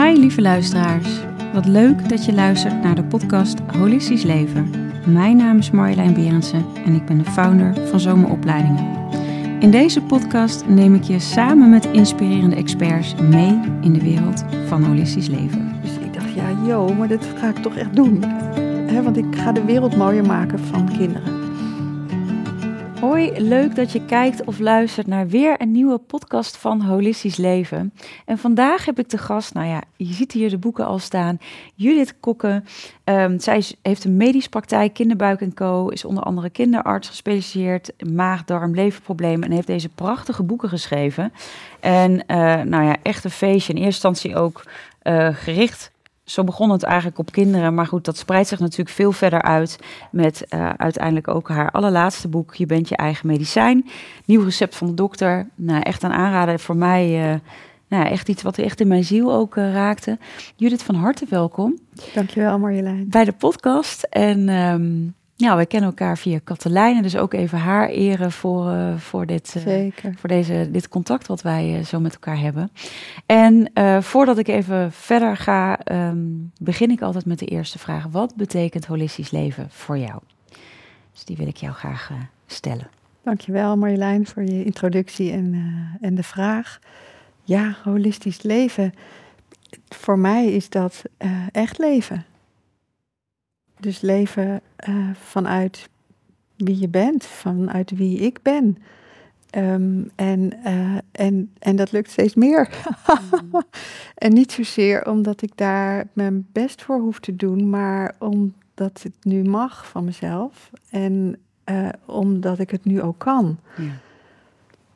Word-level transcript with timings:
Hi 0.00 0.18
lieve 0.18 0.40
luisteraars. 0.40 1.08
Wat 1.52 1.66
leuk 1.66 2.08
dat 2.08 2.24
je 2.24 2.32
luistert 2.32 2.82
naar 2.82 2.94
de 2.94 3.04
podcast 3.04 3.58
Holistisch 3.78 4.22
Leven. 4.22 4.70
Mijn 5.06 5.36
naam 5.36 5.58
is 5.58 5.70
Marjolein 5.70 6.14
Berendsen 6.14 6.64
en 6.84 6.94
ik 6.94 7.04
ben 7.06 7.18
de 7.18 7.24
founder 7.24 7.88
van 7.88 8.00
Zomeropleidingen. 8.00 9.08
In 9.58 9.70
deze 9.70 10.02
podcast 10.02 10.66
neem 10.66 10.94
ik 10.94 11.02
je 11.02 11.18
samen 11.18 11.70
met 11.70 11.84
inspirerende 11.84 12.56
experts 12.56 13.14
mee 13.14 13.60
in 13.80 13.92
de 13.92 14.02
wereld 14.02 14.44
van 14.66 14.84
holistisch 14.84 15.28
leven. 15.28 15.72
Dus 15.82 15.94
ik 15.94 16.14
dacht, 16.14 16.34
ja, 16.34 16.66
joh, 16.66 16.98
maar 16.98 17.08
dat 17.08 17.26
ga 17.36 17.48
ik 17.48 17.56
toch 17.56 17.76
echt 17.76 17.96
doen. 17.96 18.22
Hè, 18.86 19.02
want 19.02 19.16
ik 19.16 19.36
ga 19.36 19.52
de 19.52 19.64
wereld 19.64 19.96
mooier 19.96 20.26
maken 20.26 20.58
van 20.58 20.96
kinderen. 20.98 21.39
Hoi, 23.00 23.32
leuk 23.40 23.74
dat 23.74 23.92
je 23.92 24.04
kijkt 24.04 24.44
of 24.44 24.58
luistert 24.58 25.06
naar 25.06 25.28
weer 25.28 25.60
een 25.60 25.70
nieuwe 25.70 25.98
podcast 25.98 26.56
van 26.56 26.80
Holistisch 26.80 27.36
Leven. 27.36 27.92
En 28.24 28.38
vandaag 28.38 28.84
heb 28.84 28.98
ik 28.98 29.10
de 29.10 29.18
gast, 29.18 29.54
nou 29.54 29.66
ja, 29.66 29.82
je 29.96 30.12
ziet 30.12 30.32
hier 30.32 30.50
de 30.50 30.58
boeken 30.58 30.86
al 30.86 30.98
staan, 30.98 31.38
Judith 31.74 32.20
Kokken. 32.20 32.64
Ehm, 33.04 33.38
zij 33.38 33.64
heeft 33.82 34.04
een 34.04 34.16
medisch 34.16 34.48
praktijk, 34.48 34.92
kinderbuik 34.92 35.40
en 35.40 35.54
co, 35.54 35.88
is 35.88 36.04
onder 36.04 36.22
andere 36.22 36.50
kinderarts 36.50 37.08
gespecialiseerd, 37.08 37.92
in 37.96 38.14
maag, 38.14 38.44
darm, 38.44 38.74
leverproblemen 38.74 39.48
en 39.48 39.54
heeft 39.54 39.66
deze 39.66 39.88
prachtige 39.88 40.42
boeken 40.42 40.68
geschreven. 40.68 41.32
En 41.80 42.26
eh, 42.26 42.36
nou 42.62 42.84
ja, 42.84 42.96
echt 43.02 43.24
een 43.24 43.30
feestje. 43.30 43.72
In 43.72 43.82
eerste 43.82 44.08
instantie 44.08 44.36
ook 44.36 44.64
eh, 45.02 45.28
gericht 45.32 45.90
zo 46.30 46.44
begon 46.44 46.70
het 46.70 46.82
eigenlijk 46.82 47.18
op 47.18 47.32
kinderen. 47.32 47.74
Maar 47.74 47.86
goed, 47.86 48.04
dat 48.04 48.16
spreidt 48.16 48.48
zich 48.48 48.58
natuurlijk 48.58 48.90
veel 48.90 49.12
verder 49.12 49.42
uit. 49.42 49.78
Met 50.10 50.44
eh, 50.48 50.68
uiteindelijk 50.76 51.28
ook 51.28 51.48
haar 51.48 51.70
allerlaatste 51.70 52.28
boek. 52.28 52.54
Je 52.54 52.66
bent 52.66 52.88
je 52.88 52.96
eigen 52.96 53.26
medicijn. 53.26 53.88
Nieuw 54.24 54.42
recept 54.42 54.76
van 54.76 54.86
de 54.86 54.94
dokter. 54.94 55.48
Nou, 55.54 55.80
echt 55.80 56.02
een 56.02 56.12
aanrader 56.12 56.58
voor 56.60 56.76
mij. 56.76 57.32
eh, 57.32 57.38
nou, 57.88 58.06
echt 58.06 58.28
iets 58.28 58.42
wat 58.42 58.58
echt 58.58 58.80
in 58.80 58.88
mijn 58.88 59.04
ziel 59.04 59.32
ook 59.32 59.56
eh, 59.56 59.72
raakte. 59.72 60.18
Judith, 60.56 60.82
van 60.82 60.94
harte 60.94 61.26
welkom 61.28 61.78
Dankjewel 62.14 62.58
Marjolein. 62.58 63.08
bij 63.08 63.24
de 63.24 63.32
podcast. 63.32 64.02
En 64.02 64.48
ehm 64.48 65.19
ja, 65.40 65.56
we 65.56 65.66
kennen 65.66 65.88
elkaar 65.88 66.18
via 66.18 66.40
Katelijne. 66.44 67.02
Dus 67.02 67.16
ook 67.16 67.34
even 67.34 67.58
haar 67.58 67.88
eren 67.88 68.32
voor, 68.32 68.70
eh, 68.70 68.96
voor 68.96 69.26
dit, 69.26 69.54
eh, 69.66 69.92
voor 70.16 70.28
deze, 70.28 70.68
dit 70.70 70.88
contact 70.88 71.26
wat 71.26 71.42
wij 71.42 71.78
eh, 71.78 71.84
zo 71.84 72.00
met 72.00 72.12
elkaar 72.12 72.38
hebben. 72.38 72.70
En 73.26 73.70
voordat 74.02 74.38
ik 74.38 74.48
even 74.48 74.92
verder 74.92 75.36
ga, 75.36 75.78
ehm, 75.78 76.18
begin 76.58 76.90
ik 76.90 77.02
altijd 77.02 77.24
met 77.26 77.38
de 77.38 77.46
eerste 77.46 77.78
vraag. 77.78 78.06
Wat 78.10 78.34
betekent 78.36 78.86
holistisch 78.86 79.30
leven 79.30 79.66
voor 79.70 79.98
jou? 79.98 80.20
Dus 81.12 81.24
die 81.24 81.36
wil 81.36 81.46
ik 81.46 81.56
jou 81.56 81.72
graag 81.72 82.10
stellen. 82.46 82.88
Dankjewel 83.22 83.76
Marjolein 83.76 84.26
voor 84.26 84.42
je 84.42 84.64
introductie 84.64 85.32
en, 85.32 85.72
en 86.00 86.14
de 86.14 86.22
vraag. 86.22 86.78
Ja, 87.44 87.76
holistisch 87.84 88.42
leven. 88.42 88.92
Voor 89.88 90.18
mij 90.18 90.46
is 90.46 90.68
dat 90.68 91.02
echt 91.52 91.78
leven. 91.78 92.24
Dus 93.80 94.00
leven 94.00 94.60
eh, 94.76 94.94
vanuit 95.12 95.88
wie 96.56 96.78
je 96.78 96.88
bent, 96.88 97.24
vanuit 97.24 97.90
wie 97.90 98.18
ik 98.18 98.42
ben. 98.42 98.78
Ehm, 99.50 100.02
en, 100.14 100.64
eh, 100.64 100.96
en, 101.12 101.52
en 101.58 101.76
dat 101.76 101.92
lukt 101.92 102.10
steeds 102.10 102.34
meer. 102.34 102.68
en 104.14 104.32
niet 104.32 104.52
zozeer 104.52 105.06
omdat 105.06 105.42
ik 105.42 105.52
daar 105.54 106.06
mijn 106.12 106.46
best 106.52 106.82
voor 106.82 107.00
hoef 107.00 107.20
te 107.20 107.36
doen, 107.36 107.70
maar 107.70 108.14
omdat 108.18 109.02
het 109.02 109.16
nu 109.22 109.42
mag 109.42 109.88
van 109.88 110.04
mezelf. 110.04 110.70
En 110.90 111.36
eh, 111.64 111.88
omdat 112.06 112.58
ik 112.58 112.70
het 112.70 112.84
nu 112.84 113.02
ook 113.02 113.18
kan. 113.18 113.58
Ja. 113.76 113.92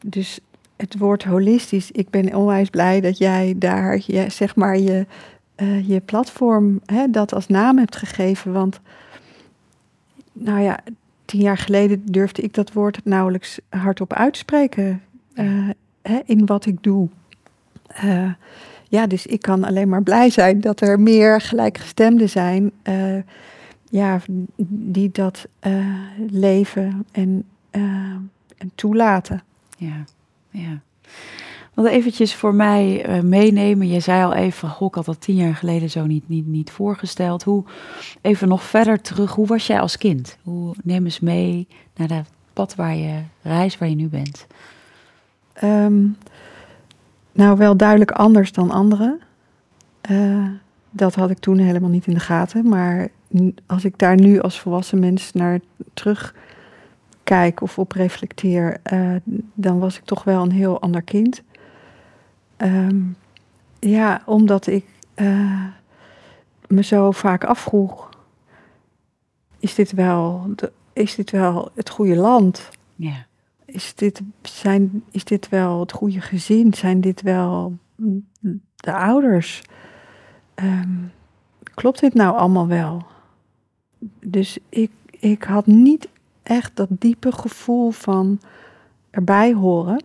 Dus 0.06 0.40
het 0.76 0.98
woord 0.98 1.24
holistisch, 1.24 1.90
ik 1.90 2.10
ben 2.10 2.34
onwijs 2.34 2.70
blij 2.70 3.00
dat 3.00 3.18
jij 3.18 3.54
daar 3.58 4.00
je, 4.06 4.30
zeg 4.30 4.56
maar 4.56 4.78
je, 4.78 5.06
eh, 5.54 5.88
je 5.88 6.00
platform 6.00 6.80
hè, 6.86 7.10
dat 7.10 7.34
als 7.34 7.46
naam 7.46 7.78
hebt 7.78 7.96
gegeven. 7.96 8.52
Want 8.52 8.80
nou 10.32 10.60
ja, 10.60 10.80
tien 11.24 11.40
jaar 11.40 11.58
geleden 11.58 12.02
durfde 12.04 12.42
ik 12.42 12.54
dat 12.54 12.72
woord 12.72 13.04
nauwelijks 13.04 13.58
hardop 13.68 14.12
uitspreken 14.12 15.02
eh, 15.34 15.68
hè, 16.02 16.20
in 16.24 16.46
wat 16.46 16.66
ik 16.66 16.82
doe. 16.82 17.08
Eh, 17.86 18.32
ja, 18.88 19.06
dus 19.06 19.26
ik 19.26 19.42
kan 19.42 19.64
alleen 19.64 19.88
maar 19.88 20.02
blij 20.02 20.30
zijn 20.30 20.60
dat 20.60 20.80
er 20.80 21.00
meer 21.00 21.40
gelijkgestemden 21.40 22.28
zijn. 22.28 22.72
ja, 23.90 24.20
die 24.66 25.10
dat 25.12 25.46
leven 26.30 27.06
en, 27.12 27.44
en 27.70 28.70
toelaten. 28.74 29.42
Ja, 29.76 30.04
ja. 30.50 30.80
Want 31.74 31.88
eventjes 31.88 32.34
voor 32.34 32.54
mij 32.54 33.04
eh, 33.04 33.20
meenemen. 33.20 33.88
Je 33.88 34.00
zei 34.00 34.24
al 34.24 34.34
even, 34.34 34.68
ik 34.80 34.94
had 34.94 35.04
dat 35.04 35.20
tien 35.20 35.36
jaar 35.36 35.54
geleden 35.54 35.90
zo 35.90 36.06
niet, 36.06 36.28
niet, 36.28 36.46
niet 36.46 36.70
voorgesteld. 36.70 37.42
Hoe, 37.42 37.64
even 38.20 38.48
nog 38.48 38.62
verder 38.62 39.00
terug, 39.00 39.32
hoe 39.32 39.46
was 39.46 39.66
jij 39.66 39.80
als 39.80 39.96
kind? 39.96 40.38
Hoe, 40.42 40.74
neem 40.82 41.04
eens 41.04 41.20
mee 41.20 41.66
naar 41.96 42.08
dat 42.08 42.26
pad 42.52 42.74
waar 42.74 42.94
je, 42.94 43.20
reis 43.42 43.78
waar 43.78 43.88
je 43.88 43.94
nu 43.94 44.08
bent. 44.08 44.46
Ehm, 45.52 46.06
nou, 47.32 47.56
wel 47.56 47.76
duidelijk 47.76 48.10
anders 48.10 48.52
dan 48.52 48.70
anderen. 48.70 49.20
Eh, 50.00 50.46
dat 50.90 51.14
had 51.14 51.30
ik 51.30 51.38
toen 51.38 51.58
helemaal 51.58 51.90
niet 51.90 52.06
in 52.06 52.14
de 52.14 52.20
gaten. 52.20 52.68
Maar 52.68 53.08
als 53.66 53.84
ik 53.84 53.98
daar 53.98 54.16
nu 54.16 54.40
als 54.40 54.60
volwassen 54.60 54.98
mens 54.98 55.32
naar 55.32 55.60
terug 55.94 56.34
kijk 57.24 57.60
of 57.60 57.78
op 57.78 57.92
reflecteer, 57.92 58.76
eh, 58.82 59.14
dan 59.54 59.78
was 59.78 59.98
ik 59.98 60.04
toch 60.04 60.24
wel 60.24 60.42
een 60.42 60.52
heel 60.52 60.80
ander 60.80 61.02
kind. 61.02 61.42
Ehm, 62.56 63.00
ja, 63.78 64.22
omdat 64.26 64.66
ik 64.66 64.86
eh, 65.14 65.66
me 66.66 66.82
zo 66.82 67.10
vaak 67.10 67.44
afvroeg: 67.44 68.08
is 69.58 69.74
dit 69.74 69.92
wel, 69.92 70.46
de, 70.56 70.72
is 70.92 71.14
dit 71.14 71.30
wel 71.30 71.70
het 71.74 71.90
goede 71.90 72.16
land? 72.16 72.68
Ja, 72.96 73.26
is 73.64 73.94
dit, 73.94 74.20
zijn, 74.42 75.04
is 75.10 75.24
dit 75.24 75.48
wel 75.48 75.80
het 75.80 75.92
goede 75.92 76.20
gezin? 76.20 76.74
Zijn 76.74 77.00
dit 77.00 77.22
wel 77.22 77.78
mm, 77.94 78.26
de 78.76 78.92
ouders? 78.92 79.62
Ehm, 80.54 80.92
klopt 81.74 82.00
dit 82.00 82.14
nou 82.14 82.36
allemaal 82.36 82.66
wel? 82.66 83.06
Dus 84.20 84.58
ik, 84.68 84.90
ik 85.10 85.42
had 85.42 85.66
niet 85.66 86.08
echt 86.42 86.76
dat 86.76 86.88
diepe 86.90 87.32
gevoel 87.32 87.90
van 87.90 88.40
erbij 89.10 89.52
horen, 89.52 90.04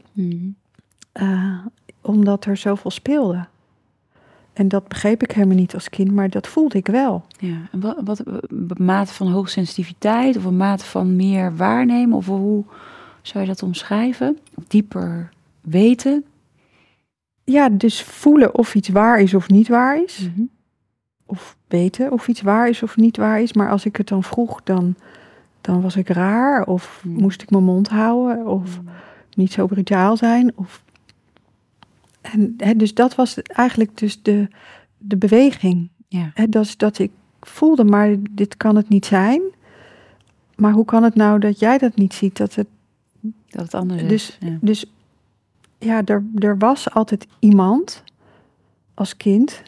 eh, 1.11 1.65
omdat 2.01 2.45
er 2.45 2.57
zoveel 2.57 2.91
speelde. 2.91 3.45
En 4.53 4.67
dat 4.67 4.87
begreep 4.87 5.23
ik 5.23 5.31
helemaal 5.31 5.55
niet 5.55 5.73
als 5.73 5.89
kind, 5.89 6.11
maar 6.11 6.29
dat 6.29 6.47
voelde 6.47 6.77
ik 6.77 6.87
wel. 6.87 7.25
ja. 7.37 7.57
En 7.71 7.79
wat, 7.79 7.95
wat 8.03 8.21
een 8.25 8.71
mate 8.77 9.13
van 9.13 9.31
hoogsensitiviteit 9.31 10.37
of 10.37 10.45
een 10.45 10.57
mate 10.57 10.85
van 10.85 11.15
meer 11.15 11.55
waarnemen? 11.55 12.17
Of 12.17 12.25
hoe 12.25 12.63
zou 13.21 13.43
je 13.43 13.49
dat 13.49 13.63
omschrijven? 13.63 14.37
Dieper 14.67 15.29
weten? 15.61 16.25
Ja, 17.43 17.69
dus 17.69 18.01
voelen 18.03 18.55
of 18.55 18.75
iets 18.75 18.89
waar 18.89 19.19
is 19.19 19.33
of 19.33 19.49
niet 19.49 19.67
waar 19.67 20.03
is. 20.03 20.29
Mhm. 20.35 20.41
of 21.25 21.57
weten 21.67 22.11
of 22.11 22.27
iets 22.27 22.41
waar 22.41 22.69
is 22.69 22.83
of 22.83 22.95
niet 22.97 23.17
waar 23.17 23.41
is. 23.41 23.53
Maar 23.53 23.69
als 23.69 23.85
ik 23.85 23.95
het 23.95 24.07
dan 24.07 24.23
vroeg, 24.23 24.63
dan, 24.63 24.95
dan 25.61 25.81
was 25.81 25.95
ik 25.95 26.09
raar. 26.09 26.65
Of 26.65 26.99
Hmm. 27.01 27.13
moest 27.21 27.41
ik 27.41 27.49
mijn 27.49 27.63
mond 27.63 27.87
houden. 27.89 28.47
Of 28.47 28.79
niet 29.35 29.51
zo 29.51 29.65
brutaal 29.67 30.17
zijn. 30.17 30.51
Of... 30.55 30.83
En, 32.31 32.53
hè, 32.57 32.75
dus 32.75 32.93
dat 32.93 33.15
was 33.15 33.41
eigenlijk 33.41 33.97
dus 33.97 34.21
de, 34.21 34.47
de 34.97 35.17
beweging. 35.17 35.89
Ja, 36.07 36.31
Hè, 36.33 36.47
dat, 36.47 36.65
is 36.65 36.77
dat 36.77 36.99
ik 36.99 37.11
voelde, 37.41 37.83
maar 37.83 38.15
dit 38.31 38.57
kan 38.57 38.75
het 38.75 38.89
niet 38.89 39.05
zijn. 39.05 39.41
Maar 40.55 40.71
hoe 40.71 40.85
kan 40.85 41.03
het 41.03 41.15
nou 41.15 41.39
dat 41.39 41.59
jij 41.59 41.77
dat 41.77 41.95
niet 41.95 42.13
ziet? 42.13 42.37
Dat 42.37 42.55
het, 42.55 42.67
dat 43.49 43.61
het 43.61 43.73
anders 43.73 44.01
Dus- 44.01 44.11
is. 44.11 44.37
Ja. 44.39 44.57
dus 44.61 44.85
ja, 45.79 46.05
er, 46.05 46.25
er 46.35 46.57
was 46.57 46.91
altijd 46.93 47.27
iemand 47.39 48.03
als 48.93 49.17
kind. 49.17 49.61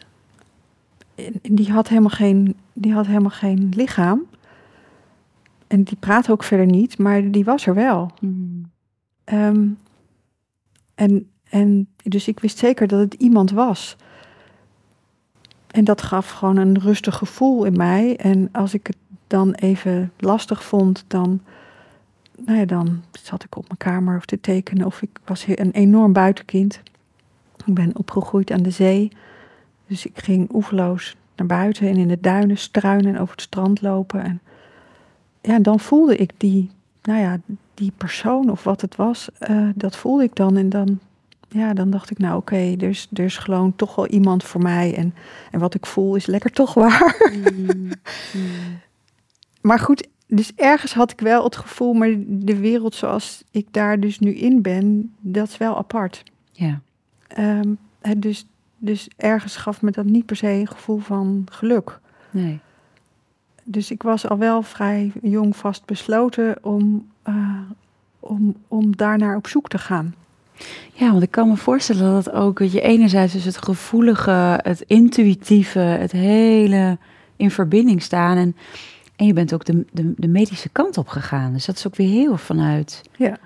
Die 1.42 1.72
had, 1.72 1.88
helemaal 1.88 2.10
geen, 2.10 2.56
die 2.72 2.92
had 2.92 3.06
helemaal 3.06 3.30
geen 3.30 3.72
lichaam. 3.76 4.22
En 5.66 5.82
die 5.82 5.96
praatte 5.96 6.32
ook 6.32 6.42
verder 6.42 6.66
niet, 6.66 6.98
maar 6.98 7.30
die 7.30 7.44
was 7.44 7.66
er 7.66 7.74
wel. 7.74 8.10
Mhm. 8.20 8.32
Ehm, 9.24 9.68
en, 10.94 11.30
en 11.52 11.88
dus 12.02 12.28
ik 12.28 12.40
wist 12.40 12.58
zeker 12.58 12.86
dat 12.86 13.00
het 13.00 13.14
iemand 13.14 13.50
was. 13.50 13.96
En 15.66 15.84
dat 15.84 16.02
gaf 16.02 16.30
gewoon 16.30 16.56
een 16.56 16.78
rustig 16.78 17.16
gevoel 17.16 17.64
in 17.64 17.76
mij. 17.76 18.16
En 18.16 18.48
als 18.52 18.74
ik 18.74 18.86
het 18.86 18.96
dan 19.26 19.52
even 19.52 20.12
lastig 20.18 20.64
vond, 20.64 21.04
dan, 21.06 21.40
nou 22.38 22.58
ja, 22.58 22.64
dan 22.64 23.02
zat 23.22 23.44
ik 23.44 23.56
op 23.56 23.66
mijn 23.66 23.78
kamer 23.78 24.16
of 24.16 24.24
te 24.24 24.40
tekenen. 24.40 24.86
Of 24.86 25.02
ik 25.02 25.10
was 25.24 25.46
een 25.46 25.70
enorm 25.70 26.12
buitenkind. 26.12 26.80
Ik 27.66 27.74
ben 27.74 27.96
opgegroeid 27.96 28.50
aan 28.50 28.62
de 28.62 28.70
zee. 28.70 29.10
Dus 29.86 30.06
ik 30.06 30.18
ging 30.18 30.54
oeverloos 30.54 31.16
naar 31.36 31.46
buiten 31.46 31.88
en 31.88 31.96
in 31.96 32.08
de 32.08 32.20
duinen 32.20 32.58
struinen 32.58 33.14
en 33.14 33.20
over 33.20 33.34
het 33.34 33.44
strand 33.44 33.82
lopen. 33.82 34.22
En 34.24 34.40
ja, 35.40 35.58
dan 35.58 35.80
voelde 35.80 36.16
ik 36.16 36.32
die, 36.36 36.70
nou 37.02 37.20
ja, 37.20 37.40
die 37.74 37.92
persoon 37.96 38.50
of 38.50 38.64
wat 38.64 38.80
het 38.80 38.96
was, 38.96 39.28
eh, 39.38 39.68
dat 39.74 39.96
voelde 39.96 40.22
ik 40.22 40.34
dan. 40.34 40.56
En 40.56 40.68
dan 40.68 40.98
ja, 41.52 41.74
dan 41.74 41.90
dacht 41.90 42.10
ik, 42.10 42.18
nou 42.18 42.36
oké, 42.36 42.54
okay, 42.54 42.76
er, 42.76 42.88
is, 42.88 43.08
er 43.12 43.24
is 43.24 43.38
gewoon 43.38 43.76
toch 43.76 43.94
wel 43.94 44.06
iemand 44.06 44.44
voor 44.44 44.62
mij. 44.62 44.94
En, 44.96 45.14
en 45.50 45.60
wat 45.60 45.74
ik 45.74 45.86
voel 45.86 46.14
is 46.14 46.26
lekker 46.26 46.50
toch 46.50 46.74
waar. 46.74 47.30
Mm. 47.66 47.90
maar 49.68 49.78
goed, 49.78 50.08
dus 50.26 50.52
ergens 50.54 50.94
had 50.94 51.10
ik 51.10 51.20
wel 51.20 51.44
het 51.44 51.56
gevoel, 51.56 51.92
maar 51.92 52.14
de 52.26 52.56
wereld 52.56 52.94
zoals 52.94 53.44
ik 53.50 53.66
daar 53.70 54.00
dus 54.00 54.18
nu 54.18 54.34
in 54.34 54.62
ben, 54.62 55.14
dat 55.20 55.48
is 55.48 55.56
wel 55.56 55.76
apart. 55.76 56.22
Ja. 56.52 56.80
Um, 57.38 57.78
dus, 58.18 58.46
dus 58.78 59.08
ergens 59.16 59.56
gaf 59.56 59.82
me 59.82 59.90
dat 59.90 60.04
niet 60.04 60.26
per 60.26 60.36
se 60.36 60.48
een 60.48 60.68
gevoel 60.68 60.98
van 60.98 61.46
geluk. 61.50 62.00
Nee. 62.30 62.60
Dus 63.64 63.90
ik 63.90 64.02
was 64.02 64.28
al 64.28 64.38
wel 64.38 64.62
vrij 64.62 65.12
jong 65.22 65.56
vastbesloten 65.56 66.64
om, 66.64 67.10
uh, 67.28 67.60
om, 68.18 68.56
om 68.68 68.96
daarnaar 68.96 69.36
op 69.36 69.46
zoek 69.46 69.68
te 69.68 69.78
gaan. 69.78 70.14
Ja, 70.92 71.10
want 71.10 71.22
ik 71.22 71.30
kan 71.30 71.48
me 71.48 71.56
voorstellen 71.56 72.12
dat 72.12 72.32
ook 72.32 72.58
dat 72.58 72.72
je 72.72 72.80
enerzijds 72.80 73.32
dus 73.32 73.44
het 73.44 73.64
gevoelige, 73.64 74.60
het 74.62 74.80
intuïtieve, 74.86 75.78
het 75.78 76.12
hele 76.12 76.98
in 77.36 77.50
verbinding 77.50 78.02
staan. 78.02 78.36
En, 78.36 78.56
en 79.16 79.26
je 79.26 79.32
bent 79.32 79.54
ook 79.54 79.64
de, 79.64 79.84
de, 79.92 80.12
de 80.16 80.28
medische 80.28 80.68
kant 80.68 80.98
op 80.98 81.08
gegaan. 81.08 81.52
Dus 81.52 81.64
dat 81.64 81.76
is 81.76 81.86
ook 81.86 81.96
weer 81.96 82.08
heel 82.08 82.36
vanuit 82.36 83.02
ja. 83.16 83.38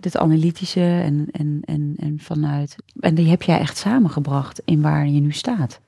het 0.00 0.16
analytische 0.16 0.80
en, 0.80 1.28
en, 1.32 1.60
en, 1.64 1.94
en 1.96 2.18
vanuit. 2.20 2.76
En 3.00 3.14
die 3.14 3.28
heb 3.28 3.42
jij 3.42 3.58
echt 3.58 3.76
samengebracht 3.76 4.62
in 4.64 4.80
waar 4.80 5.08
je 5.08 5.20
nu 5.20 5.32
staat. 5.32 5.80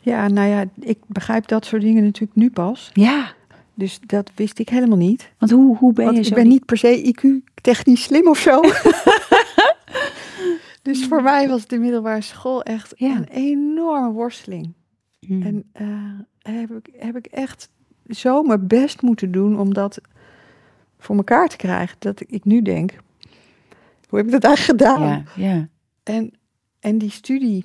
Ja, 0.00 0.28
nou 0.28 0.48
ja, 0.48 0.64
ik 0.80 0.98
begrijp 1.06 1.46
dat 1.46 1.64
soort 1.64 1.82
dingen 1.82 2.04
natuurlijk 2.04 2.36
nu 2.36 2.50
pas. 2.50 2.90
Ja. 2.92 3.32
Dus 3.74 4.00
dat 4.06 4.30
wist 4.34 4.58
ik 4.58 4.68
helemaal 4.68 4.98
niet. 4.98 5.30
Want 5.38 5.52
hoe, 5.52 5.76
hoe 5.76 5.92
ben 5.92 6.04
je 6.04 6.12
Want 6.12 6.24
zo... 6.24 6.30
ik 6.30 6.38
ben 6.38 6.48
niet 6.48 6.64
per 6.64 6.76
se 6.76 7.14
IQ-technisch 7.14 8.02
slim 8.02 8.28
of 8.28 8.38
zo. 8.38 8.60
dus 10.84 11.06
voor 11.06 11.22
mij 11.22 11.48
was 11.48 11.66
de 11.66 11.78
middelbare 11.78 12.20
school 12.20 12.62
echt 12.62 12.92
Ja. 12.96 13.16
een 13.16 13.28
enorme 13.28 14.10
worsteling. 14.10 14.72
En 15.28 15.64
eh, 15.72 15.86
heb, 16.38 16.70
ik, 16.70 16.88
heb 16.96 17.16
ik 17.16 17.26
echt 17.26 17.68
zo 18.08 18.42
mijn 18.42 18.66
best 18.66 19.02
moeten 19.02 19.32
doen 19.32 19.58
om 19.58 19.74
dat 19.74 20.00
voor 20.98 21.16
elkaar 21.16 21.48
te 21.48 21.56
krijgen. 21.56 21.96
Dat 21.98 22.22
ik 22.26 22.44
nu 22.44 22.62
denk, 22.62 22.92
hoe 24.08 24.18
heb 24.18 24.26
ik 24.26 24.32
dat 24.32 24.44
eigenlijk 24.44 24.80
gedaan? 24.80 25.02
ja, 25.08 25.22
ja. 25.36 25.68
En, 26.02 26.32
en 26.80 26.98
die 26.98 27.10
studie, 27.10 27.64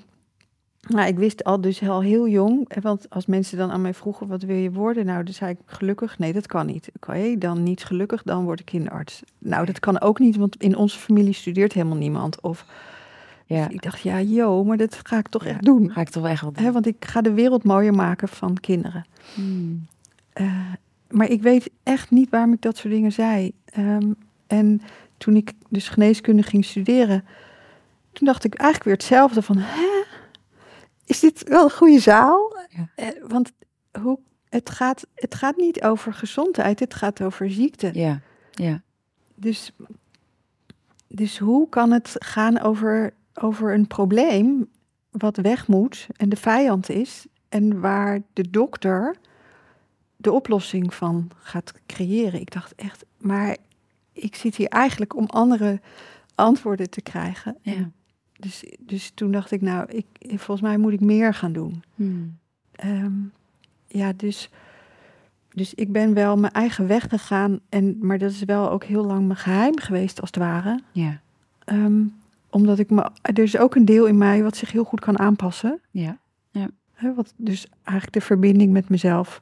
nou, 0.88 1.08
ik 1.08 1.18
wist 1.18 1.44
al 1.44 1.62
dus 1.62 1.84
al 1.88 2.02
heel 2.02 2.28
jong, 2.28 2.70
eh, 2.70 2.82
want 2.84 3.10
als 3.10 3.26
mensen 3.26 3.58
dan 3.58 3.72
aan 3.72 3.82
mij 3.82 3.94
vroegen, 3.94 4.28
wat 4.28 4.42
wil 4.44 4.56
je 4.56 4.72
worden? 4.72 5.06
Nou, 5.06 5.24
dan 5.24 5.34
zei 5.34 5.52
ik 5.52 5.58
gelukkig, 5.66 6.18
nee, 6.20 6.34
dat 6.34 6.48
kan 6.48 6.66
niet. 6.66 6.90
Oké, 6.96 7.38
dan 7.38 7.64
niet 7.64 7.84
gelukkig, 7.84 8.24
dan 8.24 8.44
word 8.44 8.60
ik 8.60 8.66
kinderarts. 8.66 9.22
Nou, 9.38 9.66
dat 9.66 9.80
kan 9.80 10.02
ook 10.02 10.20
niet, 10.20 10.36
want 10.36 10.56
in 10.62 10.76
onze 10.76 11.00
familie 11.00 11.34
studeert 11.34 11.74
helemaal 11.74 11.98
niemand. 11.98 12.42
Of, 12.42 12.66
ja. 13.56 13.66
dus 13.66 13.74
ik 13.74 13.82
dacht, 13.82 14.00
ja, 14.02 14.22
joh, 14.22 14.68
maar 14.68 14.78
dat 14.78 15.00
ga 15.04 15.18
ik 15.18 15.28
toch 15.28 15.44
Ja, 15.44 15.50
echt 15.50 15.64
doen. 15.64 15.92
Ga 15.92 16.02
ik 16.02 16.10
toch 16.10 16.24
wel 16.24 16.32
echt 16.32 16.42
wel 16.42 16.52
doen. 16.52 16.72
Want 16.72 16.86
ik 16.86 17.06
ga 17.06 17.22
de 17.22 17.34
wereld 17.34 17.64
mooier 17.64 17.94
maken 17.94 18.28
van 18.28 18.60
kinderen. 18.60 19.06
Hmm. 19.34 19.86
Eh, 20.34 20.72
maar 21.10 21.30
ik 21.30 21.42
weet 21.42 21.70
echt 21.84 22.12
niet 22.12 22.30
waarom 22.30 22.54
ik 22.54 22.62
dat 22.62 22.78
soort 22.78 22.94
dingen 22.94 23.12
zei. 23.12 23.52
Ehm, 23.66 24.12
en 24.48 24.82
toen 25.18 25.36
ik 25.36 25.54
dus 25.70 25.90
geneeskunde 25.90 26.44
ging 26.44 26.66
studeren, 26.66 27.26
toen 28.12 28.28
dacht 28.28 28.44
ik 28.44 28.54
eigenlijk 28.54 28.84
weer 28.84 28.94
hetzelfde 28.94 29.42
van, 29.42 29.58
hè? 29.58 30.04
Is 31.06 31.20
dit 31.20 31.44
wel 31.48 31.64
een 31.64 31.72
goede 31.72 32.00
zaal? 32.00 32.58
Ja. 32.70 32.90
Eh, 32.96 33.08
want 33.28 33.52
hoe, 34.02 34.20
het, 34.50 34.70
gaat, 34.70 35.08
het 35.16 35.36
gaat 35.36 35.58
niet 35.58 35.84
over 35.84 36.14
gezondheid, 36.14 36.80
het 36.80 36.94
gaat 36.94 37.22
over 37.22 37.52
ziekte. 37.52 37.90
Ja, 37.94 38.22
ja. 38.52 38.82
Dus, 39.36 39.72
dus 41.08 41.38
hoe 41.38 41.70
kan 41.70 41.92
het 41.92 42.16
gaan 42.18 42.60
over, 42.60 43.14
over 43.42 43.74
een 43.74 43.88
probleem 43.88 44.70
wat 45.10 45.38
weg 45.38 45.68
moet 45.68 46.08
en 46.16 46.30
de 46.30 46.36
vijand 46.36 46.90
is 46.90 47.26
en 47.50 47.80
waar 47.80 48.22
de 48.34 48.50
dokter 48.50 49.16
de 50.16 50.32
oplossing 50.32 50.94
van 50.94 51.32
gaat 51.38 51.74
creëren? 51.86 52.40
Ik 52.42 52.52
dacht 52.52 52.76
echt, 52.76 53.06
maar 53.18 53.58
ik 54.14 54.36
zit 54.36 54.56
hier 54.56 54.68
eigenlijk 54.68 55.16
om 55.16 55.26
andere 55.26 55.82
antwoorden 56.36 56.90
te 56.90 57.02
krijgen. 57.02 57.58
ja. 57.62 57.90
Dus, 58.40 58.64
dus 58.80 59.12
toen 59.14 59.32
dacht 59.32 59.52
ik, 59.52 59.62
nou, 59.62 59.90
ik, 59.90 60.06
volgens 60.20 60.62
mij 60.62 60.78
moet 60.78 60.94
ik 60.94 61.00
meer 61.00 61.34
gaan 61.34 61.54
doen. 61.54 61.84
Hmm. 61.96 62.38
Ehm, 62.72 63.14
ja, 63.88 64.14
dus, 64.14 64.50
dus 65.50 65.74
ik 65.74 65.92
ben 65.92 66.14
wel 66.14 66.38
mijn 66.38 66.54
eigen 66.54 66.88
weg 66.88 67.10
gegaan. 67.10 67.60
En, 67.70 67.98
maar 68.02 68.18
dat 68.18 68.32
is 68.32 68.44
wel 68.44 68.70
ook 68.70 68.84
heel 68.84 69.06
lang 69.06 69.28
mijn 69.28 69.40
geheim 69.40 69.80
geweest, 69.80 70.22
als 70.22 70.30
het 70.30 70.40
ware. 70.40 70.80
Ja, 70.92 71.22
Ehm, 71.70 72.04
omdat 72.50 72.80
ik 72.80 72.90
me. 72.90 73.10
Er 73.22 73.40
is 73.40 73.58
ook 73.58 73.76
een 73.76 73.86
deel 73.86 74.06
in 74.06 74.18
mij 74.18 74.44
wat 74.44 74.56
zich 74.58 74.72
heel 74.72 74.84
goed 74.84 75.00
kan 75.00 75.20
aanpassen. 75.20 75.82
ja. 75.92 76.18
Hè, 76.94 77.14
wat 77.14 77.34
dus 77.38 77.68
eigenlijk 77.84 78.14
de 78.14 78.22
verbinding 78.22 78.72
met 78.72 78.90
mezelf 78.90 79.42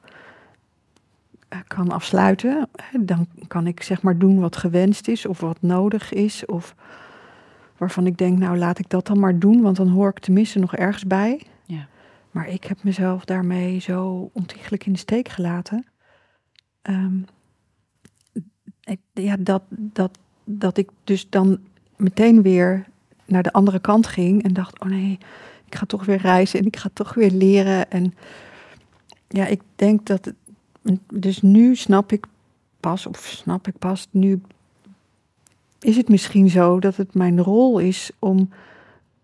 eh, 1.48 1.58
kan 1.66 1.90
afsluiten. 1.90 2.68
Hè, 2.82 3.04
Dan 3.04 3.26
kan 3.46 3.66
ik 3.66 3.82
zeg 3.82 4.02
maar 4.02 4.18
doen 4.18 4.40
wat 4.40 4.56
gewenst 4.56 5.08
is 5.08 5.26
of 5.26 5.40
wat 5.40 5.62
nodig 5.62 6.12
is. 6.12 6.46
Of 6.46 6.74
waarvan 7.76 8.06
ik 8.06 8.16
denk, 8.18 8.38
nou 8.38 8.58
laat 8.58 8.78
ik 8.78 8.88
dat 8.88 9.06
dan 9.06 9.18
maar 9.18 9.38
doen, 9.38 9.60
want 9.60 9.76
dan 9.76 9.88
hoor 9.88 10.08
ik 10.08 10.18
tenminste 10.18 10.58
nog 10.58 10.76
ergens 10.76 11.04
bij. 11.06 11.42
Ja. 11.64 11.86
Maar 12.30 12.48
ik 12.48 12.64
heb 12.64 12.82
mezelf 12.82 13.24
daarmee 13.24 13.78
zo 13.78 14.30
ontiegelijk 14.32 14.86
in 14.86 14.92
de 14.92 14.98
steek 14.98 15.28
gelaten. 15.28 15.86
Ehm, 16.82 17.18
ik- 18.84 19.00
ja, 19.12 19.36
dat, 19.40 19.62
dat, 19.70 20.18
dat 20.44 20.76
ik 20.76 20.90
dus 21.04 21.30
dan 21.30 21.58
meteen 21.96 22.42
weer 22.42 22.86
naar 23.28 23.42
de 23.42 23.52
andere 23.52 23.78
kant 23.78 24.06
ging 24.06 24.42
en 24.42 24.52
dacht, 24.52 24.80
oh 24.80 24.88
nee, 24.88 25.18
ik 25.66 25.74
ga 25.74 25.86
toch 25.86 26.04
weer 26.04 26.16
reizen 26.20 26.58
en 26.60 26.66
ik 26.66 26.76
ga 26.76 26.88
toch 26.92 27.14
weer 27.14 27.30
leren. 27.30 27.90
En 27.90 28.14
ja, 29.28 29.46
ik 29.46 29.60
denk 29.76 30.06
dat, 30.06 30.24
het- 30.24 30.34
dus 31.12 31.42
nu 31.42 31.76
snap 31.76 32.12
ik 32.12 32.26
pas, 32.80 33.06
of 33.06 33.18
snap 33.18 33.66
ik 33.68 33.78
pas, 33.78 34.08
nu 34.10 34.40
is 35.80 35.96
het 35.96 36.08
misschien 36.08 36.48
zo 36.50 36.78
dat 36.80 36.96
het 36.96 37.14
mijn 37.14 37.42
rol 37.42 37.78
is 37.78 38.10
om, 38.18 38.50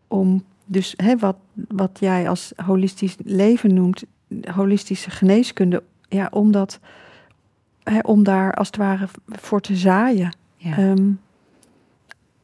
om 0.09 0.45
dus 0.65 0.95
hè, 0.97 1.17
wat, 1.17 1.37
wat 1.69 1.97
jij 2.01 2.29
als 2.29 2.53
holistisch 2.57 3.17
leven 3.25 3.75
noemt, 3.75 4.05
holistische 4.55 5.11
geneeskunde, 5.11 5.83
ja, 6.09 6.29
om, 6.31 6.53
dat, 6.53 6.81
hè, 7.83 7.99
om 7.99 8.23
daar 8.23 8.55
als 8.55 8.67
het 8.67 8.77
ware 8.77 9.09
voor 9.27 9.61
te 9.61 9.77
zaaien. 9.77 10.37
Ja. 10.57 10.77
Ehm, 10.77 11.11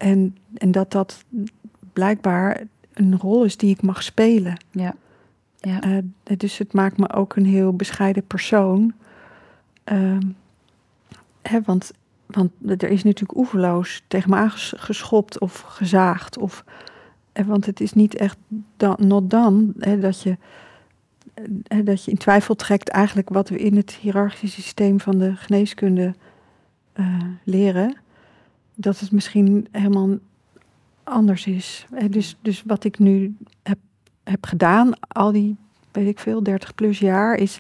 en, 0.01 0.37
en 0.55 0.71
dat 0.71 0.91
dat 0.91 1.25
blijkbaar 1.93 2.63
een 2.93 3.19
rol 3.19 3.45
is 3.45 3.57
die 3.57 3.71
ik 3.71 3.83
mag 3.83 4.03
spelen. 4.03 4.57
ja. 4.71 4.95
Ja. 5.63 5.81
Eh, 5.81 6.37
dus 6.37 6.59
het 6.59 6.73
maakt 6.73 6.99
me 6.99 7.13
ook 7.13 7.37
een 7.37 7.47
heel 7.47 7.75
bescheiden 7.75 8.27
persoon. 8.27 8.95
Ehm, 9.85 10.27
hè, 11.43 11.61
want, 11.63 11.93
want 12.27 12.51
er 12.63 12.89
is 12.89 13.03
natuurlijk 13.03 13.39
oeverloos 13.39 14.03
tegen 14.09 14.31
me 14.31 14.37
aangeschopt 14.37 15.39
of 15.39 15.61
gezaagd. 15.61 16.39
Of, 16.39 16.65
eh, 17.33 17.47
want 17.47 17.67
het 17.67 17.81
is 17.81 17.93
niet 17.93 18.15
echt 18.15 18.37
dan, 18.77 18.97
not 18.99 19.31
dan 19.31 19.73
hè, 19.79 19.99
dat, 19.99 20.23
je, 20.23 20.37
eh, 21.67 21.85
dat 21.85 22.05
je 22.05 22.11
in 22.11 22.19
twijfel 22.19 22.55
trekt 22.55 22.89
eigenlijk 22.89 23.29
wat 23.29 23.49
we 23.49 23.59
in 23.59 23.77
het 23.77 23.93
hiërarchische 23.93 24.63
systeem 24.63 25.01
van 25.01 25.19
de 25.19 25.37
geneeskunde 25.37 26.15
eh, 26.93 27.25
leren. 27.45 27.97
Dat 28.81 29.01
het 29.01 29.13
misschien 29.13 29.67
helemaal 29.71 30.19
anders 31.05 31.47
is. 31.47 31.87
Dus, 32.11 32.37
dus 32.43 32.63
wat 32.67 32.85
ik 32.85 32.99
nu 32.99 33.37
heb 33.63 33.79
heb 34.31 34.47
gedaan, 34.47 34.93
al 35.09 35.33
die, 35.33 35.57
weet 35.93 36.07
ik 36.09 36.19
veel, 36.19 36.43
30 36.43 36.75
plus 36.75 36.99
jaar, 36.99 37.35
is, 37.35 37.59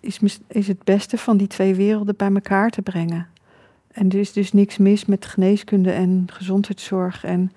is, 0.00 0.20
is 0.48 0.68
het 0.68 0.84
beste 0.84 1.18
van 1.18 1.36
die 1.36 1.46
twee 1.46 1.74
werelden 1.74 2.16
bij 2.16 2.32
elkaar 2.32 2.70
te 2.70 2.82
brengen. 2.82 3.26
En 3.92 4.08
er 4.08 4.18
is 4.18 4.32
dus 4.32 4.52
niks 4.52 4.78
mis 4.78 5.04
met 5.04 5.26
geneeskunde 5.26 5.90
en 5.90 6.26
gezondheidszorg. 6.32 7.24
En, 7.24 7.52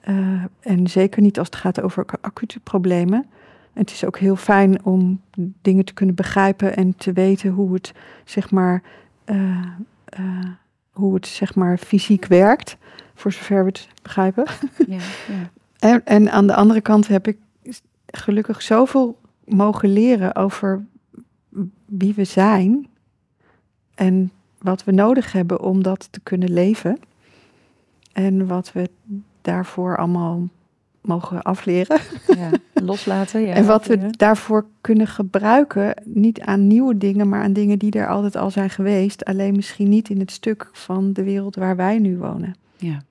eh, 0.00 0.44
en 0.60 0.86
zeker 0.86 1.22
niet 1.22 1.38
als 1.38 1.46
het 1.46 1.56
gaat 1.56 1.80
over 1.80 2.04
ac- 2.04 2.18
acute 2.20 2.60
problemen. 2.60 3.26
En 3.72 3.80
het 3.82 3.90
is 3.90 4.04
ook 4.04 4.18
heel 4.18 4.36
fijn 4.36 4.84
om 4.84 5.20
dingen 5.62 5.84
te 5.84 5.94
kunnen 5.94 6.14
begrijpen 6.14 6.76
en 6.76 6.96
te 6.96 7.12
weten 7.12 7.50
hoe 7.50 7.74
het, 7.74 7.92
zeg 8.24 8.50
maar, 8.50 8.82
eh, 9.24 9.58
eh, 10.04 10.20
hoe 10.96 11.14
het, 11.14 11.26
zeg 11.26 11.54
maar, 11.54 11.78
fysiek 11.78 12.26
werkt. 12.26 12.76
Voor 13.14 13.32
zover 13.32 13.60
we 13.60 13.68
het 13.68 13.88
begrijpen. 14.02 14.44
ja, 14.86 14.98
ja. 15.28 15.50
En, 15.78 16.04
en 16.04 16.30
aan 16.30 16.46
de 16.46 16.54
andere 16.54 16.80
kant 16.80 17.08
heb 17.08 17.26
ik 17.26 17.38
gelukkig 18.06 18.62
zoveel 18.62 19.18
mogen 19.44 19.92
leren 19.92 20.36
over 20.36 20.86
wie 21.84 22.14
we 22.14 22.24
zijn 22.24 22.86
en 23.94 24.30
wat 24.58 24.84
we 24.84 24.92
nodig 24.92 25.32
hebben 25.32 25.60
om 25.60 25.82
dat 25.82 26.08
te 26.10 26.20
kunnen 26.20 26.52
leven. 26.52 26.98
En 28.12 28.46
wat 28.46 28.72
we 28.72 28.90
daarvoor 29.42 29.96
allemaal 29.96 30.48
mogen 31.06 31.42
afleren. 31.42 32.00
ja. 32.36 32.50
Loslaten. 32.74 33.40
Ja. 33.40 33.54
en 33.60 33.66
wat 33.66 33.86
we 33.86 34.10
daarvoor 34.10 34.66
kunnen 34.80 35.06
gebruiken, 35.06 36.02
niet 36.04 36.40
aan 36.40 36.66
nieuwe 36.66 36.98
dingen, 36.98 37.28
maar 37.28 37.42
aan 37.42 37.52
dingen 37.52 37.78
die 37.78 37.92
er 37.92 38.08
altijd 38.08 38.36
al 38.36 38.50
zijn 38.50 38.70
geweest. 38.70 39.24
Alleen 39.24 39.56
misschien 39.56 39.88
niet 39.88 40.08
in 40.08 40.18
het 40.18 40.30
stuk 40.30 40.68
van 40.72 41.12
de 41.12 41.22
wereld 41.22 41.56
waar 41.56 41.76
wij 41.76 41.98
nu 41.98 42.18
wonen. 42.18 42.54
Ja. 42.76 43.02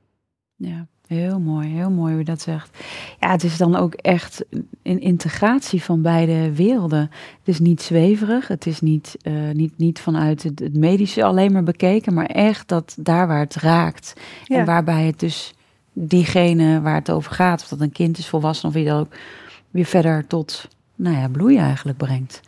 Ja. 0.55 0.87
Heel 1.07 1.39
mooi, 1.39 1.67
heel 1.67 1.89
mooi 1.89 2.09
hoe 2.09 2.19
je 2.19 2.25
dat 2.25 2.41
zegt. 2.41 2.77
Ja, 3.19 3.31
het 3.31 3.43
is 3.43 3.57
dan 3.57 3.75
ook 3.75 3.93
echt 3.93 4.45
een 4.83 4.99
integratie 4.99 5.83
van 5.83 6.01
beide 6.01 6.53
werelden. 6.53 6.99
Het 6.99 7.47
is 7.47 7.59
niet 7.59 7.81
zweverig, 7.81 8.47
het 8.47 8.65
is 8.65 8.81
niet, 8.81 9.17
uh, 9.23 9.51
niet, 9.51 9.77
niet 9.77 9.99
vanuit 9.99 10.43
het, 10.43 10.59
het, 10.59 10.77
medische 10.77 11.23
alleen 11.23 11.51
maar 11.51 11.63
bekeken, 11.63 12.13
maar 12.13 12.25
echt 12.25 12.67
dat 12.67 12.95
daar 12.99 13.27
waar 13.27 13.39
het 13.39 13.55
raakt. 13.55 14.13
En 14.47 14.65
waarbij 14.65 15.05
het 15.05 15.19
dus 15.19 15.54
diegene 15.97 16.81
waar 16.81 16.95
het 16.95 17.11
over 17.11 17.31
gaat, 17.31 17.61
of 17.61 17.67
dat 17.67 17.81
een 17.81 17.91
kind 17.91 18.17
is, 18.17 18.27
volwassen 18.27 18.67
of 18.67 18.73
wie 18.73 18.85
dan 18.85 18.99
ook, 18.99 19.15
weer 19.71 19.85
verder 19.85 20.27
tot, 20.27 20.67
nou 20.95 21.17
ja, 21.17 21.27
bloeien 21.27 21.61
eigenlijk 21.61 21.97
brengt. 21.97 22.41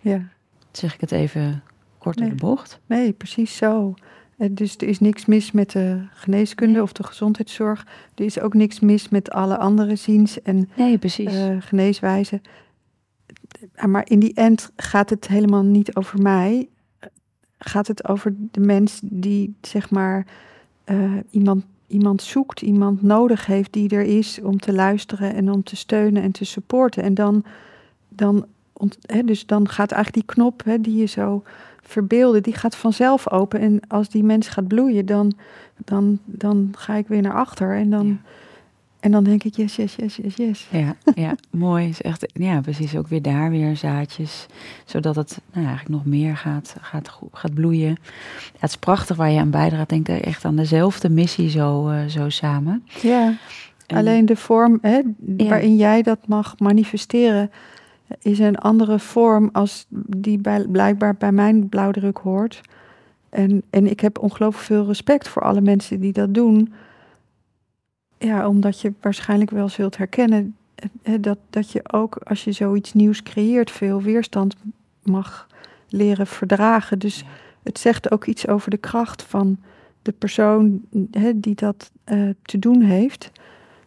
Ja. 0.00 0.28
zeg 0.72 0.94
ik 0.94 1.00
het 1.00 1.12
even 1.12 1.62
kort 1.98 2.20
in 2.20 2.28
de 2.28 2.34
bocht? 2.34 2.80
Nee, 2.86 3.12
precies 3.12 3.56
zo. 3.56 3.94
Eh, 4.36 4.48
dus 4.50 4.76
er 4.76 4.88
is 4.88 5.00
niks 5.00 5.26
mis 5.26 5.52
met 5.52 5.70
de 5.70 6.02
geneeskunde 6.14 6.82
of 6.82 6.92
de 6.92 7.02
gezondheidszorg. 7.02 7.86
Er 8.14 8.24
is 8.24 8.40
ook 8.40 8.54
niks 8.54 8.80
mis 8.80 9.08
met 9.08 9.30
alle 9.30 9.58
andere 9.58 9.96
ziens 9.96 10.42
en 10.42 10.68
nee, 10.76 10.98
precies. 10.98 11.34
Uh, 11.34 11.56
geneeswijzen. 11.58 12.42
Eh, 13.74 13.84
maar 13.84 14.04
in 14.08 14.18
die 14.18 14.34
end 14.34 14.70
gaat 14.76 15.10
het 15.10 15.28
helemaal 15.28 15.62
niet 15.62 15.96
over 15.96 16.22
mij. 16.22 16.68
Gaat 17.58 17.86
het 17.86 18.08
over 18.08 18.34
de 18.50 18.60
mens 18.60 19.00
die, 19.02 19.54
zeg 19.60 19.90
maar, 19.90 20.26
uh, 20.86 21.12
iemand, 21.30 21.64
iemand 21.90 22.22
zoekt, 22.22 22.62
iemand 22.62 23.02
nodig 23.02 23.46
heeft 23.46 23.72
die 23.72 23.90
er 23.90 24.02
is 24.02 24.40
om 24.42 24.58
te 24.58 24.72
luisteren 24.72 25.34
en 25.34 25.52
om 25.52 25.62
te 25.62 25.76
steunen 25.76 26.22
en 26.22 26.32
te 26.32 26.44
supporten. 26.44 27.02
En 27.02 27.14
dan, 27.14 27.44
dan, 28.08 28.46
dus 29.24 29.46
dan 29.46 29.68
gaat 29.68 29.92
eigenlijk 29.92 30.26
die 30.26 30.34
knop 30.34 30.62
die 30.80 30.96
je 30.96 31.06
zo 31.06 31.42
verbeelden, 31.82 32.42
die 32.42 32.54
gaat 32.54 32.76
vanzelf 32.76 33.30
open. 33.30 33.60
En 33.60 33.80
als 33.88 34.08
die 34.08 34.24
mens 34.24 34.48
gaat 34.48 34.68
bloeien, 34.68 35.06
dan, 35.06 35.32
dan, 35.76 36.18
dan 36.24 36.72
ga 36.76 36.94
ik 36.94 37.08
weer 37.08 37.22
naar 37.22 37.34
achter. 37.34 37.76
En 37.76 37.90
dan, 37.90 38.20
en 39.00 39.10
dan 39.10 39.24
denk 39.24 39.44
ik, 39.44 39.56
yes, 39.56 39.76
yes, 39.76 39.94
yes, 39.94 40.16
yes, 40.16 40.36
yes. 40.36 40.66
Ja, 40.70 40.96
ja 41.14 41.34
mooi. 41.50 41.88
Is 41.88 42.02
echt, 42.02 42.26
ja, 42.32 42.60
precies. 42.60 42.96
Ook 42.96 43.08
weer 43.08 43.22
daar 43.22 43.50
weer 43.50 43.76
zaadjes. 43.76 44.46
Zodat 44.84 45.16
het 45.16 45.40
nou, 45.52 45.66
eigenlijk 45.66 45.96
nog 45.96 46.04
meer 46.04 46.36
gaat, 46.36 46.76
gaat, 46.80 47.18
gaat 47.32 47.54
bloeien. 47.54 47.88
Ja, 47.88 48.58
het 48.58 48.70
is 48.70 48.76
prachtig 48.76 49.16
waar 49.16 49.30
je 49.30 49.40
aan 49.40 49.50
bijdraagt. 49.50 49.88
Denk 49.88 50.08
ik 50.08 50.24
echt 50.24 50.44
aan 50.44 50.56
dezelfde 50.56 51.10
missie 51.10 51.50
zo, 51.50 51.90
uh, 51.90 52.06
zo 52.06 52.28
samen. 52.28 52.84
Ja, 53.02 53.34
alleen 53.86 54.26
de 54.26 54.36
vorm 54.36 54.78
hè, 54.82 55.00
waarin 55.36 55.76
jij 55.76 56.02
dat 56.02 56.18
mag 56.26 56.58
manifesteren 56.58 57.50
is 58.18 58.38
een 58.38 58.58
andere 58.58 58.98
vorm 58.98 59.48
als 59.52 59.86
die 60.06 60.38
bij, 60.38 60.66
blijkbaar 60.68 61.14
bij 61.14 61.32
mijn 61.32 61.68
blauwdruk 61.68 62.18
hoort. 62.18 62.60
En, 63.28 63.62
en 63.70 63.90
ik 63.90 64.00
heb 64.00 64.18
ongelooflijk 64.18 64.64
veel 64.64 64.86
respect 64.86 65.28
voor 65.28 65.42
alle 65.42 65.60
mensen 65.60 66.00
die 66.00 66.12
dat 66.12 66.34
doen. 66.34 66.72
Ja, 68.22 68.48
omdat 68.48 68.80
je 68.80 68.92
waarschijnlijk 69.00 69.50
wel 69.50 69.68
zult 69.68 69.96
herkennen 69.96 70.56
dat, 71.20 71.38
dat 71.50 71.70
je 71.70 71.92
ook 71.92 72.16
als 72.16 72.44
je 72.44 72.52
zoiets 72.52 72.92
nieuws 72.92 73.22
creëert, 73.22 73.70
veel 73.70 74.02
weerstand 74.02 74.56
mag 75.02 75.46
leren 75.88 76.26
verdragen. 76.26 76.98
Dus 76.98 77.24
het 77.62 77.78
zegt 77.78 78.10
ook 78.10 78.26
iets 78.26 78.48
over 78.48 78.70
de 78.70 78.76
kracht 78.76 79.22
van 79.22 79.58
de 80.02 80.12
persoon 80.12 80.82
die 81.34 81.54
dat 81.54 81.90
uh, 82.12 82.30
te 82.42 82.58
doen 82.58 82.80
heeft 82.80 83.30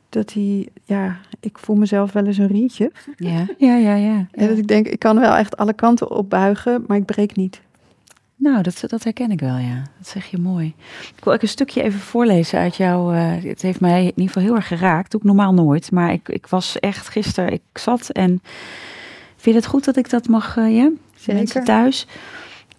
dat 0.09 0.33
hij, 0.33 0.67
ja, 0.83 1.17
ik 1.39 1.57
voel 1.57 1.75
mezelf 1.75 2.11
wel 2.11 2.25
eens 2.25 2.37
een 2.37 2.47
rietje. 2.47 2.91
Ja, 3.17 3.47
ja, 3.57 3.75
ja. 3.75 3.95
ja, 3.95 4.27
En 4.31 4.47
dat 4.47 4.57
ik 4.57 4.67
denk, 4.67 4.87
ik 4.87 4.99
kan 4.99 5.19
wel 5.19 5.35
echt 5.35 5.57
alle 5.57 5.73
kanten 5.73 6.11
opbuigen, 6.11 6.83
maar 6.87 6.97
ik 6.97 7.05
breek 7.05 7.35
niet. 7.35 7.61
Nou, 8.43 8.61
dat, 8.61 8.83
dat 8.87 9.03
herken 9.03 9.31
ik 9.31 9.39
wel, 9.39 9.57
ja. 9.57 9.81
Dat 9.97 10.07
zeg 10.07 10.25
je 10.25 10.37
mooi. 10.37 10.73
Ik 11.15 11.23
wil 11.23 11.33
ook 11.33 11.41
een 11.41 11.47
stukje 11.47 11.83
even 11.83 11.99
voorlezen 11.99 12.59
uit 12.59 12.75
jou. 12.75 13.15
Uh, 13.15 13.43
het 13.43 13.61
heeft 13.61 13.79
mij 13.79 13.99
in 13.99 14.05
ieder 14.05 14.27
geval 14.27 14.41
heel 14.43 14.55
erg 14.55 14.67
geraakt. 14.67 15.11
Doe 15.11 15.19
ik 15.19 15.25
normaal 15.25 15.53
nooit. 15.53 15.91
Maar 15.91 16.11
ik, 16.11 16.29
ik 16.29 16.47
was 16.47 16.79
echt 16.79 17.09
gisteren, 17.09 17.53
ik 17.53 17.61
zat 17.73 18.09
en... 18.09 18.41
Vind 19.35 19.55
je 19.55 19.61
het 19.61 19.71
goed 19.71 19.83
dat 19.83 19.97
ik 19.97 20.09
dat 20.09 20.27
mag, 20.27 20.57
uh, 20.57 20.75
ja? 20.75 20.89
Zeker. 21.15 21.33
Mensen 21.33 21.63
thuis. 21.63 22.07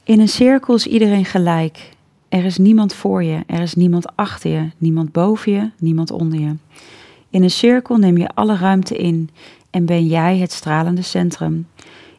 In 0.04 0.20
een 0.20 0.28
cirkel 0.28 0.74
is 0.74 0.86
iedereen 0.86 1.24
gelijk. 1.24 1.90
Er 2.28 2.44
is 2.44 2.58
niemand 2.58 2.94
voor 2.94 3.22
je, 3.22 3.42
er 3.46 3.60
is 3.60 3.74
niemand 3.74 4.16
achter 4.16 4.50
je, 4.50 4.70
niemand 4.78 5.12
boven 5.12 5.52
je, 5.52 5.70
niemand 5.78 6.10
onder 6.10 6.40
je. 6.40 6.54
In 7.30 7.42
een 7.42 7.50
cirkel 7.50 7.96
neem 7.96 8.16
je 8.16 8.28
alle 8.34 8.56
ruimte 8.56 8.96
in 8.96 9.30
en 9.70 9.84
ben 9.84 10.06
jij 10.06 10.38
het 10.38 10.52
stralende 10.52 11.02
centrum. 11.02 11.66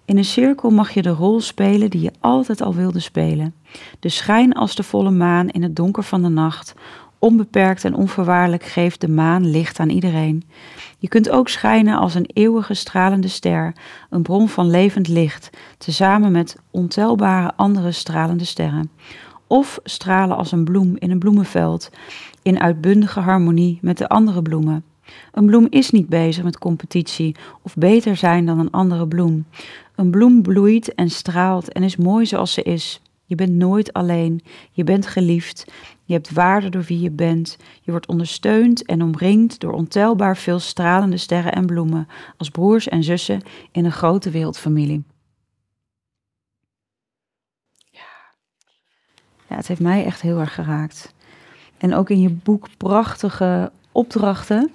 In 0.06 0.18
een 0.18 0.26
cirkel 0.26 0.70
mag 0.70 0.92
je 0.92 1.02
de 1.02 1.10
rol 1.10 1.42
spelen 1.42 1.90
die 1.90 2.02
je 2.02 2.12
altijd 2.20 2.62
al 2.62 2.74
wilde 2.74 3.00
spelen. 3.00 3.54
De 4.00 4.10
schijn 4.10 4.54
als 4.54 4.76
de 4.76 4.84
volle 4.84 5.12
maan 5.12 5.50
in 5.50 5.64
het 5.64 5.76
donker 5.76 6.04
van 6.04 6.22
de 6.22 6.30
nacht. 6.30 6.74
Onbeperkt 7.20 7.84
en 7.86 7.96
onvoorwaardelijk 7.96 8.64
geeft 8.64 9.02
de 9.02 9.10
maan 9.10 9.50
licht 9.50 9.80
aan 9.80 9.90
iedereen. 9.90 10.44
Je 11.00 11.08
kunt 11.08 11.30
ook 11.30 11.50
schijnen 11.50 11.98
als 11.98 12.16
een 12.16 12.30
eeuwige 12.34 12.74
stralende 12.74 13.28
ster, 13.28 13.76
een 14.10 14.22
bron 14.22 14.50
van 14.50 14.70
levend 14.70 15.08
licht, 15.08 15.50
tezamen 15.78 16.32
met 16.32 16.58
ontelbare 16.72 17.54
andere 17.56 17.92
stralende 17.92 18.46
sterren. 18.46 18.90
Of 19.48 19.80
stralen 19.84 20.38
als 20.38 20.52
een 20.52 20.64
bloem 20.64 20.96
in 20.98 21.12
een 21.12 21.20
bloemenveld, 21.20 21.90
in 22.42 22.62
uitbundige 22.62 23.20
harmonie 23.20 23.80
met 23.82 23.98
de 23.98 24.08
andere 24.08 24.42
bloemen. 24.42 24.84
Een 25.32 25.46
bloem 25.46 25.68
is 25.70 25.92
niet 25.92 26.10
bezig 26.10 26.44
met 26.44 26.58
competitie 26.58 27.36
of 27.62 27.76
beter 27.76 28.16
zijn 28.16 28.46
dan 28.46 28.60
een 28.60 28.72
andere 28.72 29.08
bloem. 29.08 29.46
Een 29.96 30.12
bloem 30.12 30.42
bloeit 30.42 30.94
en 30.94 31.10
straalt 31.10 31.72
en 31.72 31.84
is 31.84 31.96
mooi 31.96 32.26
zoals 32.26 32.54
ze 32.54 32.64
is. 32.64 33.02
Je 33.26 33.36
bent 33.36 33.52
nooit 33.52 33.94
alleen. 33.94 34.42
Je 34.72 34.84
bent 34.84 35.08
geliefd. 35.08 35.66
Je 36.04 36.14
hebt 36.14 36.32
waarde 36.32 36.70
door 36.70 36.84
wie 36.84 37.00
je 37.00 37.12
bent. 37.12 37.58
Je 37.82 37.92
wordt 37.92 38.08
ondersteund 38.08 38.86
en 38.86 39.02
omringd 39.02 39.60
door 39.60 39.74
ontelbaar 39.74 40.38
veel 40.38 40.60
stralende 40.60 41.18
sterren 41.18 41.54
en 41.54 41.66
bloemen, 41.66 42.08
als 42.38 42.50
broers 42.50 42.88
en 42.88 43.04
zussen 43.04 43.42
in 43.72 43.86
een 43.86 43.92
grote 43.92 44.30
wereldfamilie. 44.30 45.04
Ja. 47.92 49.56
het 49.56 49.68
heeft 49.68 49.82
mij 49.82 50.06
echt 50.06 50.22
heel 50.22 50.40
erg 50.40 50.54
geraakt. 50.54 51.14
En 51.78 51.94
ook 51.94 52.10
in 52.10 52.22
je 52.22 52.30
boek 52.30 52.68
prachtige 52.78 53.72
opdrachten 53.92 54.72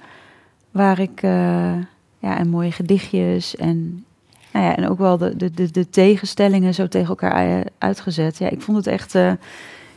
Waar 0.71 0.99
ik, 0.99 1.23
uh, 1.23 1.77
ja, 2.19 2.39
en 2.39 2.49
mooie 2.49 2.73
gedichtjes 2.73 3.57
en, 3.57 4.05
nou 4.53 4.65
ja, 4.65 4.77
en 4.77 4.89
ook 4.89 4.99
wel 4.99 5.19
de, 5.19 5.37
de, 5.37 5.71
de, 5.71 5.89
tegenstellingen 5.89 6.75
zo 6.75 6.89
tegen 6.89 7.09
elkaar 7.09 7.65
uitgezet. 7.79 8.39
Ja, 8.39 8.50
ik 8.50 8.61
vond 8.61 8.77
het 8.77 8.87
echt, 8.87 9.15
uh, 9.15 9.33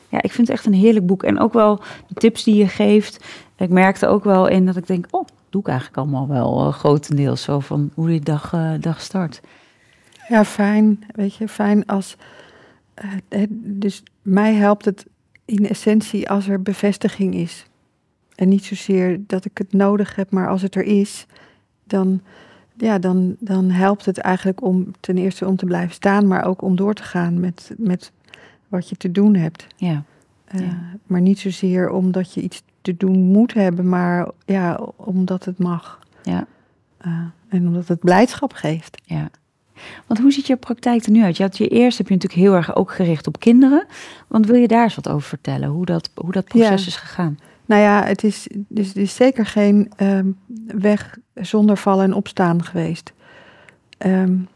ja, 0.10 0.22
ik 0.22 0.32
vind 0.32 0.48
het 0.48 0.58
echt 0.58 0.66
een 0.66 0.74
heerlijk 0.74 1.06
boek. 1.06 1.24
En 1.24 1.40
ook 1.40 1.54
wel 1.54 1.80
de 2.08 2.14
tips 2.14 2.44
die 2.44 2.56
je 2.56 2.68
geeft. 2.68 3.26
Ik 3.58 3.70
merkte 3.70 4.08
ook 4.08 4.24
wel 4.24 4.48
in 4.48 4.66
dat 4.66 4.78
ik 4.78 4.88
denk, 4.88 5.06
oh, 5.10 5.28
doe 5.50 5.62
ik 5.62 5.68
eigenlijk 5.68 5.98
allemaal 5.98 6.28
wel 6.28 6.68
uh, 6.68 6.74
grotendeels 6.74 7.42
zo 7.42 7.60
van 7.60 7.92
hoe 7.94 8.08
die 8.08 8.22
dag, 8.22 8.56
dag 8.80 9.02
start. 9.02 9.42
Ja, 10.28 10.46
fijn. 10.46 11.04
Weet 11.16 11.36
je, 11.36 11.48
fijn 11.48 11.86
als. 11.86 12.16
dus 13.50 14.04
mij 14.22 14.54
helpt 14.54 14.86
het 14.86 15.06
in 15.46 15.70
essentie 15.70 16.30
als 16.30 16.48
er 16.48 16.62
bevestiging 16.62 17.36
is. 17.36 17.66
En 18.36 18.50
niet 18.50 18.64
zozeer 18.64 19.20
dat 19.28 19.46
ik 19.46 19.58
het 19.58 19.74
nodig 19.74 20.16
heb, 20.16 20.32
maar 20.32 20.50
als 20.50 20.62
het 20.62 20.76
er 20.76 20.84
is, 20.84 21.26
dan, 21.84 22.22
ja, 22.78 23.00
dan, 23.00 23.36
dan 23.40 23.70
helpt 23.70 24.06
het 24.06 24.18
eigenlijk 24.18 24.62
om 24.64 24.92
ten 25.00 25.18
eerste 25.18 25.48
om 25.48 25.56
te 25.56 25.66
blijven 25.66 25.94
staan, 25.94 26.28
maar 26.28 26.46
ook 26.46 26.62
om 26.62 26.76
door 26.76 26.94
te 26.94 27.04
gaan 27.04 27.40
met, 27.40 27.74
met 27.78 28.12
wat 28.68 28.90
je 28.90 28.96
te 28.96 29.12
doen 29.12 29.36
hebt. 29.36 29.68
Ja. 29.76 30.04
Uh, 30.56 30.68
Maar 31.08 31.22
niet 31.22 31.40
zozeer 31.40 31.90
omdat 31.90 32.34
je 32.34 32.42
iets 32.42 32.64
te 32.82 32.98
doen 32.98 33.20
moet 33.20 33.54
hebben, 33.54 33.90
maar 33.90 34.28
ja, 34.46 34.80
omdat 34.96 35.46
het 35.46 35.58
mag. 35.58 36.00
Ja. 36.24 36.46
Uh, 37.06 37.14
en 37.50 37.68
omdat 37.68 37.88
het 37.88 38.00
blijdschap 38.00 38.54
geeft. 38.54 39.02
Ja. 39.06 39.30
Want 40.08 40.20
hoe 40.20 40.32
ziet 40.32 40.48
je 40.48 40.56
praktijk 40.56 41.06
er 41.06 41.12
nu 41.12 41.24
uit? 41.24 41.38
Je 41.38 41.44
had 41.44 41.58
je 41.58 41.68
eerst 41.68 41.98
heb 41.98 42.08
je 42.08 42.14
natuurlijk 42.14 42.42
heel 42.42 42.54
erg 42.54 42.76
ook 42.76 42.92
gericht 42.92 43.28
op 43.28 43.40
kinderen. 43.40 43.86
Want 44.28 44.46
wil 44.46 44.56
je 44.56 44.68
daar 44.68 44.84
eens 44.84 44.96
wat 44.96 45.10
over 45.10 45.28
vertellen? 45.28 45.70
Hoe 45.70 45.86
dat, 45.86 46.10
hoe 46.16 46.32
dat 46.32 46.46
proces 46.46 46.68
ja. 46.68 46.88
is 46.88 46.96
gegaan? 46.96 47.40
Nou 47.66 47.82
ja, 47.82 48.04
het 48.04 48.24
is, 48.24 48.48
dus, 48.68 48.88
het 48.88 48.98
is 48.98 49.16
zeker 49.16 49.46
geen 49.46 49.92
um, 49.98 50.38
weg 50.68 51.18
zonder 51.34 51.78
vallen 51.78 52.06
en 52.06 52.14
opstaan 52.14 52.64
geweest. 52.64 53.14
Um, 53.98 54.48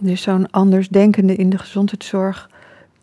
dus 0.00 0.22
zo'n 0.22 0.50
andersdenkende 0.50 1.36
in 1.36 1.50
de 1.50 1.58
gezondheidszorg, 1.58 2.50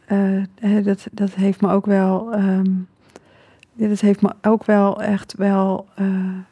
uh, 0.07 0.45
dat, 0.83 1.07
dat 1.11 1.33
heeft 1.33 1.61
me 1.61 1.71
ook 1.71 1.85
wel, 1.85 2.33
um, 2.33 2.87
dat 3.73 3.99
heeft 3.99 4.21
me 4.21 4.33
ook 4.41 4.65
wel 4.65 5.01
echt 5.01 5.33
wel 5.37 5.87
uh, 5.99 6.07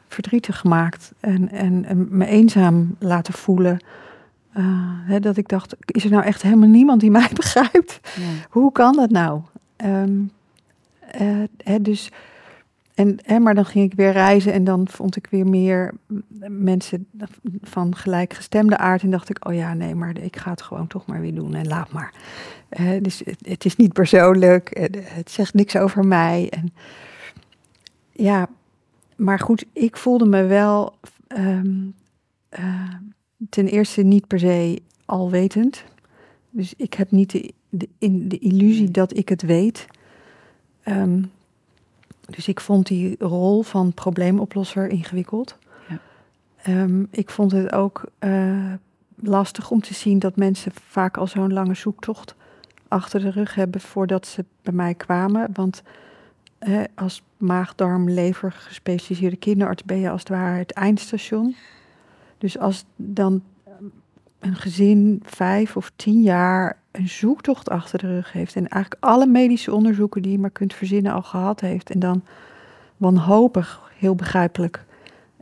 verdrietig 0.08 0.60
gemaakt 0.60 1.14
en, 1.20 1.52
en, 1.52 1.86
en, 1.86 2.08
me 2.10 2.26
eenzaam 2.26 2.96
laten 3.00 3.34
voelen. 3.34 3.78
Uh, 4.58 4.66
hè, 5.06 5.20
dat 5.20 5.38
ik 5.38 5.48
dacht, 5.48 5.76
is 5.86 6.04
er 6.04 6.12
nou 6.12 6.24
echt 6.24 6.42
helemaal 6.42 6.70
niemand 6.70 7.02
die 7.02 7.12
mij 7.20 7.30
begrijpt? 7.34 8.00
Hoe 8.50 8.72
kan 8.72 8.96
dat 8.96 9.10
nou? 9.10 9.42
Hè, 11.64 11.82
dus 11.82 12.12
en, 12.98 13.18
hè, 13.22 13.40
maar 13.40 13.56
dan 13.56 13.66
ging 13.66 13.92
ik 13.92 13.98
weer 13.98 14.12
reizen 14.12 14.54
en 14.54 14.64
dan 14.64 14.88
vond 14.88 15.16
ik 15.16 15.28
weer 15.30 15.48
meer 15.48 15.94
mensen 16.48 17.08
van 17.62 17.96
gelijkgestemde 17.96 18.78
aard. 18.78 19.02
En 19.02 19.10
dacht 19.10 19.30
ik, 19.30 19.48
oh 19.48 19.54
ja, 19.54 19.74
nee, 19.74 19.96
maar 19.96 20.18
ik 20.18 20.36
ga 20.36 20.50
het 20.50 20.62
gewoon 20.62 20.88
toch 20.88 21.06
maar 21.06 21.22
weer 21.22 21.36
doen 21.36 21.54
en 21.54 21.68
laat 21.68 21.92
maar. 21.92 22.14
Uh, 22.80 23.02
dus 23.02 23.22
het, 23.26 23.48
het, 23.48 23.66
is 23.66 23.76
niet 23.76 23.94
persoonlijk, 23.94 24.78
het, 24.80 24.98
het 25.02 25.32
zegt 25.32 25.54
niks 25.54 25.76
over 25.76 26.06
mij. 26.06 26.50
En 26.50 26.74
ja, 28.12 28.50
maar 29.16 29.40
goed, 29.40 29.66
ik 29.74 29.98
voelde 29.98 30.26
me 30.26 30.44
wel 30.44 30.94
ehm, 31.28 31.76
eh, 32.50 32.94
ten 33.50 33.68
eerste 33.68 34.02
niet 34.02 34.28
per 34.28 34.40
se 34.40 34.82
alwetend. 35.06 35.84
Dus 36.50 36.74
ik 36.78 36.94
heb 36.94 37.12
niet 37.12 37.32
de, 37.32 37.54
de, 37.70 37.90
in 37.98 38.28
de 38.28 38.40
illusie 38.40 38.92
dat 38.92 39.18
ik 39.18 39.30
het 39.30 39.42
weet. 39.42 39.86
Ehm, 40.84 41.22
dus 42.30 42.48
ik 42.48 42.60
vond 42.60 42.88
die 42.88 43.16
rol 43.20 43.62
van 43.62 43.94
probleemoplosser 43.94 44.88
ingewikkeld. 44.88 45.58
Ja. 45.88 46.00
Ehm, 46.62 47.04
ik 47.10 47.30
vond 47.30 47.52
het 47.52 47.74
ook 47.74 48.04
uh, 48.20 48.74
lastig 49.16 49.72
om 49.72 49.82
te 49.82 49.94
zien 49.94 50.20
dat 50.20 50.36
mensen 50.36 50.72
vaak 50.74 51.18
al 51.18 51.28
zo'n 51.28 51.54
lange 51.54 51.76
zoektocht 51.76 52.36
achter 52.88 53.20
de 53.20 53.30
rug 53.30 53.56
hebben 53.56 53.82
voordat 53.82 54.28
ze 54.28 54.46
bij 54.62 54.74
mij 54.74 54.94
kwamen. 54.94 55.50
Want 55.54 55.84
hè, 56.60 56.84
als 56.96 57.24
maag-darm, 57.38 58.10
lever 58.10 58.52
gespecialiseerde 58.52 59.38
kinderarts 59.38 59.84
ben 59.84 60.00
je 60.00 60.10
als 60.10 60.20
het 60.20 60.30
ware 60.30 60.58
het 60.58 60.72
eindstation. 60.72 61.56
Dus 62.38 62.58
als 62.58 62.86
dan 62.96 63.42
een 64.40 64.56
gezin 64.56 65.22
vijf 65.26 65.78
of 65.78 65.92
tien 65.96 66.22
jaar 66.22 66.78
een 66.92 67.10
zoektocht 67.10 67.70
achter 67.70 68.00
de 68.00 68.08
rug 68.08 68.32
heeft 68.32 68.56
en 68.56 68.68
eigenlijk 68.68 69.04
alle 69.04 69.26
medische 69.26 69.74
onderzoeken 69.74 70.22
die 70.22 70.32
je 70.32 70.40
maar 70.40 70.50
kunt 70.50 70.74
verzinnen 70.74 71.14
al 71.14 71.22
gehad 71.22 71.60
heeft 71.60 71.90
en 71.90 72.00
dan 72.00 72.24
wanhopig, 72.98 73.92
heel 73.98 74.16
begrijpelijk, 74.16 74.86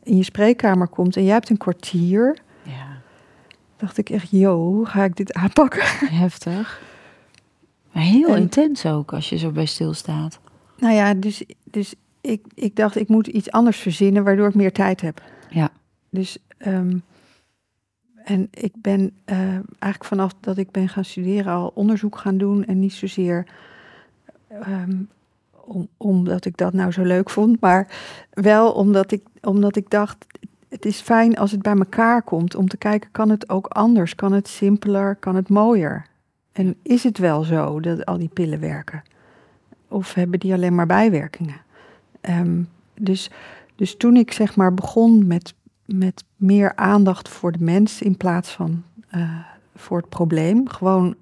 in 0.03 0.17
je 0.17 0.23
spreekkamer 0.23 0.87
komt 0.87 1.15
en 1.15 1.23
jij 1.23 1.33
hebt 1.33 1.49
een 1.49 1.57
kwartier, 1.57 2.37
ja. 2.63 3.01
dacht 3.77 3.97
ik 3.97 4.09
echt, 4.09 4.27
yo, 4.31 4.83
ga 4.83 5.03
ik 5.03 5.15
dit 5.15 5.33
aanpakken? 5.33 5.83
Heftig. 6.23 6.81
Maar 7.91 8.03
heel 8.03 8.35
intens 8.35 8.85
ook, 8.85 9.13
als 9.13 9.29
je 9.29 9.37
zo 9.37 9.51
bij 9.51 9.65
stilstaat. 9.65 10.39
Nou 10.77 10.93
ja, 10.93 11.13
dus, 11.13 11.43
dus 11.63 11.95
ik, 12.21 12.45
ik 12.53 12.75
dacht, 12.75 12.95
ik 12.95 13.07
moet 13.07 13.27
iets 13.27 13.51
anders 13.51 13.77
verzinnen, 13.77 14.23
waardoor 14.23 14.47
ik 14.47 14.55
meer 14.55 14.71
tijd 14.71 15.01
heb. 15.01 15.21
Ja. 15.49 15.69
Dus, 16.09 16.37
um, 16.67 17.03
en 18.25 18.47
ik 18.51 18.73
ben 18.75 19.11
uh, 19.25 19.37
eigenlijk 19.79 20.05
vanaf 20.05 20.33
dat 20.39 20.57
ik 20.57 20.71
ben 20.71 20.89
gaan 20.89 21.05
studeren 21.05 21.53
al 21.53 21.71
onderzoek 21.75 22.17
gaan 22.17 22.37
doen 22.37 22.65
en 22.65 22.79
niet 22.79 22.93
zozeer 22.93 23.45
um, 24.67 25.09
om, 25.51 25.87
omdat 25.97 26.45
ik 26.45 26.57
dat 26.57 26.73
nou 26.73 26.91
zo 26.91 27.03
leuk 27.03 27.29
vond, 27.29 27.59
maar 27.59 27.87
wel 28.29 28.71
omdat 28.71 29.11
ik, 29.11 29.23
omdat 29.41 29.75
ik 29.75 29.89
dacht, 29.89 30.25
het 30.69 30.85
is 30.85 30.99
fijn 31.01 31.37
als 31.37 31.51
het 31.51 31.61
bij 31.61 31.75
elkaar 31.75 32.21
komt 32.21 32.55
om 32.55 32.67
te 32.67 32.77
kijken, 32.77 33.11
kan 33.11 33.29
het 33.29 33.49
ook 33.49 33.67
anders? 33.67 34.15
Kan 34.15 34.31
het 34.31 34.47
simpeler? 34.47 35.15
Kan 35.15 35.35
het 35.35 35.49
mooier? 35.49 36.05
En 36.51 36.75
is 36.81 37.03
het 37.03 37.17
wel 37.17 37.43
zo 37.43 37.79
dat 37.79 38.05
al 38.05 38.17
die 38.17 38.29
pillen 38.33 38.59
werken? 38.59 39.03
Of 39.87 40.13
hebben 40.13 40.39
die 40.39 40.53
alleen 40.53 40.75
maar 40.75 40.85
bijwerkingen? 40.85 41.61
Um, 42.21 42.69
dus, 42.93 43.31
dus 43.75 43.97
toen 43.97 44.15
ik 44.15 44.31
zeg 44.31 44.55
maar 44.55 44.73
begon 44.73 45.27
met, 45.27 45.53
met 45.85 46.23
meer 46.35 46.75
aandacht 46.75 47.29
voor 47.29 47.51
de 47.51 47.63
mens 47.63 48.01
in 48.01 48.17
plaats 48.17 48.51
van 48.51 48.83
uh, 49.15 49.39
voor 49.75 49.97
het 49.97 50.09
probleem, 50.09 50.69
gewoon 50.69 51.15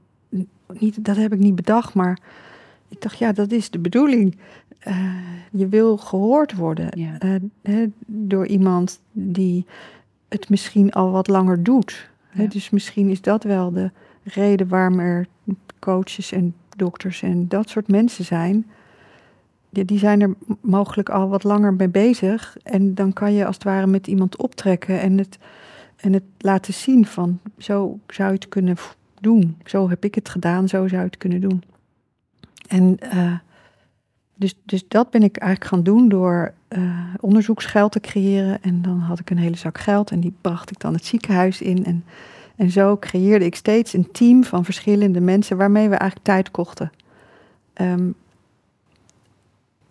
niet, 0.79 1.05
dat 1.05 1.15
heb 1.15 1.33
ik 1.33 1.39
niet 1.39 1.55
bedacht, 1.55 1.93
maar 1.93 2.19
ik 2.87 3.01
dacht, 3.01 3.17
ja, 3.17 3.31
dat 3.31 3.51
is 3.51 3.69
de 3.69 3.79
bedoeling. 3.79 4.37
Uh, 4.87 5.15
je 5.51 5.67
wil 5.67 5.97
gehoord 5.97 6.53
worden 6.55 6.99
ja. 6.99 7.39
uh, 7.61 7.87
door 8.05 8.47
iemand 8.47 8.99
die 9.11 9.65
het 10.27 10.49
misschien 10.49 10.91
al 10.91 11.11
wat 11.11 11.27
langer 11.27 11.63
doet. 11.63 12.09
Ja. 12.33 12.45
Dus 12.45 12.69
misschien 12.69 13.09
is 13.09 13.21
dat 13.21 13.43
wel 13.43 13.71
de 13.71 13.91
reden 14.23 14.67
waarom 14.67 14.99
er 14.99 15.27
coaches 15.79 16.31
en 16.31 16.55
dokters 16.75 17.21
en 17.21 17.47
dat 17.47 17.69
soort 17.69 17.87
mensen 17.87 18.25
zijn. 18.25 18.65
Die, 19.73 19.99
zijn 19.99 20.21
er 20.21 20.33
mogelijk 20.61 21.09
al 21.09 21.29
wat 21.29 21.43
langer 21.43 21.73
mee 21.73 21.89
bezig. 21.89 22.57
En 22.63 22.95
dan 22.95 23.13
kan 23.13 23.33
je 23.33 23.45
als 23.45 23.55
het 23.55 23.63
ware 23.63 23.87
met 23.87 24.07
iemand 24.07 24.37
optrekken 24.37 25.01
en 25.01 25.17
het, 25.17 25.37
en 25.95 26.13
het 26.13 26.23
laten 26.37 26.73
zien 26.73 27.05
van 27.05 27.39
zo 27.57 27.99
zou 28.07 28.29
je 28.29 28.35
het 28.35 28.49
kunnen 28.49 28.75
doen. 29.19 29.57
Zo 29.65 29.89
heb 29.89 30.05
ik 30.05 30.15
het 30.15 30.29
gedaan, 30.29 30.67
zo 30.67 30.87
zou 30.87 31.01
je 31.01 31.07
het 31.07 31.17
kunnen 31.17 31.41
doen. 31.41 31.63
En 32.67 32.97
uh, 33.13 33.33
dus, 34.35 34.55
dus 34.65 34.87
dat 34.87 35.09
ben 35.09 35.23
ik 35.23 35.37
eigenlijk 35.37 35.71
gaan 35.71 35.83
doen 35.83 36.09
door 36.09 36.53
uh, 36.69 37.13
onderzoeksgeld 37.19 37.91
te 37.91 37.99
creëren. 37.99 38.61
En 38.61 38.81
dan 38.81 38.99
had 38.99 39.19
ik 39.19 39.29
een 39.29 39.37
hele 39.37 39.57
zak 39.57 39.77
geld 39.77 40.11
en 40.11 40.19
die 40.19 40.35
bracht 40.41 40.71
ik 40.71 40.79
dan 40.79 40.93
het 40.93 41.05
ziekenhuis 41.05 41.61
in. 41.61 41.85
En 41.85 42.03
en 42.55 42.69
zo 42.69 42.97
creëerde 42.97 43.45
ik 43.45 43.55
steeds 43.55 43.93
een 43.93 44.11
team 44.11 44.43
van 44.43 44.65
verschillende 44.65 45.21
mensen 45.21 45.57
waarmee 45.57 45.89
we 45.89 45.95
eigenlijk 45.95 46.25
tijd 46.25 46.51
kochten. 46.51 46.91
Um, 47.81 48.15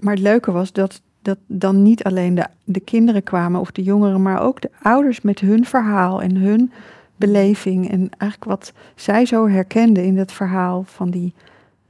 maar 0.03 0.15
het 0.15 0.23
leuke 0.23 0.53
was 0.53 0.73
dat, 0.73 1.01
dat 1.23 1.39
dan 1.47 1.83
niet 1.83 2.05
alleen 2.05 2.35
de, 2.35 2.47
de 2.65 2.81
kinderen 2.81 3.23
kwamen 3.23 3.61
of 3.61 3.71
de 3.71 3.83
jongeren, 3.83 4.23
maar 4.23 4.43
ook 4.43 4.61
de 4.61 4.71
ouders 4.83 5.21
met 5.21 5.41
hun 5.41 5.65
verhaal 5.65 6.23
en 6.23 6.37
hun 6.37 6.73
beleving. 7.17 7.91
En 7.91 8.11
eigenlijk 8.19 8.51
wat 8.51 8.73
zij 8.95 9.27
zo 9.27 9.49
herkenden 9.49 10.05
in 10.05 10.19
het 10.19 10.33
verhaal 10.33 10.83
van, 10.87 11.11
die, 11.11 11.35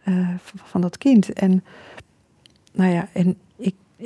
uh, 0.04 0.28
van 0.44 0.80
dat 0.80 0.98
kind. 0.98 1.32
En 1.32 1.64
nou 2.72 2.92
ja, 2.92 3.08
en 3.12 3.36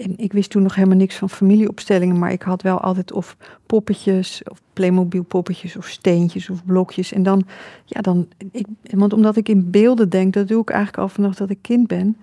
en 0.02 0.18
ik 0.18 0.32
wist 0.32 0.50
toen 0.50 0.62
nog 0.62 0.74
helemaal 0.74 0.96
niks 0.96 1.16
van 1.16 1.30
familieopstellingen, 1.30 2.18
maar 2.18 2.32
ik 2.32 2.42
had 2.42 2.62
wel 2.62 2.80
altijd 2.80 3.12
of 3.12 3.36
poppetjes, 3.66 4.42
of 4.44 4.60
Playmobil 4.72 5.22
poppetjes, 5.22 5.76
of 5.76 5.86
steentjes, 5.86 6.50
of 6.50 6.64
blokjes. 6.64 7.12
En 7.12 7.22
dan, 7.22 7.46
ja, 7.84 8.00
dan, 8.00 8.28
ik, 8.50 8.66
want 8.82 9.12
omdat 9.12 9.36
ik 9.36 9.48
in 9.48 9.70
beelden 9.70 10.08
denk, 10.08 10.32
dat 10.32 10.48
doe 10.48 10.60
ik 10.60 10.70
eigenlijk 10.70 11.02
al 11.02 11.08
vanaf 11.08 11.34
dat 11.34 11.50
ik 11.50 11.58
kind 11.60 11.86
ben. 11.86 12.16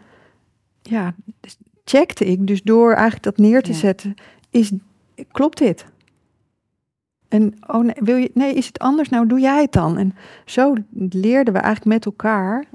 Ja, 0.82 1.14
dus 1.40 1.58
checkte 1.84 2.26
ik, 2.26 2.48
dus 2.48 2.62
door 2.62 2.92
eigenlijk 2.92 3.24
dat 3.24 3.38
neer 3.38 3.62
te 3.62 3.74
zetten, 3.74 4.16
is, 4.50 4.72
klopt 5.32 5.58
dit? 5.58 5.86
En 7.28 7.54
oh 7.68 7.84
nee, 7.84 7.96
wil 7.96 8.16
je, 8.16 8.32
nee, 8.34 8.54
is 8.54 8.68
het 8.68 8.80
anders? 8.80 9.10
Nou, 9.10 9.28
doe 9.28 9.40
jij 9.40 9.62
het 9.62 9.72
dan? 9.72 9.98
En 9.98 10.16
zo 10.46 10.76
leerden 11.10 11.54
we 11.54 11.60
eigenlijk 11.60 11.96
met 11.96 12.06
elkaar 12.06 12.66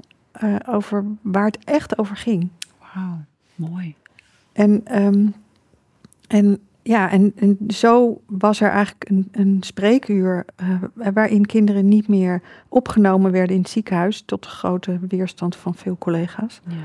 uh, 0.43 0.55
over 0.65 1.05
waar 1.21 1.45
het 1.45 1.57
echt 1.63 1.97
over 1.97 2.15
ging. 2.15 2.49
Wauw, 2.79 3.17
mooi. 3.55 3.95
En, 4.51 5.03
um, 5.03 5.33
en 6.27 6.59
ja, 6.81 7.09
en, 7.09 7.33
en, 7.35 7.57
zo 7.67 8.21
was 8.25 8.61
er 8.61 8.69
eigenlijk 8.69 9.09
een, 9.09 9.27
een 9.31 9.57
spreekuur 9.59 10.45
uh, 10.61 10.83
waarin 11.13 11.45
kinderen 11.45 11.87
niet 11.87 12.07
meer 12.07 12.41
opgenomen 12.67 13.31
werden 13.31 13.55
in 13.55 13.61
het 13.61 13.71
ziekenhuis, 13.71 14.21
tot 14.25 14.45
grote 14.45 14.99
weerstand 15.07 15.55
van 15.55 15.75
veel 15.75 15.97
collega's. 15.97 16.61
Ja. 16.67 16.75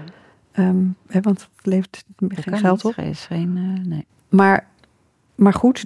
Um, 0.59 0.97
hè, 1.07 1.21
want 1.21 1.41
het 1.41 1.67
levert 1.67 2.05
geen 2.29 2.59
geld 2.59 2.85
op. 2.85 2.97
Is 2.97 3.27
geen, 3.27 3.57
uh, 3.57 3.85
nee. 3.87 4.07
Maar, 4.29 4.67
maar 5.35 5.53
goed, 5.53 5.85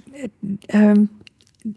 um, 0.73 1.09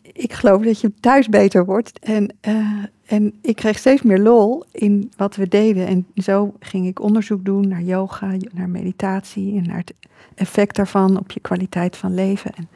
ik 0.02 0.32
geloof 0.32 0.62
dat 0.62 0.80
je 0.80 0.92
thuis 1.00 1.28
beter 1.28 1.64
wordt. 1.64 1.98
En, 1.98 2.34
uh, 2.48 2.84
en 3.06 3.34
ik 3.40 3.56
kreeg 3.56 3.78
steeds 3.78 4.02
meer 4.02 4.18
lol 4.18 4.64
in 4.70 5.12
wat 5.16 5.36
we 5.36 5.48
deden. 5.48 5.86
En 5.86 6.06
zo 6.16 6.54
ging 6.60 6.86
ik 6.86 7.00
onderzoek 7.00 7.44
doen 7.44 7.68
naar 7.68 7.82
yoga, 7.82 8.34
naar 8.52 8.68
meditatie 8.68 9.56
en 9.56 9.62
naar 9.66 9.78
het 9.78 9.94
effect 10.34 10.76
daarvan 10.76 11.18
op 11.18 11.30
je 11.30 11.40
kwaliteit 11.40 11.96
van 11.96 12.14
leven. 12.14 12.52
En, 12.54 12.68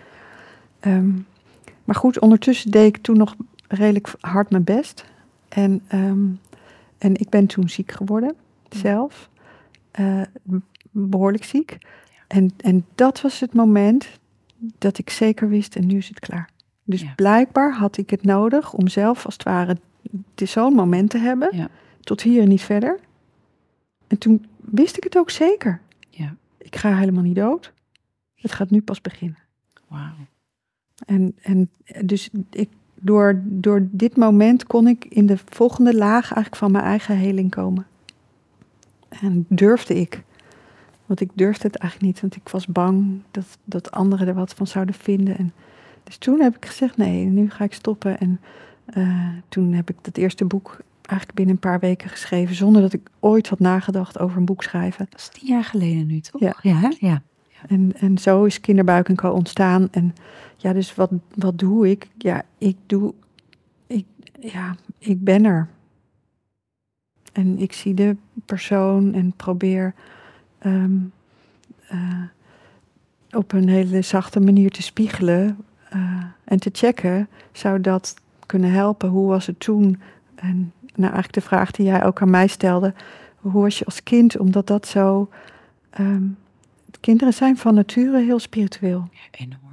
um, 0.93 1.27
maar 1.85 1.97
goed, 1.97 2.21
ondertussen 2.21 2.71
deed 2.71 2.97
ik 2.97 3.03
toen 3.03 3.17
nog 3.17 3.37
redelijk 3.69 4.15
hard 4.21 4.51
mijn 4.51 4.65
best. 4.65 5.05
En, 5.49 5.83
um, 5.95 6.39
en 6.99 7.15
ik 7.15 7.29
ben 7.29 7.47
toen 7.47 7.69
ziek 7.69 7.93
geworden, 7.93 8.35
zelf. 8.69 9.29
Uh, 10.01 10.23
behoorlijk 10.91 11.45
ziek. 11.45 11.79
En, 12.27 12.51
en 12.57 12.87
dat 12.95 13.21
was 13.21 13.41
het 13.41 13.55
moment 13.55 14.09
dat 14.79 14.99
ik 14.99 15.11
zeker 15.11 15.49
wist, 15.49 15.77
en 15.77 15.87
nu 15.87 15.97
is 15.97 16.09
het 16.09 16.21
klaar. 16.21 16.49
Dus 16.85 17.05
blijkbaar 17.15 17.75
had 17.75 17.97
ik 17.97 18.11
het 18.11 18.23
nodig 18.23 18.73
om 18.73 18.89
zelf 18.89 19.25
als 19.25 19.35
het 19.35 19.43
ware 19.43 19.77
zo'n 20.35 20.75
moment 20.75 21.11
te 21.11 21.19
hebben. 21.19 21.57
Ja. 21.57 21.69
Tot 22.01 22.23
hier 22.23 22.43
en 22.43 22.49
niet 22.49 22.63
verder. 22.63 22.99
En 24.07 24.19
toen 24.19 24.47
wist 24.61 24.97
ik 24.97 25.05
het 25.05 25.17
ook 25.17 25.31
zeker. 25.31 25.81
Ja. 26.11 26.37
Ik 26.59 26.77
ga 26.77 26.97
helemaal 26.97 27.23
niet 27.23 27.37
dood. 27.37 27.73
Het 28.35 28.53
gaat 28.53 28.71
nu 28.71 28.83
pas 28.83 29.01
beginnen. 29.01 29.39
Wauw. 29.89 30.13
En, 31.07 31.37
en 31.43 31.71
dus 32.05 32.31
ik, 32.51 32.69
door, 32.95 33.43
door 33.45 33.89
dit 33.91 34.17
moment 34.17 34.65
kon 34.65 34.87
ik 34.87 35.05
in 35.05 35.27
de 35.27 35.39
volgende 35.45 35.95
laag 35.95 36.23
eigenlijk 36.25 36.57
van 36.57 36.71
mijn 36.71 36.85
eigen 36.85 37.17
heling 37.17 37.51
komen. 37.51 37.87
En 39.09 39.47
durfde 39.49 39.95
ik. 39.95 40.23
Want 41.07 41.21
ik 41.21 41.31
durfde 41.35 41.67
het 41.67 41.77
eigenlijk 41.77 42.13
niet, 42.13 42.21
want 42.21 42.37
ik 42.37 42.49
was 42.49 42.67
bang 42.67 43.23
dat, 43.31 43.59
dat 43.65 43.91
anderen 43.91 44.29
er 44.29 44.35
wat 44.35 44.55
van 44.55 44.67
zouden 44.67 44.95
vinden. 44.95 45.39
En 45.39 45.53
dus 46.05 46.17
toen 46.17 46.41
heb 46.41 46.57
ik 46.57 46.67
gezegd, 46.67 46.97
nee, 46.97 47.25
nu 47.25 47.51
ga 47.51 47.65
ik 47.65 47.73
stoppen. 47.73 48.19
En 48.19 48.41
uh, 48.95 49.29
toen 49.49 49.73
heb 49.73 49.91
ik 49.91 49.97
dat 50.03 50.17
eerste 50.17 50.45
boek 50.45 50.79
eigenlijk 51.01 51.35
binnen 51.35 51.55
een 51.55 51.71
paar 51.71 51.81
weken 51.81 52.09
geschreven, 52.09 52.55
zonder 52.55 52.83
dat 52.83 52.93
ik 52.93 53.09
ooit 53.21 53.49
had 53.49 53.59
nagedacht 53.59 54.19
over 54.19 54.37
een 54.37 54.45
boek 54.45 54.63
schrijven. 54.63 55.07
Dat 55.11 55.21
is 55.21 55.29
tien 55.29 55.49
jaar 55.49 55.65
geleden 55.65 56.07
nu, 56.07 56.21
toch? 56.21 56.41
Ja. 56.41 56.57
Ja, 56.63 56.93
ja. 56.99 57.23
En, 57.67 57.93
en 57.97 58.19
zo 58.19 58.45
is 58.45 58.61
Kinderbuik 58.61 59.09
en 59.09 59.17
Co 59.17 59.31
ontstaan. 59.31 59.89
En 59.91 60.15
ja, 60.57 60.73
dus 60.73 60.95
wat, 60.95 61.11
wat 61.35 61.59
doe 61.59 61.91
ik? 61.91 62.09
Ja, 62.19 62.43
ik 62.59 62.77
doe, 62.87 63.15
ik, 63.87 64.05
ja, 64.41 64.75
ik 64.99 65.25
ben 65.25 65.45
er. 65.45 65.69
En 67.37 67.59
ik 67.59 67.73
zie 67.73 67.95
de 67.95 68.17
persoon 68.45 69.15
en 69.15 69.33
probeer 69.33 69.95
um, 70.67 71.13
uh, 71.93 72.23
op 73.31 73.53
een 73.53 73.69
hele 73.69 74.03
zachte 74.03 74.41
manier 74.41 74.71
te 74.71 74.83
spiegelen 74.83 75.57
eh, 75.89 76.25
en 76.45 76.59
te 76.59 76.71
checken, 76.73 77.29
zou 77.53 77.81
dat 77.81 78.15
kunnen 78.47 78.71
helpen. 78.71 79.09
Hoe 79.09 79.29
was 79.29 79.47
het 79.47 79.61
toen? 79.61 80.01
En 80.35 80.73
nou, 80.95 81.13
eigenlijk 81.13 81.33
de 81.33 81.41
vraag 81.41 81.71
die 81.71 81.87
jij 81.87 82.05
ook 82.05 82.23
aan 82.23 82.31
mij 82.31 82.47
stelde, 82.47 82.95
hoe 83.37 83.63
was 83.63 83.79
je 83.79 83.85
als 83.85 84.03
kind? 84.03 84.39
Omdat 84.39 84.67
dat 84.67 84.87
zo. 84.87 85.29
ehm, 85.91 86.25
kinderen 87.01 87.35
zijn 87.35 87.57
van 87.57 87.75
nature 87.75 88.19
heel 88.19 88.39
spiritueel. 88.39 89.09
Ja, 89.13 89.39
enorm. 89.45 89.65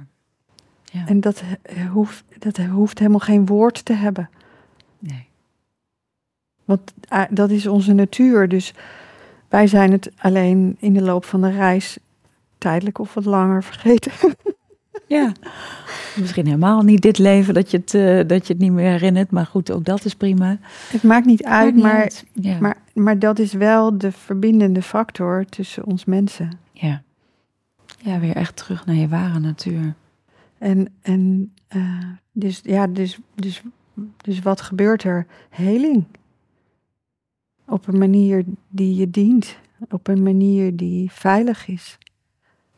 En 1.06 1.20
dat, 1.20 1.42
eh, 1.62 1.90
hoeft, 1.90 2.24
dat 2.38 2.56
hoeft 2.56 2.98
helemaal 2.98 3.20
geen 3.20 3.46
woord 3.46 3.84
te 3.84 3.92
hebben. 3.92 4.30
Want 6.64 6.92
eh, 7.08 7.22
dat 7.30 7.50
is 7.50 7.66
onze 7.66 7.92
natuur. 7.92 8.48
Dus 8.48 8.74
wij 9.48 9.66
zijn 9.66 9.92
het 9.92 10.10
alleen 10.18 10.76
in 10.78 10.92
de 10.92 11.02
loop 11.02 11.24
van 11.24 11.40
de 11.40 11.50
reis 11.50 11.98
tijdelijk 12.58 12.98
of 12.98 13.14
wat 13.14 13.24
langer 13.24 13.62
vergeten. 13.62 14.12
Ja. 15.06 15.32
Misschien 16.20 16.46
helemaal 16.46 16.82
niet 16.82 17.02
dit 17.02 17.18
leven 17.18 17.54
dat 17.54 17.70
je, 17.70 17.76
het, 17.76 17.94
eh, 17.94 18.28
dat 18.28 18.46
je 18.46 18.52
het 18.52 18.62
niet 18.62 18.72
meer 18.72 18.90
herinnert. 18.90 19.30
Maar 19.30 19.46
goed, 19.46 19.70
ook 19.70 19.84
dat 19.84 20.04
is 20.04 20.14
prima. 20.14 20.58
Het 20.90 21.02
maakt 21.02 21.26
niet 21.26 21.44
uit, 21.44 21.64
Maakt 21.64 21.74
niet 21.74 21.84
maar, 21.84 22.02
uit. 22.02 22.24
Ja. 22.32 22.58
maar, 22.60 22.76
maar 22.92 23.18
dat 23.18 23.38
is 23.38 23.52
wel 23.52 23.98
de 23.98 24.12
verbindende 24.12 24.82
factor 24.82 25.44
tussen 25.44 25.84
ons 25.84 26.04
mensen. 26.04 26.50
ja. 26.72 27.02
ja, 27.98 28.18
weer 28.18 28.36
echt 28.36 28.56
terug 28.56 28.86
naar 28.86 28.94
je 28.94 29.08
ware 29.08 29.38
natuur. 29.38 29.94
En, 30.58 30.88
en 31.02 31.52
eh, 31.68 32.04
dus, 32.32 32.60
ja, 32.62 32.86
dus, 32.86 33.18
dus, 33.34 33.62
dus 34.16 34.40
wat 34.40 34.60
gebeurt 34.60 35.02
er? 35.02 35.26
Heling. 35.50 36.04
Op 37.66 37.86
een 37.88 37.98
manier 37.98 38.44
die 38.68 38.94
je 38.94 39.10
dient. 39.10 39.56
Op 39.90 40.08
een 40.08 40.22
manier 40.22 40.76
die 40.76 41.10
veilig 41.12 41.68
is. 41.68 41.98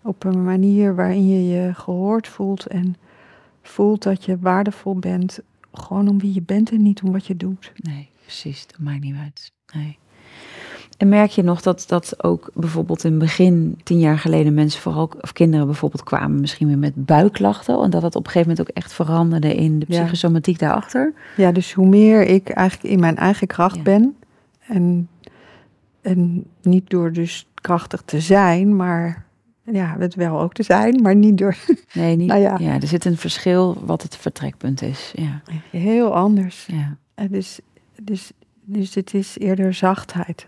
Op 0.02 0.24
een 0.24 0.44
manier 0.44 0.94
waarin 0.94 1.28
je 1.28 1.46
je 1.48 1.74
gehoord 1.74 2.28
voelt 2.28 2.66
en 2.66 2.96
voelt 3.62 4.02
dat 4.02 4.24
je 4.24 4.38
waardevol 4.40 4.94
bent. 4.98 5.40
Gewoon 5.72 6.08
om 6.08 6.18
wie 6.18 6.34
je 6.34 6.42
bent 6.42 6.70
en 6.70 6.82
niet 6.82 7.02
om 7.02 7.12
wat 7.12 7.26
je 7.26 7.36
doet. 7.36 7.72
Nee, 7.76 8.08
precies. 8.22 8.66
Dat 8.66 8.78
maakt 8.78 9.00
niet 9.00 9.14
uit. 9.22 9.52
Nee. 9.74 9.98
En 10.96 11.08
merk 11.08 11.30
je 11.30 11.42
nog 11.42 11.62
dat, 11.62 11.84
dat 11.88 12.24
ook 12.24 12.50
bijvoorbeeld 12.54 13.04
in 13.04 13.10
het 13.10 13.18
begin, 13.20 13.80
tien 13.84 13.98
jaar 13.98 14.18
geleden, 14.18 14.54
mensen 14.54 14.80
vooral, 14.80 15.10
of 15.20 15.32
kinderen 15.32 15.66
bijvoorbeeld, 15.66 16.02
kwamen 16.02 16.40
misschien 16.40 16.66
weer 16.66 16.78
met 16.78 16.92
buikklachten. 17.06 17.82
En 17.82 17.90
dat 17.90 18.02
het 18.02 18.16
op 18.16 18.24
een 18.26 18.30
gegeven 18.30 18.50
moment 18.50 18.68
ook 18.68 18.76
echt 18.76 18.92
veranderde 18.92 19.54
in 19.54 19.78
de 19.78 19.86
Ja. 19.88 20.00
psychosomatiek 20.00 20.58
daarachter. 20.58 21.12
Ja, 21.36 21.52
dus 21.52 21.72
hoe 21.72 21.88
meer 21.88 22.22
ik 22.26 22.48
eigenlijk 22.48 22.92
in 22.94 23.00
mijn 23.00 23.16
eigen 23.16 23.46
kracht 23.46 23.76
Ja. 23.76 23.82
ben. 23.82 24.16
En, 24.66 25.08
en 26.00 26.44
niet 26.62 26.90
door 26.90 27.12
dus 27.12 27.46
krachtig 27.54 28.02
te 28.04 28.20
zijn, 28.20 28.76
maar 28.76 29.26
ja, 29.62 29.96
het 29.98 30.14
wel 30.14 30.40
ook 30.40 30.52
te 30.52 30.62
zijn, 30.62 31.02
maar 31.02 31.16
niet 31.16 31.38
door 31.38 31.56
Nee, 31.92 32.16
niet. 32.16 32.28
Nou 32.28 32.40
ja. 32.40 32.56
ja. 32.58 32.80
er 32.80 32.86
zit 32.86 33.04
een 33.04 33.16
verschil 33.16 33.76
wat 33.84 34.02
het 34.02 34.16
vertrekpunt 34.16 34.82
is. 34.82 35.12
Ja. 35.16 35.42
heel 35.70 36.14
anders. 36.14 36.66
ja. 36.66 36.96
En 37.14 37.28
dus, 37.28 37.60
dus, 38.02 38.32
dus 38.64 38.94
het 38.94 39.14
is 39.14 39.38
eerder 39.38 39.74
zachtheid. 39.74 40.46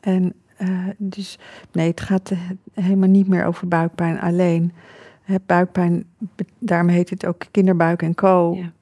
En 0.00 0.32
eh, 0.56 0.68
dus 0.96 1.38
nee, 1.72 1.88
het 1.88 2.00
gaat 2.00 2.30
eh, 2.30 2.38
helemaal 2.74 3.08
niet 3.08 3.28
meer 3.28 3.44
over 3.44 3.68
buikpijn 3.68 4.20
alleen. 4.20 4.72
Buikpijn, 5.46 6.04
daarom 6.58 6.88
heet 6.88 7.10
het 7.10 7.26
ook 7.26 7.44
kinderbuik 7.50 8.02
en 8.02 8.14
co. 8.14 8.54
Ja. 8.54 8.72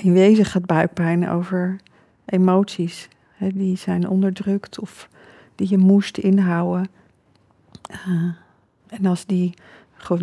In 0.00 0.12
wezen 0.12 0.44
gaat 0.44 0.66
buikpijn 0.66 1.28
over 1.28 1.76
emoties. 2.24 3.08
Die 3.54 3.76
zijn 3.76 4.08
onderdrukt 4.08 4.80
of 4.80 5.08
die 5.54 5.68
je 5.70 5.78
moest 5.78 6.18
inhouden. 6.18 6.88
Eh, 7.90 8.30
en 8.86 9.06
als 9.06 9.26
die 9.26 9.54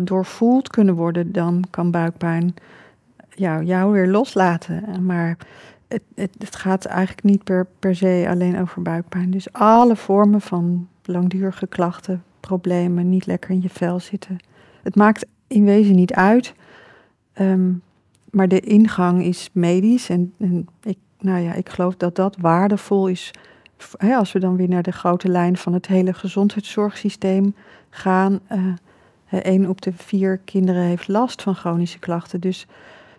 doorvoeld 0.02 0.68
kunnen 0.68 0.94
worden, 0.94 1.32
dan 1.32 1.64
kan 1.70 1.90
buikpijn 1.90 2.54
jou, 3.28 3.64
jou 3.64 3.92
weer 3.92 4.08
loslaten. 4.08 5.04
Maar 5.06 5.36
het, 5.88 6.02
het, 6.14 6.34
het 6.38 6.56
gaat 6.56 6.84
eigenlijk 6.84 7.22
niet 7.22 7.44
per, 7.44 7.66
per 7.78 7.96
se 7.96 8.26
alleen 8.28 8.60
over 8.60 8.82
buikpijn. 8.82 9.30
Dus 9.30 9.52
alle 9.52 9.96
vormen 9.96 10.40
van 10.40 10.88
langdurige 11.04 11.66
klachten, 11.66 12.22
problemen, 12.40 13.08
niet 13.08 13.26
lekker 13.26 13.50
in 13.50 13.62
je 13.62 13.68
vel 13.68 14.00
zitten. 14.00 14.38
Het 14.82 14.96
maakt 14.96 15.26
in 15.46 15.64
wezen 15.64 15.94
niet 15.94 16.12
uit. 16.12 16.54
Ehm, 17.32 17.72
maar 18.30 18.48
de 18.48 18.60
ingang 18.60 19.22
is 19.22 19.50
medisch. 19.52 20.08
En, 20.08 20.34
en 20.38 20.68
ik, 20.82 20.98
nou 21.20 21.38
ja, 21.40 21.52
ik 21.54 21.68
geloof 21.68 21.96
dat 21.96 22.16
dat 22.16 22.36
waardevol 22.40 23.06
is. 23.06 23.30
Hè, 23.96 24.14
als 24.16 24.32
we 24.32 24.38
dan 24.38 24.56
weer 24.56 24.68
naar 24.68 24.82
de 24.82 24.92
grote 24.92 25.28
lijn 25.28 25.56
van 25.56 25.72
het 25.72 25.86
hele 25.86 26.12
gezondheidszorgsysteem 26.14 27.54
gaan. 27.90 28.40
eh 28.46 28.58
Eén 29.32 29.68
op 29.68 29.80
de 29.80 29.92
vier 29.92 30.38
kinderen 30.38 30.82
heeft 30.82 31.08
last 31.08 31.42
van 31.42 31.54
chronische 31.54 31.98
klachten. 31.98 32.40
Dus, 32.40 32.66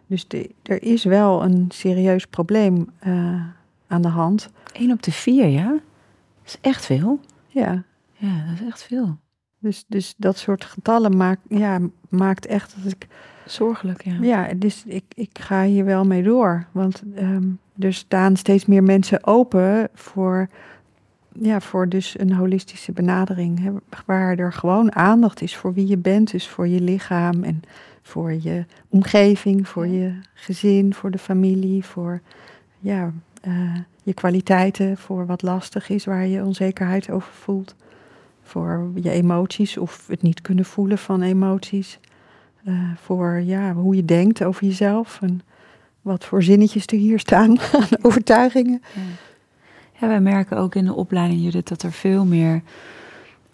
dus 0.07 0.27
de- 0.27 0.49
er 0.63 0.83
is 0.83 1.03
wel 1.03 1.43
een 1.43 1.65
serieus 1.69 2.25
probleem 2.27 2.89
eh, 2.99 3.45
aan 3.87 4.01
de 4.01 4.07
hand. 4.07 4.49
Eén 4.73 4.91
op 4.91 5.03
de 5.03 5.11
vier, 5.11 5.45
ja? 5.47 5.69
Dat 5.69 5.79
is 6.45 6.57
echt 6.61 6.85
veel. 6.85 7.19
Ja, 7.47 7.83
Ja, 8.17 8.43
dat 8.49 8.59
is 8.61 8.65
echt 8.67 8.83
veel. 8.83 9.17
dus, 9.59 9.85
dus 9.87 10.13
dat 10.17 10.37
soort 10.37 10.65
getallen 10.65 11.17
maakt, 11.17 11.41
ja, 11.49 11.79
maakt 12.09 12.45
echt 12.45 12.75
dat 12.83 12.91
ik 12.91 13.07
Zorgelijk, 13.45 14.03
ja. 14.03 14.17
Ja, 14.21 14.53
dus 14.55 14.83
ik, 14.85 15.03
ik 15.15 15.39
ga 15.39 15.63
hier 15.63 15.85
wel 15.85 16.05
mee 16.05 16.23
door. 16.23 16.65
Want 16.71 17.01
ehm, 17.15 17.43
er 17.79 17.93
staan 17.93 18.35
steeds 18.35 18.65
meer 18.65 18.83
mensen 18.83 19.27
open 19.27 19.89
voor, 19.93 20.49
ja, 21.31 21.59
voor 21.59 21.89
dus 21.89 22.19
een 22.19 22.33
holistische 22.33 22.91
benadering. 22.91 23.59
Hè, 23.59 23.71
waar 24.05 24.37
er 24.37 24.53
gewoon 24.53 24.95
aandacht 24.95 25.41
is 25.41 25.55
voor 25.55 25.73
wie 25.73 25.87
je 25.87 25.97
bent. 25.97 26.31
Dus 26.31 26.47
voor 26.47 26.67
je 26.67 26.81
lichaam 26.81 27.43
en 27.43 27.61
voor 28.01 28.33
je 28.33 28.65
omgeving, 28.89 29.67
voor 29.67 29.87
je 29.87 30.13
gezin, 30.33 30.93
voor 30.93 31.11
de 31.11 31.17
familie, 31.17 31.85
voor 31.85 32.21
ja, 32.79 33.11
eh, 33.41 33.75
je 34.03 34.13
kwaliteiten, 34.13 34.97
voor 34.97 35.25
wat 35.25 35.41
lastig 35.41 35.89
is, 35.89 36.05
waar 36.05 36.27
je 36.27 36.45
onzekerheid 36.45 37.09
over 37.09 37.33
voelt. 37.33 37.75
Voor 38.43 38.91
je 38.95 39.09
emoties 39.09 39.77
of 39.77 40.07
het 40.07 40.21
niet 40.21 40.41
kunnen 40.41 40.65
voelen 40.65 40.97
van 40.97 41.21
emoties. 41.21 41.99
Eh, 42.63 42.73
voor 42.95 43.41
ja, 43.41 43.73
hoe 43.73 43.95
je 43.95 44.05
denkt 44.05 44.43
over 44.43 44.65
jezelf 44.65 45.19
en 45.21 45.41
wat 46.01 46.25
voor 46.25 46.43
zinnetjes 46.43 46.85
er 46.85 46.97
hier 46.97 47.19
staan 47.19 47.59
aan 47.73 47.87
overtuigingen. 48.01 48.81
Ja. 49.99 50.07
Wij 50.07 50.21
merken 50.21 50.57
ook 50.57 50.75
in 50.75 50.85
de 50.85 50.93
opleiding, 50.93 51.41
Judith, 51.41 51.67
dat 51.67 51.83
er 51.83 51.91
veel 51.91 52.25
meer 52.25 52.61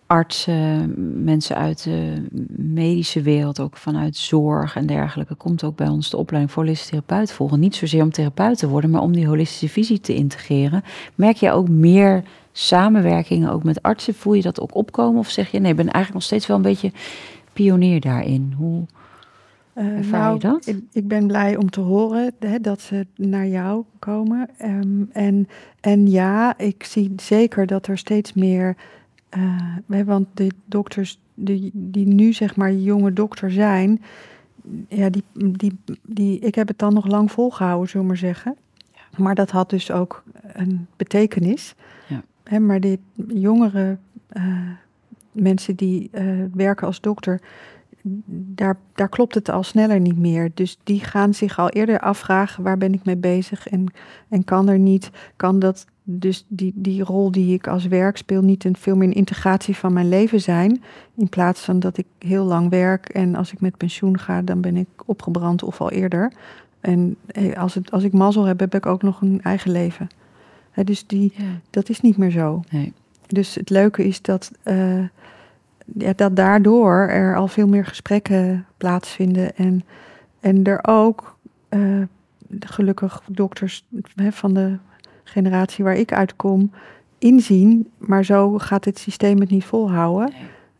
artsen, 0.08 0.93
mensen 1.24 1.56
uit 1.56 1.84
de 1.84 2.26
medische 2.58 3.22
wereld, 3.22 3.60
ook 3.60 3.78
vanuit 3.78 4.15
zorg 4.15 4.76
en 4.76 4.86
dergelijke, 4.86 5.36
komt 5.36 5.63
ook 5.63 5.76
bij 5.76 5.88
ons 5.88 6.10
de 6.10 6.17
opleiding 6.17 6.54
voor 6.54 6.63
holistische 6.63 6.91
therapeut 6.91 7.32
volgen. 7.32 7.60
Niet 7.60 7.76
zozeer 7.76 8.04
om 8.04 8.12
therapeut 8.12 8.58
te 8.58 8.67
worden, 8.67 8.89
maar 8.89 9.02
om 9.02 9.13
die 9.13 9.28
holistische 9.28 9.70
visie 9.70 10.00
te 10.00 10.15
integreren. 10.15 10.84
Merk 11.15 11.36
je 11.36 11.52
ook 11.52 11.70
meer 11.70 12.24
samenwerkingen 12.52 13.52
ook 13.52 13.63
met 13.63 13.82
artsen? 13.82 14.13
Voel 14.13 14.34
je 14.34 14.41
dat 14.41 14.62
ook 14.62 14.76
opkomen? 14.76 15.20
Of 15.20 15.30
zeg 15.30 15.52
je, 15.52 15.60
nee, 15.60 15.72
ik 15.72 15.78
ben 15.78 15.91
eigenlijk 15.91 16.13
nog 16.13 16.24
steeds 16.24 16.48
wel 16.48 16.58
een 16.58 16.62
beetje 16.62 16.91
pionier 17.54 18.02
daarin? 18.02 18.54
Hoe, 18.58 18.86
Eh, 19.77 19.97
Ervaar 19.97 20.33
je 20.33 20.39
dat? 20.39 20.65
Ik, 20.67 20.79
ik 20.91 21.07
ben 21.07 21.27
blij 21.27 21.55
om 21.57 21.69
te 21.69 21.79
horen 21.79 22.33
hè, 22.39 22.59
dat 22.59 22.81
ze 22.81 23.07
naar 23.15 23.47
jou 23.47 23.83
komen. 23.99 24.49
Ehm, 24.57 25.03
en, 25.11 25.47
en 25.79 26.09
ja, 26.09 26.57
ik 26.57 26.83
zie 26.83 27.13
zeker 27.15 27.65
dat 27.65 27.87
er 27.87 27.97
steeds 27.97 28.33
meer. 28.33 28.75
hè, 29.87 30.03
want 30.03 30.27
de 30.33 30.51
dokters 30.65 31.19
die, 31.33 31.71
die 31.73 32.07
nu 32.07 32.33
zeg 32.33 32.55
maar 32.55 32.73
jonge 32.73 33.13
dokter 33.13 33.51
zijn. 33.51 34.01
Ja, 34.87 35.09
die, 35.09 35.23
die, 35.33 35.77
die, 36.01 36.39
ik 36.39 36.55
heb 36.55 36.67
het 36.67 36.79
dan 36.79 36.93
nog 36.93 37.07
lang 37.07 37.31
volgehouden, 37.31 37.89
zullen 37.89 38.05
we 38.05 38.11
maar 38.11 38.21
zeggen. 38.21 38.55
Maar 39.17 39.35
dat 39.35 39.51
had 39.51 39.69
dus 39.69 39.91
ook 39.91 40.23
een 40.53 40.87
betekenis. 40.95 41.75
Ja. 42.07 42.23
Hè, 42.43 42.59
maar 42.59 42.79
de 42.79 42.99
jongere 43.27 43.97
eh, 44.27 44.43
mensen 45.31 45.75
die 45.75 46.09
werken 46.53 46.87
als 46.87 47.01
dokter, 47.01 47.41
daar, 48.01 48.77
daar 48.95 49.10
klopt 49.10 49.36
het 49.36 49.49
al 49.49 49.63
sneller 49.63 49.99
niet 49.99 50.17
meer. 50.17 50.51
Dus 50.53 50.77
die 50.83 50.99
gaan 50.99 51.33
zich 51.33 51.60
al 51.60 51.69
eerder 51.69 51.99
afvragen 51.99 52.63
waar 52.63 52.77
ben 52.77 52.93
ik 52.93 53.05
mee 53.05 53.17
bezig 53.17 53.67
en, 53.67 53.86
en 54.29 54.43
kan 54.43 54.69
er 54.69 54.79
niet, 54.79 55.10
kan 55.36 55.60
dat 55.60 55.86
dus 56.03 56.45
die, 56.47 56.71
die 56.75 57.03
rol 57.03 57.31
die 57.31 57.53
ik 57.53 57.67
als 57.67 57.86
werk 57.86 58.17
speel 58.17 58.41
niet 58.41 58.63
een 58.63 58.77
veel 58.77 58.95
meer 58.95 59.07
een 59.07 59.13
integratie 59.13 59.75
van 59.75 59.93
mijn 59.93 60.10
leven 60.10 60.41
zijn. 60.41 60.83
In 61.15 61.29
plaats 61.29 61.62
van 61.62 61.79
dat 61.79 61.97
ik 61.97 62.05
heel 62.19 62.45
lang 62.45 62.69
werk 62.69 63.10
en 63.10 63.36
als 63.36 63.53
ik 63.53 63.62
met 63.62 63.77
pensioen 63.77 64.19
ga, 64.19 64.41
dan 64.41 64.62
ben 64.62 64.77
ik 64.77 64.88
opgebrand 65.05 65.63
of 65.63 65.81
al 65.81 65.91
eerder. 65.91 66.33
En 66.79 67.15
eh, 67.25 67.57
als, 67.57 67.73
het, 67.73 67.91
als 67.91 68.03
ik 68.03 68.13
mazzel 68.13 68.43
heb, 68.43 68.60
heb 68.60 68.75
ik 68.75 68.86
ook 68.86 69.01
nog 69.01 69.21
een 69.21 69.41
eigen 69.41 69.71
leven. 69.71 70.07
Dus 70.83 71.07
die, 71.07 71.33
ja, 71.36 71.60
dat 71.69 71.89
is 71.89 72.01
niet 72.01 72.17
meer 72.17 72.31
zo. 72.31 72.62
nee. 72.69 72.93
Dus 73.27 73.55
het 73.55 73.69
leuke 73.69 74.05
is 74.05 74.21
dat, 74.21 74.51
eh, 74.63 75.03
ja, 75.93 76.13
dat 76.15 76.36
daardoor 76.36 76.93
er 76.93 77.36
al 77.36 77.47
veel 77.47 77.67
meer 77.67 77.86
gesprekken 77.86 78.65
plaatsvinden. 78.78 79.56
En, 79.56 79.84
en 80.39 80.63
er 80.63 80.80
ook 80.82 81.38
eh, 81.69 82.02
gelukkig 82.60 83.21
dokters 83.28 83.86
hè, 84.15 84.32
van 84.32 84.54
de 84.54 84.78
generatie 85.23 85.84
waar 85.84 85.95
ik 85.95 86.13
uitkom 86.13 86.71
inzien. 87.17 87.89
Maar 87.97 88.26
zo 88.26 88.58
gaat 88.58 88.86
het 88.86 89.00
systeem 89.00 89.39
het 89.39 89.50
niet 89.50 89.65
volhouden. 89.65 90.34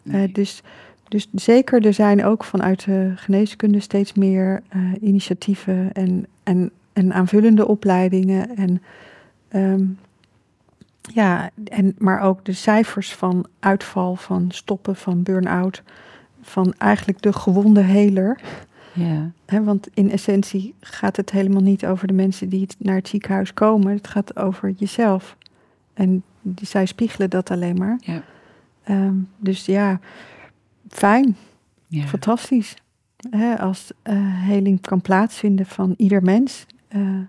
nee. 0.04 0.28
Eh, 0.28 0.34
dus, 0.34 0.62
dus 1.08 1.28
zeker, 1.34 1.86
er 1.86 1.94
zijn 1.94 2.26
ook 2.26 2.44
vanuit 2.44 2.86
de 2.86 3.12
geneeskunde 3.16 3.80
steeds 3.80 4.14
meer 4.14 4.62
eh, 4.70 4.80
initiatieven 5.02 5.94
en, 5.94 6.26
en, 6.44 6.72
en 6.94 7.14
aanvullende 7.14 7.68
opleidingen. 7.68 8.56
En, 8.56 8.82
ehm, 9.48 9.84
ja, 11.14 11.50
en, 11.64 11.96
maar 11.98 12.22
ook 12.22 12.46
de 12.46 12.54
cijfers 12.54 13.14
van 13.14 13.46
uitval, 13.60 14.16
van 14.16 14.52
stoppen, 14.52 14.96
van 14.96 15.24
burn-out, 15.24 15.84
van 16.42 16.74
eigenlijk 16.78 17.22
de 17.22 17.34
gewonde 17.34 17.82
heler. 17.82 18.40
Ja. 18.94 19.32
want 19.64 19.88
in 19.94 20.12
essentie 20.12 20.74
gaat 20.80 21.16
het 21.16 21.30
helemaal 21.30 21.62
niet 21.62 21.86
over 21.86 22.08
de 22.08 22.14
mensen 22.14 22.50
die 22.50 22.68
naar 22.78 22.96
het 22.96 23.08
ziekenhuis 23.08 23.54
komen. 23.54 23.94
Het 23.94 24.08
gaat 24.08 24.38
over 24.38 24.74
jezelf. 24.78 25.38
En 25.94 26.24
die, 26.42 26.68
zij 26.68 26.86
spiegelen 26.86 27.30
dat 27.30 27.52
alleen 27.52 27.78
maar. 27.78 27.98
Ja. 28.02 28.22
Ehm, 28.84 29.16
dus 29.38 29.66
ja, 29.66 30.00
fijn. 30.90 31.36
Ja. 31.88 32.06
Fantastisch. 32.06 32.76
als 33.60 33.92
uh, 34.04 34.14
heling 34.22 34.82
kan 34.82 35.02
plaatsvinden 35.02 35.66
van 35.66 35.94
ieder 35.98 36.24
mens. 36.24 36.66
Uh, 36.90 37.20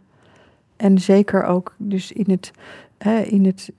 en 0.77 0.99
zeker 0.99 1.45
ook 1.45 1.75
dus 1.77 2.13
in 2.13 2.31
het, 2.31 2.51
in 3.25 3.45
het, 3.45 3.73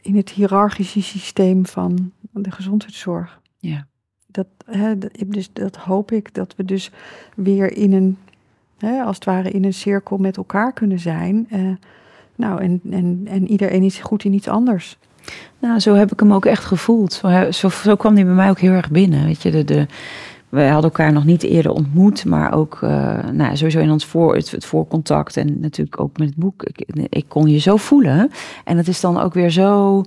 in 0.00 0.16
het 0.16 0.30
hiërarchische 0.30 1.02
systeem 1.02 1.66
van 1.66 2.12
de 2.20 2.50
gezondheidszorg. 2.50 3.40
Ja. 3.58 3.86
Dat, 4.26 4.46
dus 5.26 5.52
dat 5.52 5.76
hoop 5.76 6.12
ik 6.12 6.34
dat 6.34 6.54
we 6.56 6.64
dus 6.64 6.90
weer 7.34 7.72
in 7.72 7.92
een, 7.92 8.18
als 9.04 9.16
het 9.16 9.24
ware 9.24 9.50
in 9.50 9.64
een 9.64 9.74
cirkel 9.74 10.16
met 10.16 10.36
elkaar 10.36 10.72
kunnen 10.72 10.98
zijn. 10.98 11.48
Uh, 11.52 11.70
nou, 12.36 12.60
en, 12.62 12.80
en, 12.90 13.22
en 13.24 13.48
iedereen 13.48 13.82
is 13.82 13.98
goed 13.98 14.24
in 14.24 14.32
iets 14.32 14.48
anders. 14.48 14.98
Nou, 15.58 15.78
zo 15.78 15.94
heb 15.94 16.12
ik 16.12 16.20
hem 16.20 16.32
ook 16.32 16.46
echt 16.46 16.64
gevoeld. 16.64 17.12
Zo, 17.12 17.50
zo, 17.50 17.68
zo 17.68 17.96
kwam 17.96 18.14
hij 18.14 18.24
bij 18.24 18.34
mij 18.34 18.50
ook 18.50 18.58
heel 18.58 18.72
erg 18.72 18.90
binnen. 18.90 19.24
Weet 19.24 19.42
je, 19.42 19.50
de, 19.50 19.64
de, 19.64 19.86
we 20.50 20.62
hadden 20.62 20.90
elkaar 20.90 21.12
nog 21.12 21.24
niet 21.24 21.42
eerder 21.42 21.72
ontmoet, 21.72 22.24
maar 22.24 22.54
ook 22.54 22.80
uh, 22.84 22.90
nou, 23.32 23.56
sowieso 23.56 23.78
in 23.78 23.90
ons 23.90 24.06
voor, 24.06 24.34
het, 24.34 24.64
voorcontact 24.64 25.36
en 25.36 25.60
natuurlijk 25.60 26.00
ook 26.00 26.18
met 26.18 26.28
het 26.28 26.36
boek. 26.36 26.64
Ik, 27.08 27.24
kon 27.28 27.48
je 27.48 27.58
zo 27.58 27.76
voelen. 27.76 28.30
En 28.64 28.76
het 28.76 28.88
is 28.88 29.00
dan 29.00 29.20
ook 29.20 29.34
weer 29.34 29.50
zo 29.50 30.04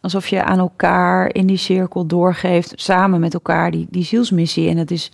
alsof 0.00 0.28
je 0.28 0.44
aan 0.44 0.58
elkaar 0.58 1.34
in 1.34 1.46
die 1.46 1.56
cirkel 1.56 2.06
doorgeeft, 2.06 2.72
samen 2.76 3.20
met 3.20 3.34
elkaar, 3.34 3.70
die, 3.70 3.86
die 3.90 4.04
zielsmissie. 4.04 4.68
En 4.68 4.76
het 4.76 4.90
is 4.90 5.12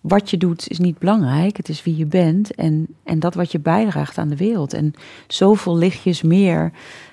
wat 0.00 0.30
je 0.30 0.36
doet, 0.36 0.68
is 0.68 0.78
niet 0.78 0.98
belangrijk. 0.98 1.56
Het 1.56 1.68
is 1.68 1.82
wie 1.82 1.96
je 1.96 2.06
bent 2.06 2.54
en, 2.54 2.86
en 3.02 3.20
dat 3.20 3.34
wat 3.34 3.52
je 3.52 3.60
bijdraagt 3.60 4.18
aan 4.18 4.28
de 4.28 4.36
wereld. 4.36 4.72
En 4.72 4.94
zoveel 5.26 5.76
lichtjes 5.76 6.22
meer, 6.22 6.72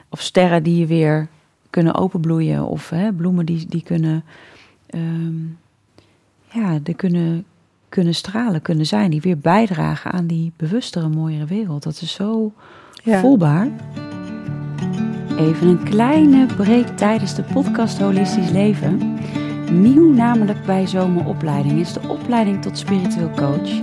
of 0.09 0.21
sterren 0.21 0.63
die 0.63 0.77
je 0.77 0.85
weer 0.85 1.27
kunnen 1.69 1.95
openbloeien, 1.95 2.65
of 2.65 2.89
hè, 2.89 3.13
bloemen 3.13 3.45
die, 3.45 3.65
die 3.67 3.83
kunnen. 3.83 4.23
Um, 4.95 5.57
ja, 6.51 6.79
die 6.83 6.95
kunnen, 6.95 7.45
kunnen 7.89 8.15
stralen, 8.15 8.61
kunnen 8.61 8.85
zijn, 8.85 9.11
die 9.11 9.21
weer 9.21 9.37
bijdragen 9.37 10.11
aan 10.11 10.27
die 10.27 10.51
bewustere, 10.55 11.09
mooiere 11.09 11.45
wereld. 11.45 11.83
Dat 11.83 12.01
is 12.01 12.13
zo 12.13 12.51
ja. 13.03 13.19
voelbaar. 13.19 13.67
Even 15.37 15.67
een 15.67 15.83
kleine 15.83 16.45
break 16.45 16.87
tijdens 16.87 17.35
de 17.35 17.43
podcast 17.43 17.99
Holistisch 17.99 18.49
Leven. 18.49 19.17
Nieuw 19.71 20.13
namelijk 20.13 20.65
bij 20.65 20.87
Zomeropleiding 20.87 21.79
is 21.79 21.93
de 21.93 22.07
opleiding 22.07 22.61
tot 22.61 22.77
spiritueel 22.77 23.29
coach, 23.29 23.81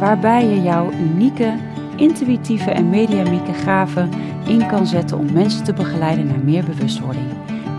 waarbij 0.00 0.46
je 0.46 0.62
jouw 0.62 0.92
unieke, 0.92 1.54
intuïtieve 1.96 2.70
en 2.70 2.90
mediamieke 2.90 3.52
gaven 3.52 4.10
in 4.46 4.66
kan 4.66 4.86
zetten 4.86 5.18
om 5.18 5.32
mensen 5.32 5.64
te 5.64 5.72
begeleiden 5.72 6.26
naar 6.26 6.44
meer 6.44 6.64
bewustwording. 6.64 7.26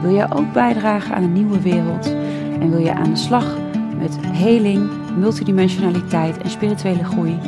Wil 0.02 0.12
je 0.16 0.28
ook 0.36 0.54
bijdragen 0.54 1.16
aan 1.16 1.24
een 1.24 1.34
nieuwe 1.34 1.62
wereld 1.62 2.16
en 2.60 2.70
wil 2.70 2.80
je 2.80 2.94
aan 2.94 3.10
de 3.10 3.16
slag 3.16 3.67
met 3.98 4.18
heling, 4.22 4.90
multidimensionaliteit 5.18 6.38
en 6.38 6.50
spirituele 6.50 7.04
groei? 7.04 7.40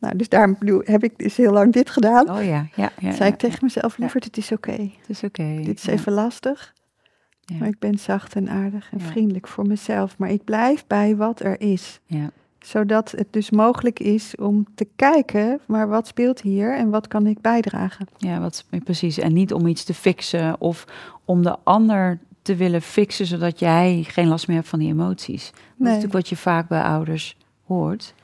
Nou, 0.00 0.16
dus 0.16 0.28
daar 0.28 0.54
heb 0.84 1.02
ik 1.02 1.18
dus 1.18 1.36
heel 1.36 1.52
lang 1.52 1.72
dit 1.72 1.90
gedaan. 1.90 2.30
Oh 2.30 2.44
ja, 2.44 2.68
ja. 2.74 2.92
ja 3.00 3.12
zei 3.12 3.30
ik 3.30 3.38
tegen 3.38 3.58
mezelf, 3.62 3.98
liever, 3.98 4.20
het 4.20 4.36
is 4.36 4.52
oké. 4.52 4.72
Het 4.72 5.08
is 5.08 5.22
oké. 5.22 5.60
Dit 5.64 5.78
is 5.78 5.86
even 5.86 6.12
lastig. 6.12 6.76
Maar 7.58 7.68
ik 7.68 7.78
ben 7.78 7.98
zacht 7.98 8.34
en 8.34 8.48
aardig 8.48 8.92
en 8.92 9.00
vriendelijk 9.00 9.48
voor 9.48 9.66
mezelf. 9.66 10.18
Maar 10.18 10.30
ik 10.30 10.44
blijf 10.44 10.86
bij 10.86 11.16
wat 11.16 11.40
er 11.40 11.60
is. 11.60 12.00
Ja 12.06 12.30
zodat 12.60 13.10
het 13.10 13.26
dus 13.30 13.50
mogelijk 13.50 14.00
is 14.00 14.36
om 14.36 14.66
te 14.74 14.86
kijken, 14.96 15.60
maar 15.66 15.88
wat 15.88 16.06
speelt 16.06 16.40
hier 16.40 16.76
en 16.76 16.90
wat 16.90 17.08
kan 17.08 17.26
ik 17.26 17.40
bijdragen? 17.40 18.06
Ja, 18.16 18.40
wat, 18.40 18.64
precies. 18.84 19.18
En 19.18 19.32
niet 19.32 19.52
om 19.52 19.66
iets 19.66 19.84
te 19.84 19.94
fixen 19.94 20.60
of 20.60 20.84
om 21.24 21.42
de 21.42 21.56
ander 21.62 22.18
te 22.42 22.56
willen 22.56 22.82
fixen, 22.82 23.26
zodat 23.26 23.58
jij 23.58 24.04
geen 24.08 24.28
last 24.28 24.46
meer 24.46 24.56
hebt 24.56 24.68
van 24.68 24.78
die 24.78 24.92
emoties. 24.92 25.50
Dat 25.50 25.60
is 25.62 25.76
natuurlijk 25.78 26.12
wat 26.12 26.28
je 26.28 26.36
vaak 26.36 26.68
bij 26.68 26.82
ouders 26.82 27.36
hoort. 27.64 28.14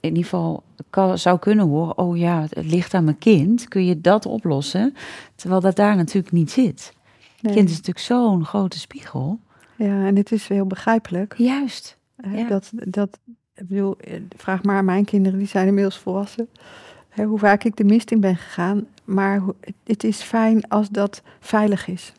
In 0.00 0.08
ieder 0.08 0.24
geval 0.24 0.62
kan, 0.90 1.18
zou 1.18 1.38
kunnen 1.38 1.66
horen, 1.66 1.98
oh 1.98 2.16
ja, 2.16 2.40
het 2.40 2.66
ligt 2.66 2.94
aan 2.94 3.04
mijn 3.04 3.18
kind. 3.18 3.68
Kun 3.68 3.84
je 3.84 4.00
dat 4.00 4.26
oplossen? 4.26 4.94
Terwijl 5.34 5.60
dat 5.60 5.76
daar 5.76 5.96
natuurlijk 5.96 6.32
niet 6.32 6.50
zit. 6.50 6.94
Het 7.40 7.52
kind 7.52 7.68
is 7.68 7.76
natuurlijk 7.76 8.04
zo'n 8.04 8.44
grote 8.44 8.78
spiegel. 8.78 9.38
Ja, 9.76 10.06
en 10.06 10.16
het 10.16 10.32
is 10.32 10.48
heel 10.48 10.66
begrijpelijk. 10.66 11.34
Juist. 11.38 11.98
Ja. 12.16 12.48
Dat, 12.48 12.70
dat, 12.74 13.18
ik 13.54 13.68
bedoel, 13.68 13.96
eh, 13.98 14.20
vraag 14.36 14.62
maar 14.62 14.76
aan 14.76 14.84
mijn 14.84 15.04
kinderen, 15.04 15.38
die 15.38 15.48
zijn 15.48 15.66
inmiddels 15.66 15.98
volwassen. 15.98 16.48
Hè, 17.08 17.24
hoe 17.24 17.38
vaak 17.38 17.64
ik 17.64 17.76
de 17.76 17.84
mist 17.84 18.10
in 18.10 18.20
ben 18.20 18.36
gegaan. 18.36 18.86
Maar 19.04 19.42
het 19.84 20.04
is 20.04 20.22
fijn 20.22 20.68
als 20.68 20.88
dat 20.88 21.22
veilig 21.40 21.88
is. 21.88 22.12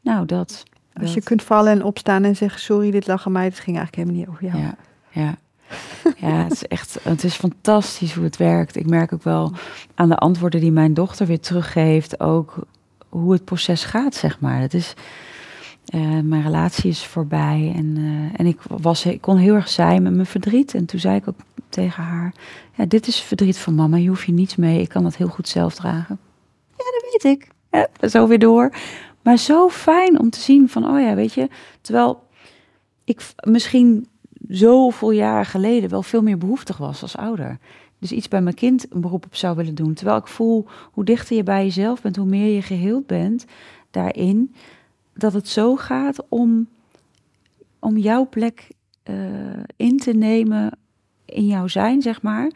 Nou, 0.00 0.26
dat. 0.26 0.62
Als 0.92 1.14
je 1.14 1.22
kunt 1.22 1.42
vallen 1.42 1.72
en 1.72 1.84
opstaan 1.84 2.24
en 2.24 2.36
zeggen: 2.36 2.60
Sorry, 2.60 2.90
dit 2.90 3.06
lag 3.06 3.26
aan 3.26 3.32
mij, 3.32 3.44
het 3.44 3.60
ging 3.60 3.76
eigenlijk 3.76 3.96
helemaal 3.96 4.18
niet 4.18 4.28
over 4.28 4.58
jou. 4.58 4.64
Ja, 4.64 4.76
ja. 5.10 5.38
Ja, 6.16 6.42
het 6.42 6.52
is 6.52 6.66
echt, 6.66 6.98
het 7.02 7.24
is 7.24 7.34
fantastisch 7.34 8.14
hoe 8.14 8.24
het 8.24 8.36
werkt. 8.36 8.76
Ik 8.76 8.86
merk 8.86 9.12
ook 9.12 9.22
wel 9.22 9.52
aan 9.94 10.08
de 10.08 10.16
antwoorden 10.16 10.60
die 10.60 10.72
mijn 10.72 10.94
dochter 10.94 11.26
weer 11.26 11.40
teruggeeft, 11.40 12.20
ook 12.20 12.58
hoe 13.08 13.32
het 13.32 13.44
proces 13.44 13.84
gaat, 13.84 14.14
zeg 14.14 14.40
maar. 14.40 14.60
Het 14.60 14.74
is, 14.74 14.94
eh, 15.84 16.20
mijn 16.20 16.42
relatie 16.42 16.90
is 16.90 17.06
voorbij 17.06 17.72
en, 17.76 17.96
uh, 17.96 18.40
en 18.40 18.46
ik, 18.46 18.58
was, 18.68 19.06
ik 19.06 19.20
kon 19.20 19.36
heel 19.36 19.54
erg 19.54 19.68
zijn 19.68 20.02
met 20.02 20.14
mijn 20.14 20.26
verdriet. 20.26 20.74
En 20.74 20.86
toen 20.86 21.00
zei 21.00 21.16
ik 21.16 21.28
ook 21.28 21.38
tegen 21.68 22.02
haar, 22.02 22.34
ja, 22.76 22.84
dit 22.86 23.06
is 23.06 23.20
verdriet 23.20 23.58
van 23.58 23.74
mama, 23.74 23.96
je 23.96 24.08
hoeft 24.08 24.26
je 24.26 24.32
niets 24.32 24.56
mee, 24.56 24.80
ik 24.80 24.88
kan 24.88 25.02
dat 25.02 25.16
heel 25.16 25.28
goed 25.28 25.48
zelf 25.48 25.74
dragen. 25.74 26.18
Ja, 26.76 26.84
dat 26.84 27.04
weet 27.10 27.24
ik. 27.24 27.48
Zo 28.10 28.26
weer 28.26 28.38
door. 28.38 28.72
Maar 29.22 29.36
zo 29.36 29.68
fijn 29.68 30.20
om 30.20 30.30
te 30.30 30.40
zien 30.40 30.68
van, 30.68 30.84
oh 30.84 31.00
ja, 31.00 31.14
weet 31.14 31.32
je, 31.32 31.48
terwijl 31.80 32.22
ik 33.04 33.22
misschien 33.42 34.08
zoveel 34.48 35.10
jaren 35.10 35.46
geleden 35.46 35.90
wel 35.90 36.02
veel 36.02 36.22
meer 36.22 36.38
behoeftig 36.38 36.76
was 36.76 37.02
als 37.02 37.16
ouder. 37.16 37.58
Dus 37.98 38.12
iets 38.12 38.28
bij 38.28 38.40
mijn 38.40 38.54
kind 38.54 38.86
een 38.92 39.00
beroep 39.00 39.24
op 39.24 39.36
zou 39.36 39.56
willen 39.56 39.74
doen. 39.74 39.94
Terwijl 39.94 40.18
ik 40.18 40.26
voel 40.26 40.66
hoe 40.92 41.04
dichter 41.04 41.36
je 41.36 41.42
bij 41.42 41.64
jezelf 41.64 42.02
bent, 42.02 42.16
hoe 42.16 42.26
meer 42.26 42.54
je 42.54 42.62
geheeld 42.62 43.06
bent 43.06 43.44
daarin. 43.90 44.54
Dat 45.20 45.32
het 45.32 45.48
zo 45.48 45.76
gaat 45.76 46.24
om, 46.28 46.68
om 47.78 47.96
jouw 47.96 48.28
plek 48.28 48.68
uh, 49.04 49.16
in 49.76 49.98
te 49.98 50.12
nemen 50.12 50.78
in 51.24 51.46
jouw 51.46 51.66
zijn, 51.66 52.02
zeg 52.02 52.22
maar. 52.22 52.50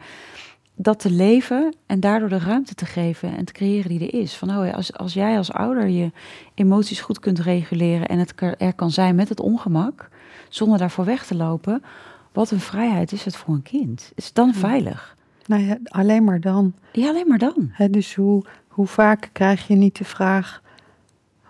Dat 0.75 0.99
te 0.99 1.11
leven 1.11 1.75
en 1.85 1.99
daardoor 1.99 2.29
de 2.29 2.37
ruimte 2.37 2.75
te 2.75 2.85
geven 2.85 3.37
en 3.37 3.45
te 3.45 3.53
creëren 3.53 3.89
die 3.89 3.99
er 3.99 4.21
is. 4.21 4.35
Van 4.35 4.49
oh 4.49 4.73
als, 4.73 4.93
als 4.93 5.13
jij 5.13 5.37
als 5.37 5.51
ouder 5.51 5.87
je 5.87 6.11
emoties 6.53 7.01
goed 7.01 7.19
kunt 7.19 7.39
reguleren 7.39 8.07
en 8.07 8.19
het 8.19 8.33
er 8.57 8.73
kan 8.73 8.91
zijn 8.91 9.15
met 9.15 9.29
het 9.29 9.39
ongemak, 9.39 10.09
zonder 10.49 10.77
daarvoor 10.77 11.05
weg 11.05 11.25
te 11.25 11.35
lopen. 11.35 11.83
Wat 12.31 12.51
een 12.51 12.59
vrijheid 12.59 13.11
is 13.11 13.25
het 13.25 13.35
voor 13.35 13.53
een 13.53 13.61
kind. 13.61 14.11
Is 14.15 14.25
het 14.25 14.35
dan 14.35 14.53
veilig? 14.53 15.15
Nou 15.45 15.63
ja, 15.63 15.77
alleen 15.83 16.23
maar 16.23 16.39
dan. 16.39 16.73
Ja, 16.91 17.07
alleen 17.07 17.27
maar 17.27 17.37
dan. 17.37 17.71
dus 17.91 18.15
hoe, 18.15 18.43
hoe 18.67 18.87
vaak 18.87 19.29
krijg 19.31 19.67
je 19.67 19.75
niet 19.75 19.97
de 19.97 20.03
vraag, 20.03 20.61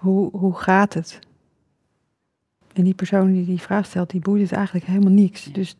hoe, 0.05 0.29
hoe 0.31 0.55
gaat 0.55 0.93
het? 0.93 1.19
En 2.73 2.83
die 2.83 2.93
persoon 2.93 3.33
die 3.33 3.45
die 3.45 3.61
vraag 3.61 3.85
stelt, 3.85 4.09
die 4.09 4.21
boeit 4.21 4.41
het 4.41 4.51
eigenlijk 4.51 4.85
helemaal 4.85 5.11
niks. 5.13 5.43
Dus 5.43 5.75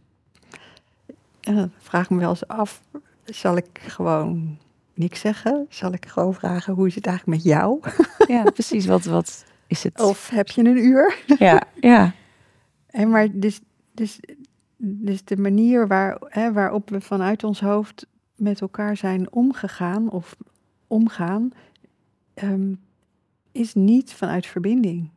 ja, 1.40 1.70
vraag 1.78 2.10
me 2.10 2.20
wel 2.20 2.30
eens 2.30 2.48
af, 2.48 2.82
zal 3.24 3.58
ik 3.58 3.80
gewoon 3.82 4.58
niks 4.94 5.20
zeggen? 5.20 5.66
Zal 5.70 5.94
ik 5.94 6.06
gewoon 6.06 6.34
vragen, 6.34 6.74
hoe 6.74 6.88
is 6.88 6.96
het 6.96 7.06
eigenlijk 7.06 7.38
met 7.38 7.54
jou? 7.54 7.80
Ja, 8.36 8.44
precies. 8.44 8.86
Wat, 8.86 9.04
wat 9.04 9.46
is 9.68 9.84
het? 9.84 10.02
Of 10.02 10.30
heb 10.30 10.48
je 10.48 10.64
een 10.64 10.78
uur? 10.78 11.24
Ja, 11.40 11.64
ja. 11.80 12.14
En 12.88 13.10
maar 13.10 13.28
dus, 13.32 13.62
dus, 13.92 14.20
dus 14.78 15.24
de 15.24 15.38
manier 15.38 15.88
waar, 15.88 16.18
hè, 16.30 16.54
waarop 16.54 16.90
we 16.90 17.02
vanuit 17.02 17.44
ons 17.44 17.60
hoofd 17.60 18.08
met 18.36 18.62
elkaar 18.62 18.98
zijn 18.98 19.32
omgegaan 19.32 20.10
of 20.10 20.36
omgaan, 20.88 21.52
ehm, 22.34 22.74
is 23.56 23.74
niet 23.74 24.14
vanuit 24.14 24.46
verbinding. 24.46 25.10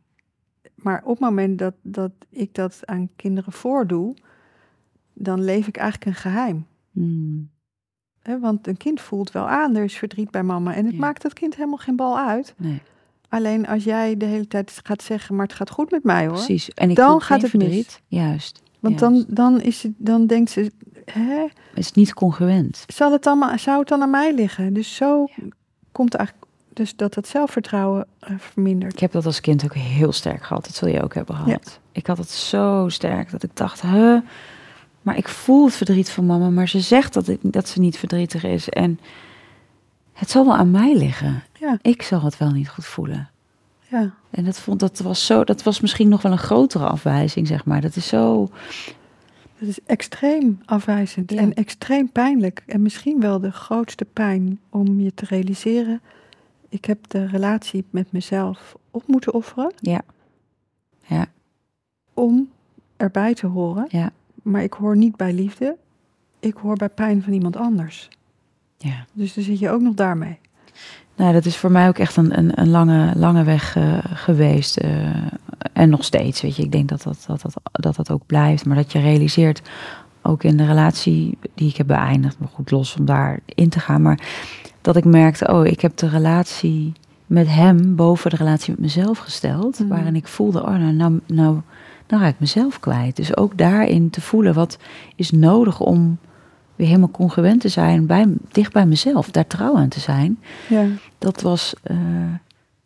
Maar 0.75 1.01
op 1.03 1.09
het 1.09 1.19
moment 1.19 1.59
dat, 1.59 1.73
dat 1.81 2.11
ik 2.29 2.53
dat 2.53 2.79
aan 2.85 3.09
kinderen 3.15 3.53
voordoe, 3.53 4.15
dan 5.13 5.43
leef 5.43 5.67
ik 5.67 5.77
eigenlijk 5.77 6.05
een 6.05 6.21
geheim. 6.21 6.65
Hmm. 6.91 7.49
want 8.39 8.67
een 8.67 8.77
kind 8.77 9.01
voelt 9.01 9.31
wel 9.31 9.47
aan, 9.47 9.75
er 9.75 9.83
is 9.83 9.97
verdriet 9.97 10.31
bij 10.31 10.43
mama. 10.43 10.73
En 10.75 10.85
het 10.85 10.97
maakt 10.97 11.21
dat 11.21 11.33
kind 11.33 11.55
helemaal 11.55 11.77
geen 11.77 11.95
bal 11.95 12.19
uit. 12.19 12.53
Nee. 12.57 12.81
Alleen 13.29 13.67
als 13.67 13.83
jij 13.83 14.17
de 14.17 14.25
hele 14.25 14.47
tijd 14.47 14.79
gaat 14.83 15.03
zeggen, 15.03 15.35
maar 15.35 15.45
het 15.45 15.55
gaat 15.55 15.69
goed 15.69 15.91
met 15.91 16.03
mij 16.03 16.25
hoor. 16.27 16.35
Precies. 16.35 16.69
En 16.69 16.89
ik 16.89 16.95
dan 16.95 17.21
gaat 17.21 17.41
het 17.41 17.49
verdriet. 17.49 18.01
mis. 18.09 18.19
Juist. 18.21 18.61
Want 18.79 18.99
juist. 18.99 19.25
Dan, 19.25 19.35
dan, 19.35 19.61
is 19.61 19.83
het, 19.83 19.93
dan 19.97 20.27
denkt 20.27 20.49
ze, 20.49 20.71
hè, 21.05 21.45
is 21.73 21.85
het 21.85 21.95
niet 21.95 22.13
congruent. 22.13 22.83
Zal 22.87 23.11
het 23.11 23.23
dan, 23.23 23.59
zou 23.59 23.79
het 23.79 23.87
dan 23.87 24.01
aan 24.01 24.09
mij 24.09 24.33
liggen? 24.33 24.73
Dus 24.73 24.95
zo 24.95 25.27
komt 25.91 26.13
eigenlijk 26.13 26.47
dus 26.73 26.95
dat 26.95 27.15
het 27.15 27.27
zelfvertrouwen 27.27 28.07
uh, 28.29 28.29
vermindert. 28.37 28.93
Ik 28.93 28.99
heb 28.99 29.11
dat 29.11 29.25
als 29.25 29.41
kind 29.41 29.63
ook 29.63 29.73
heel 29.73 30.11
sterk 30.11 30.43
gehad. 30.43 30.65
Dat 30.65 30.75
zul 30.75 30.87
je 30.87 31.03
ook 31.03 31.13
hebben 31.13 31.35
gehad. 31.35 31.79
Ik 31.91 32.07
had 32.07 32.17
het 32.17 32.29
zo 32.29 32.85
sterk 32.89 33.31
dat 33.31 33.43
ik 33.43 33.55
dacht, 33.55 33.81
huh, 33.81 34.19
maar 35.01 35.17
ik 35.17 35.27
voel 35.27 35.65
het 35.65 35.75
verdriet 35.75 36.09
van 36.09 36.25
mama, 36.25 36.49
maar 36.49 36.69
ze 36.69 36.79
zegt 36.79 37.13
dat, 37.13 37.27
ik, 37.27 37.39
dat 37.41 37.67
ze 37.67 37.79
niet 37.79 37.97
verdrietig 37.97 38.43
is. 38.43 38.69
En 38.69 38.99
het 40.13 40.29
zal 40.29 40.45
wel 40.45 40.55
aan 40.55 40.71
mij 40.71 40.97
liggen. 40.97 41.43
Ja. 41.59 41.77
Ik 41.81 42.01
zal 42.01 42.21
het 42.21 42.37
wel 42.37 42.51
niet 42.51 42.69
goed 42.69 42.85
voelen. 42.85 43.29
Ja. 43.87 44.13
En 44.29 44.43
dat, 44.43 44.59
vond, 44.59 44.79
dat, 44.79 44.99
was 44.99 45.25
zo, 45.25 45.43
dat 45.43 45.63
was 45.63 45.79
misschien 45.79 46.09
nog 46.09 46.21
wel 46.21 46.31
een 46.31 46.37
grotere 46.37 46.87
afwijzing, 46.87 47.47
zeg 47.47 47.65
maar. 47.65 47.81
Dat 47.81 47.95
is 47.95 48.07
zo. 48.07 48.49
Dat 49.59 49.69
is 49.69 49.79
extreem 49.85 50.61
afwijzend 50.65 51.31
en 51.31 51.53
extreem 51.53 52.11
pijnlijk. 52.11 52.63
En 52.65 52.81
misschien 52.81 53.19
wel 53.19 53.39
de 53.39 53.51
grootste 53.51 54.05
pijn 54.05 54.59
om 54.69 54.99
je 54.99 55.13
te 55.13 55.25
realiseren. 55.25 56.01
Ik 56.69 56.85
heb 56.85 57.07
de 57.07 57.25
relatie 57.25 57.85
met 57.89 58.11
mezelf 58.11 58.75
op 58.91 59.03
moeten 59.07 59.33
offeren. 59.33 59.73
Ja. 59.79 60.01
Ja. 61.01 61.25
Om 62.13 62.49
erbij 62.97 63.33
te 63.33 63.47
horen. 63.47 63.85
Ja. 63.89 64.11
Maar 64.43 64.63
ik 64.63 64.73
hoor 64.73 64.97
niet 64.97 65.15
bij 65.15 65.33
liefde. 65.33 65.77
Ik 66.39 66.55
hoor 66.55 66.75
bij 66.75 66.89
pijn 66.89 67.23
van 67.23 67.33
iemand 67.33 67.57
anders. 67.57 68.09
Ja. 68.77 69.05
Dus 69.13 69.33
dan 69.33 69.43
zit 69.43 69.59
je 69.59 69.69
ook 69.69 69.81
nog 69.81 69.93
daarmee. 69.93 70.39
Nou, 71.15 71.33
dat 71.33 71.45
is 71.45 71.57
voor 71.57 71.71
mij 71.71 71.87
ook 71.87 71.97
echt 71.97 72.15
een, 72.15 72.37
een, 72.37 72.59
een 72.59 72.69
lange, 72.69 73.13
lange 73.15 73.43
weg 73.43 73.75
uh, 73.75 73.97
geweest. 74.03 74.83
Uh, 74.83 75.15
en 75.73 75.89
nog 75.89 76.03
steeds, 76.03 76.41
weet 76.41 76.55
je. 76.55 76.63
Ik 76.63 76.71
denk 76.71 76.89
dat 76.89 77.03
dat, 77.03 77.23
dat, 77.27 77.41
dat, 77.41 77.53
dat 77.71 77.95
dat 77.95 78.11
ook 78.11 78.25
blijft. 78.25 78.65
Maar 78.65 78.75
dat 78.75 78.91
je 78.91 78.99
realiseert, 78.99 79.61
ook 80.21 80.43
in 80.43 80.57
de 80.57 80.65
relatie 80.65 81.37
die 81.53 81.69
ik 81.69 81.75
heb 81.75 81.87
beëindigd, 81.87 82.39
maar 82.39 82.49
goed 82.49 82.71
los 82.71 82.95
om 82.95 83.05
daar 83.05 83.39
in 83.45 83.69
te 83.69 83.79
gaan. 83.79 84.01
Maar 84.01 84.19
dat 84.81 84.95
ik 84.95 85.05
merkte, 85.05 85.53
oh, 85.53 85.65
ik 85.65 85.81
heb 85.81 85.97
de 85.97 86.09
relatie 86.09 86.93
met 87.25 87.47
hem 87.47 87.95
boven 87.95 88.29
de 88.29 88.35
relatie 88.35 88.71
met 88.71 88.79
mezelf 88.79 89.17
gesteld. 89.17 89.79
Mm. 89.79 89.87
Waarin 89.87 90.15
ik 90.15 90.27
voelde, 90.27 90.61
oh, 90.61 90.75
nou, 90.77 90.93
nou, 90.93 91.19
nou, 91.25 91.61
nou 92.07 92.21
raak 92.21 92.33
ik 92.33 92.39
mezelf 92.39 92.79
kwijt. 92.79 93.15
Dus 93.15 93.37
ook 93.37 93.57
daarin 93.57 94.09
te 94.09 94.21
voelen, 94.21 94.53
wat 94.53 94.77
is 95.15 95.31
nodig 95.31 95.79
om 95.79 96.17
weer 96.75 96.87
helemaal 96.87 97.11
congruent 97.11 97.61
te 97.61 97.69
zijn, 97.69 98.05
bij, 98.05 98.27
dicht 98.51 98.73
bij 98.73 98.85
mezelf, 98.85 99.31
daar 99.31 99.47
trouw 99.47 99.75
aan 99.77 99.89
te 99.89 99.99
zijn. 99.99 100.39
Ja. 100.69 100.85
Dat 101.17 101.41
was, 101.41 101.73
uh, 101.91 101.97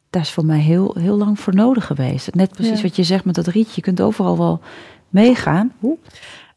daar 0.09 0.21
is 0.21 0.31
voor 0.31 0.45
mij 0.45 0.59
heel, 0.59 0.95
heel 0.99 1.17
lang 1.17 1.39
voor 1.39 1.55
nodig 1.55 1.85
geweest. 1.85 2.35
Net 2.35 2.51
precies 2.51 2.77
Ja. 2.77 2.81
wat 2.81 2.95
je 2.95 3.03
zegt 3.03 3.25
met 3.25 3.35
dat 3.35 3.47
rietje, 3.47 3.71
je 3.75 3.81
kunt 3.81 4.01
overal 4.01 4.37
wel 4.37 4.61
meegaan. 5.09 5.71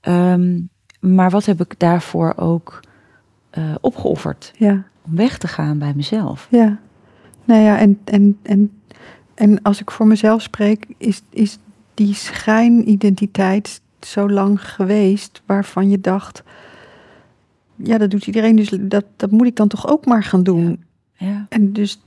Um, 0.03 0.69
maar 1.01 1.31
wat 1.31 1.45
heb 1.45 1.61
ik 1.61 1.75
daarvoor 1.79 2.33
ook 2.37 2.81
uh, 3.59 3.65
opgeofferd? 3.81 4.53
Ja. 4.59 4.85
Om 5.07 5.17
weg 5.17 5.39
te 5.39 5.49
gaan 5.49 5.79
bij 5.79 5.93
mezelf. 5.97 6.49
Ja. 6.51 6.79
Nou 7.45 7.61
ja, 7.61 7.79
en, 7.79 7.99
en, 8.05 8.39
en, 8.43 8.73
en 9.35 9.63
als 9.63 9.81
ik 9.81 9.91
voor 9.91 10.07
mezelf 10.07 10.43
spreek, 10.43 10.87
is, 10.99 11.23
is 11.31 11.59
die 11.95 12.15
schijnidentiteit 12.15 13.81
zo 14.01 14.31
lang 14.31 14.69
geweest 14.69 15.43
waarvan 15.47 15.91
je 15.91 16.01
dacht, 16.01 16.43
ja, 17.77 17.99
dat 17.99 18.11
doet 18.11 18.27
iedereen, 18.27 18.57
dus 18.57 18.77
dat, 18.81 19.05
dat 19.17 19.31
moet 19.31 19.47
ik 19.47 19.57
dan 19.57 19.69
toch 19.69 19.89
ook 19.89 20.07
maar 20.07 20.23
gaan 20.23 20.43
doen. 20.43 20.67
Ja. 20.69 20.77
Ja. 21.17 21.47
En 21.49 21.73
dus 21.73 22.01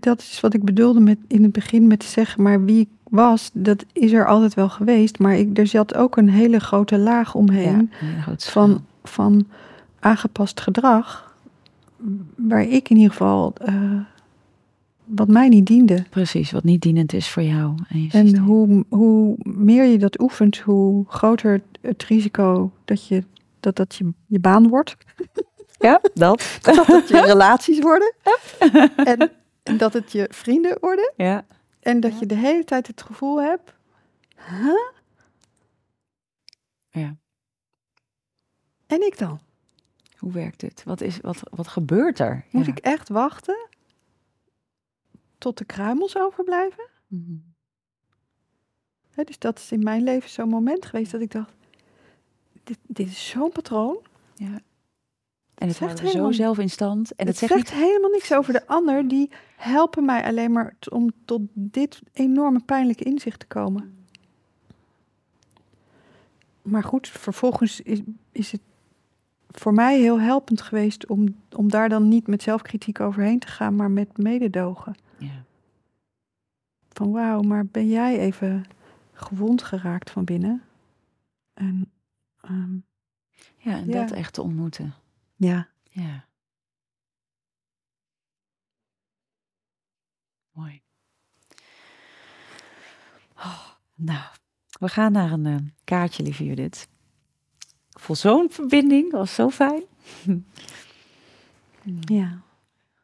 dat 0.00 0.20
is 0.20 0.40
wat 0.40 0.54
ik 0.54 0.64
bedoelde 0.64 1.00
met 1.00 1.18
in 1.26 1.42
het 1.42 1.52
begin 1.52 1.86
met 1.86 2.00
te 2.00 2.06
zeggen, 2.06 2.42
maar 2.42 2.64
wie 2.64 2.80
ik 2.80 2.88
was, 3.02 3.50
dat 3.52 3.84
is 3.92 4.12
er 4.12 4.26
altijd 4.26 4.54
wel 4.54 4.68
geweest, 4.68 5.18
maar 5.18 5.34
ik, 5.34 5.58
er 5.58 5.66
zat 5.66 5.94
ook 5.94 6.16
een 6.16 6.28
hele 6.28 6.60
grote 6.60 6.98
laag 6.98 7.34
omheen 7.34 7.90
ja, 8.26 8.34
van, 8.36 8.84
van 9.04 9.46
aangepast 10.00 10.60
gedrag, 10.60 11.31
waar 12.36 12.62
ik 12.62 12.90
in 12.90 12.96
ieder 12.96 13.10
geval 13.10 13.54
uh, 13.68 14.00
wat 15.04 15.28
mij 15.28 15.48
niet 15.48 15.66
diende. 15.66 16.04
Precies, 16.10 16.50
wat 16.50 16.64
niet 16.64 16.80
dienend 16.80 17.12
is 17.12 17.28
voor 17.28 17.42
jou. 17.42 17.74
En, 17.88 18.08
en 18.10 18.38
hoe, 18.38 18.84
hoe 18.88 19.34
meer 19.42 19.84
je 19.84 19.98
dat 19.98 20.20
oefent, 20.20 20.58
hoe 20.58 21.04
groter 21.08 21.62
het 21.80 22.04
risico 22.04 22.72
dat 22.84 23.06
je 23.06 23.24
dat, 23.60 23.76
dat 23.76 23.94
je, 23.94 24.12
je 24.26 24.40
baan 24.40 24.68
wordt. 24.68 24.96
Ja, 25.78 26.00
dat. 26.14 26.58
dat 26.62 26.86
het 26.86 27.08
je 27.08 27.20
relaties 27.20 27.80
worden. 27.80 28.14
en, 28.96 29.30
en, 29.62 29.76
dat 29.76 29.92
het 29.92 30.12
je 30.12 30.28
vrienden 30.30 30.76
worden. 30.80 31.12
Ja. 31.16 31.44
En 31.80 32.00
dat 32.00 32.18
je 32.18 32.26
de 32.26 32.34
hele 32.34 32.64
tijd 32.64 32.86
het 32.86 33.02
gevoel 33.02 33.42
hebt. 33.42 33.74
Huh? 34.36 34.90
Ja. 36.90 37.16
En 38.86 39.06
ik 39.06 39.18
dan? 39.18 39.40
Hoe 40.22 40.32
werkt 40.32 40.60
dit? 40.60 40.82
Wat, 40.84 41.00
is, 41.00 41.20
wat, 41.20 41.42
wat 41.50 41.68
gebeurt 41.68 42.18
er? 42.18 42.44
Moet 42.50 42.66
ja. 42.66 42.72
ik 42.72 42.78
echt 42.78 43.08
wachten 43.08 43.68
tot 45.38 45.58
de 45.58 45.64
kruimels 45.64 46.16
overblijven? 46.16 46.88
Mm 47.06 47.24
-hmm. 47.26 47.54
He, 49.10 49.24
dus 49.24 49.38
dat 49.38 49.58
is 49.58 49.72
in 49.72 49.82
mijn 49.82 50.02
leven 50.02 50.30
zo'n 50.30 50.48
moment 50.48 50.86
geweest 50.86 51.12
dat 51.12 51.20
ik 51.20 51.30
dacht, 51.30 51.52
dit, 52.64 52.78
dit 52.86 53.06
is 53.06 53.28
zo'n 53.28 53.52
patroon. 53.52 53.98
Ja. 54.34 54.60
En 55.54 55.68
het 55.68 55.76
zegt 55.76 56.08
zo 56.08 56.32
zelf 56.32 56.58
in 56.58 56.70
stand. 56.70 57.14
En 57.14 57.26
het, 57.26 57.40
het 57.40 57.50
zegt, 57.50 57.68
zegt 57.68 57.82
helemaal 57.82 58.10
niks 58.10 58.32
over 58.32 58.52
de 58.52 58.66
ander. 58.66 59.08
Die 59.08 59.30
helpen 59.56 60.04
mij 60.04 60.24
alleen 60.24 60.52
maar 60.52 60.76
om 60.90 61.12
tot 61.24 61.40
dit 61.52 62.00
enorme 62.12 62.60
pijnlijke 62.60 63.04
inzicht 63.04 63.40
te 63.40 63.46
komen. 63.46 64.06
maar 66.62 66.84
goed, 66.84 67.08
vervolgens 67.08 67.80
is, 67.80 68.00
is 68.32 68.52
het 68.52 68.60
voor 69.52 69.72
mij 69.72 69.98
heel 70.00 70.20
helpend 70.20 70.62
geweest 70.62 71.06
om, 71.06 71.36
om 71.56 71.68
daar 71.70 71.88
dan 71.88 72.08
niet 72.08 72.26
met 72.26 72.42
zelfkritiek 72.42 73.00
overheen 73.00 73.38
te 73.38 73.46
gaan, 73.46 73.76
maar 73.76 73.90
met 73.90 74.16
mededogen. 74.16 74.94
Ja. 75.18 75.44
Van 76.88 77.12
wauw, 77.12 77.40
maar 77.42 77.66
ben 77.66 77.88
jij 77.88 78.18
even 78.18 78.64
gewond 79.12 79.62
geraakt 79.62 80.10
van 80.10 80.24
binnen? 80.24 80.62
En, 81.54 81.92
ehm, 82.40 82.74
Ja, 83.56 83.72
en 83.76 83.86
Ja. 83.86 83.92
dat 84.00 84.10
echt 84.10 84.32
te 84.34 84.42
ontmoeten. 84.42 84.94
ja, 85.36 85.68
Ja. 85.90 86.24
Mooi. 90.52 90.82
Oh, 93.36 93.68
nou, 93.94 94.24
we 94.80 94.88
gaan 94.88 95.12
naar 95.12 95.32
een 95.32 95.46
eh, 95.46 95.56
kaartje, 95.84 96.22
lieve 96.22 96.44
Judith. 96.44 96.88
Voel 98.02 98.16
zo'n 98.16 98.50
verbinding, 98.50 99.10
dat 99.10 99.20
was 99.20 99.34
zo 99.34 99.50
fijn. 99.50 99.82
ja. 102.00 102.40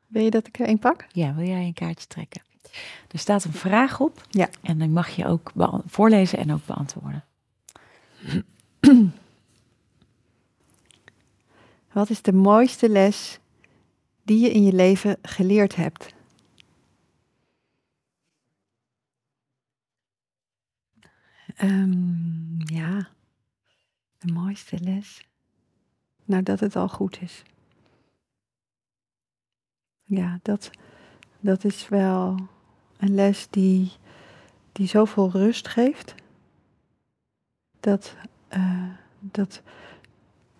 Wil 0.06 0.22
je 0.22 0.30
dat 0.30 0.46
ik 0.46 0.58
er 0.58 0.66
één 0.66 0.78
pak? 0.78 1.06
Ja, 1.12 1.34
wil 1.34 1.46
jij 1.46 1.64
een 1.64 1.74
kaartje 1.74 2.06
trekken? 2.06 2.42
Er 3.10 3.18
staat 3.18 3.44
een 3.44 3.52
vraag 3.52 4.00
op. 4.00 4.26
Ja. 4.30 4.48
En 4.62 4.78
die 4.78 4.88
mag 4.88 5.08
je 5.08 5.26
ook 5.26 5.52
voorlezen 5.86 6.38
en 6.38 6.52
ook 6.52 6.66
beantwoorden. 6.66 7.24
Wat 11.92 12.10
is 12.10 12.22
de 12.22 12.32
mooiste 12.32 12.88
les 12.88 13.38
die 14.22 14.40
je 14.40 14.50
in 14.50 14.64
je 14.64 14.72
leven 14.72 15.16
geleerd 15.22 15.76
hebt? 15.76 16.14
Ehm, 21.56 22.60
ja, 22.60 23.08
de 24.18 24.32
mooiste 24.32 24.78
les. 24.80 25.28
Nou, 26.24 26.42
dat 26.42 26.60
het 26.60 26.76
al 26.76 26.88
goed 26.88 27.20
is. 27.20 27.42
Ja, 30.02 30.38
dat, 30.42 30.70
dat 31.40 31.64
is 31.64 31.88
wel 31.88 32.48
een 32.96 33.14
les 33.14 33.48
die, 33.50 33.92
die 34.72 34.86
zoveel 34.86 35.30
rust 35.30 35.68
geeft. 35.68 36.14
Dat, 37.80 38.16
eh, 38.48 38.88
dat, 39.20 39.62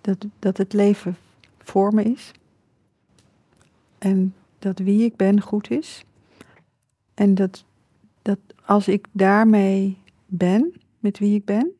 dat, 0.00 0.26
dat 0.38 0.56
het 0.56 0.72
leven 0.72 1.16
voor 1.58 1.94
me 1.94 2.02
is. 2.02 2.32
En 3.98 4.34
dat 4.58 4.78
wie 4.78 5.04
ik 5.04 5.16
ben 5.16 5.40
goed 5.40 5.70
is. 5.70 6.04
En 7.14 7.34
dat, 7.34 7.64
dat 8.22 8.38
als 8.64 8.88
ik 8.88 9.06
daarmee 9.12 9.98
ben, 10.26 10.72
met 10.98 11.18
wie 11.18 11.34
ik 11.34 11.44
ben, 11.44 11.72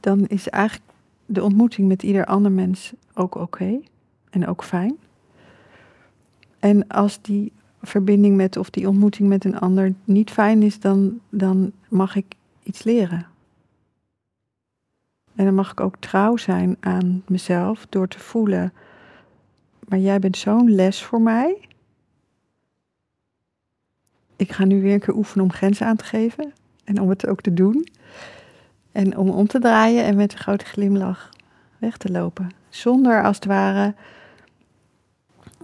dan 0.00 0.26
is 0.26 0.48
eigenlijk 0.48 0.87
de 1.30 1.42
ontmoeting 1.42 1.88
met 1.88 2.02
ieder 2.02 2.24
ander 2.24 2.52
mens 2.52 2.92
ook 3.14 3.34
oké 3.34 3.80
en 4.30 4.46
ook 4.46 4.64
fijn. 4.64 4.96
En 6.58 6.86
als 6.86 7.22
die 7.22 7.52
verbinding 7.82 8.36
met 8.36 8.56
of 8.56 8.70
die 8.70 8.88
ontmoeting 8.88 9.28
met 9.28 9.44
een 9.44 9.58
ander 9.58 9.94
niet 10.04 10.30
fijn 10.30 10.62
is, 10.62 10.80
dan, 10.80 11.20
dan 11.28 11.72
mag 11.88 12.16
ik 12.16 12.34
iets 12.62 12.82
leren. 12.82 13.26
En 15.34 15.44
dan 15.44 15.54
mag 15.54 15.70
ik 15.70 15.80
ook 15.80 15.96
trouw 15.96 16.36
zijn 16.36 16.76
aan 16.80 17.22
mezelf 17.26 17.86
door 17.88 18.08
te 18.08 18.18
voelen, 18.18 18.72
maar 19.88 19.98
jij 19.98 20.18
bent 20.18 20.36
zo'n 20.36 20.74
les 20.74 21.02
voor 21.02 21.20
mij. 21.20 21.68
Ik 24.36 24.52
ga 24.52 24.64
nu 24.64 24.82
weer 24.82 24.92
een 24.92 25.00
keer 25.00 25.16
oefenen 25.16 25.44
om 25.44 25.52
grenzen 25.52 25.86
aan 25.86 25.96
te 25.96 26.04
geven 26.04 26.52
en 26.84 27.00
om 27.00 27.08
het 27.08 27.26
ook 27.26 27.40
te 27.40 27.54
doen. 27.54 27.88
En 28.98 29.16
om 29.16 29.28
om 29.30 29.46
te 29.46 29.58
draaien 29.58 30.04
en 30.04 30.16
met 30.16 30.32
een 30.32 30.38
grote 30.38 30.64
glimlach 30.64 31.30
weg 31.78 31.96
te 31.96 32.10
lopen. 32.10 32.50
Zonder 32.68 33.22
als 33.24 33.36
het 33.36 33.44
ware 33.44 33.94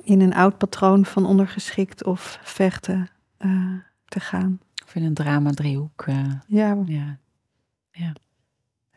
in 0.03 0.21
een 0.21 0.35
oud 0.35 0.59
patroon 0.59 1.05
van 1.05 1.27
ondergeschikt 1.27 2.05
of 2.05 2.39
vechten 2.43 3.09
eh, 3.37 3.73
te 4.05 4.21
gaan. 4.21 4.61
Of 4.85 4.95
in 4.95 5.05
een 5.05 5.15
drama-driehoek. 5.15 6.05
eh, 6.07 6.25
Ja, 6.47 7.19
ja. 7.91 8.13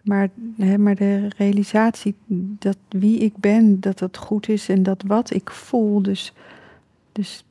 Maar, 0.04 0.30
hè, 0.58 0.78
maar 0.78 0.96
de 0.96 1.30
realisatie 1.38 2.16
dat 2.60 2.78
wie 2.90 3.20
ik 3.20 3.38
ben, 3.38 3.80
dat 3.80 3.98
dat 4.00 4.18
goed 4.18 4.50
is 4.50 4.70
en 4.70 4.84
dat 4.84 5.04
wat 5.08 5.34
ik 5.34 5.50
voel, 5.50 6.02
dus, 6.02 6.34
dus 7.12 7.44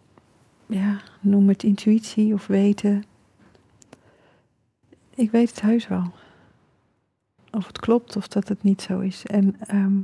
ja, 0.66 1.01
noem 1.20 1.49
het 1.49 1.62
intuïtie 1.62 2.34
of 2.34 2.47
weten. 2.47 3.05
Ik 5.14 5.30
weet 5.30 5.51
het 5.51 5.61
heus 5.61 5.89
wel. 5.89 6.12
Of 7.57 7.66
het 7.66 7.78
klopt 7.78 8.16
of 8.16 8.28
dat 8.28 8.48
het 8.48 8.62
niet 8.62 8.82
zo 8.82 9.00
is. 9.00 9.26
En, 9.26 9.57
ehm, 9.61 9.98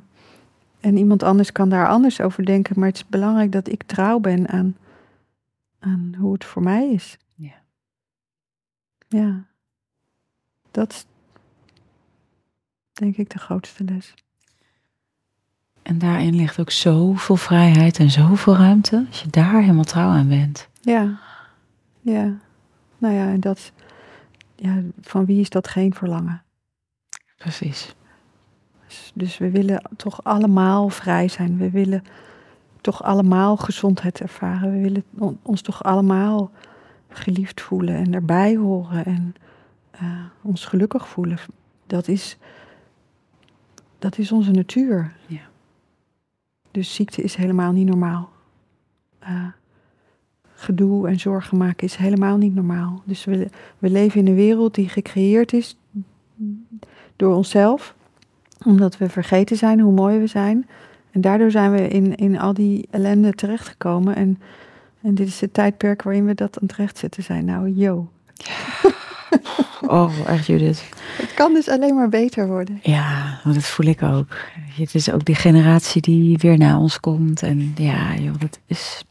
en 0.81 0.97
iemand 0.97 1.23
anders 1.23 1.53
kan 1.53 1.69
daar 1.69 1.89
anders 1.89 2.21
over 2.21 2.45
denken, 2.45 2.79
maar 2.79 2.89
het 2.89 2.97
is 2.97 3.07
belangrijk 3.07 3.53
dat 3.53 3.69
ik 3.69 3.83
trouw 3.83 4.19
ben 4.19 4.49
aan, 4.49 4.77
aan 5.79 6.15
hoe 6.19 6.33
het 6.33 6.45
voor 6.45 6.63
mij 6.63 6.93
is. 6.93 7.19
Ja. 7.35 7.55
Ja, 9.09 9.45
dat 10.71 10.93
is 10.93 11.07
denk 12.93 13.17
ik 13.17 13.31
de 13.31 13.39
grootste 13.39 13.85
les. 13.85 14.15
En 15.83 15.99
daarin 15.99 16.35
ligt 16.35 16.61
ook 16.61 16.71
zoveel 16.71 17.37
vrijheid 17.37 17.99
en 17.99 18.11
zoveel 18.11 18.57
ruimte. 18.57 19.05
Als 19.09 19.23
je 19.23 19.31
daar 19.31 19.61
helemaal 19.61 19.85
trouw 19.85 20.09
aan 20.09 20.29
bent. 20.29 20.69
Ja, 20.81 21.19
ja. 22.01 22.37
Nou 22.99 23.15
ja, 23.15 23.27
en 23.29 23.41
dat, 23.41 23.73
ja, 24.57 24.83
van 25.01 25.25
wie 25.25 25.41
is 25.41 25.51
dat 25.51 25.69
geen 25.69 25.95
verlangen? 25.95 26.43
Precies. 27.43 27.95
Dus, 28.87 29.13
dus 29.15 29.39
we 29.39 29.51
willen 29.51 29.83
toch 29.97 30.25
allemaal 30.25 30.89
vrij 30.89 31.29
zijn. 31.29 31.57
We 31.59 31.71
willen 31.71 32.03
toch 32.81 33.03
allemaal 33.03 33.57
gezondheid 33.57 34.21
ervaren. 34.21 34.73
We 34.73 34.81
willen 34.81 35.05
on- 35.19 35.39
ons 35.43 35.61
toch 35.61 35.83
allemaal 35.85 36.51
geliefd 37.09 37.61
voelen 37.61 37.95
en 37.95 38.15
erbij 38.15 38.57
horen 38.57 39.05
en 39.05 39.35
eh, 39.91 40.25
ons 40.43 40.65
gelukkig 40.65 41.09
voelen. 41.09 41.39
Dat 41.87 42.09
is, 42.09 42.37
dat 43.99 44.19
is 44.19 44.33
onze 44.33 44.51
natuur. 44.51 45.13
Ja. 45.27 45.43
Dus 46.71 46.95
ziekte 46.95 47.23
is 47.23 47.35
helemaal 47.35 47.73
niet 47.73 47.87
normaal. 47.89 48.31
Eh, 49.19 49.47
gedoe 50.55 51.09
en 51.09 51.21
zorgen 51.21 51.57
maken 51.57 51.87
is 51.87 51.97
helemaal 51.97 52.37
niet 52.37 52.55
normaal. 52.55 53.03
Dus 53.05 53.25
we, 53.25 53.49
we 53.79 53.91
leven 53.91 54.21
in 54.21 54.27
een 54.27 54.35
wereld 54.35 54.75
die 54.75 54.89
gecreëerd 54.89 55.53
is 55.53 55.77
door 57.23 57.35
onszelf, 57.35 57.95
omdat 58.65 58.99
we 58.99 59.09
vergeten 59.09 59.57
zijn 59.57 59.81
hoe 59.81 59.93
mooi 59.93 60.19
we 60.19 60.27
zijn. 60.27 60.69
En 61.11 61.21
daardoor 61.21 61.51
zijn 61.51 61.73
we 61.73 61.89
in, 61.89 62.15
in 62.15 62.39
al 62.39 62.55
die 62.55 62.89
ellende 62.91 63.33
terechtgekomen. 63.33 64.17
En, 64.17 64.41
en 65.03 65.15
dit 65.15 65.29
is 65.29 65.41
het 65.41 65.55
tijdperk 65.55 66.03
waarin 66.03 66.27
we 66.27 66.35
dat 66.35 66.59
aan 66.61 66.67
het 66.67 66.77
rechtzetten 66.77 67.23
zijn. 67.23 67.45
Nou, 67.45 67.69
yo. 67.69 68.09
Oh, 69.87 70.13
echt 70.27 70.47
Judith. 70.47 70.85
Het 71.17 71.35
kan 71.35 71.53
dus 71.53 71.69
alleen 71.69 71.95
maar 71.95 72.09
beter 72.09 72.47
worden. 72.47 72.79
Ja, 72.83 73.41
want 73.45 73.55
dat 73.55 73.65
voel 73.65 73.87
ik 73.87 74.03
ook. 74.03 74.37
Het 74.77 74.95
is 74.95 75.11
ook 75.11 75.25
die 75.25 75.35
generatie 75.35 76.03
die 76.03 76.39
weer 76.39 76.59
na 76.59 76.79
ons 76.79 77.01
komt. 77.01 77.43
En 77.43 77.73
ja, 77.77 78.15
joh, 78.15 78.35
dat 78.39 78.59
is 78.67 79.05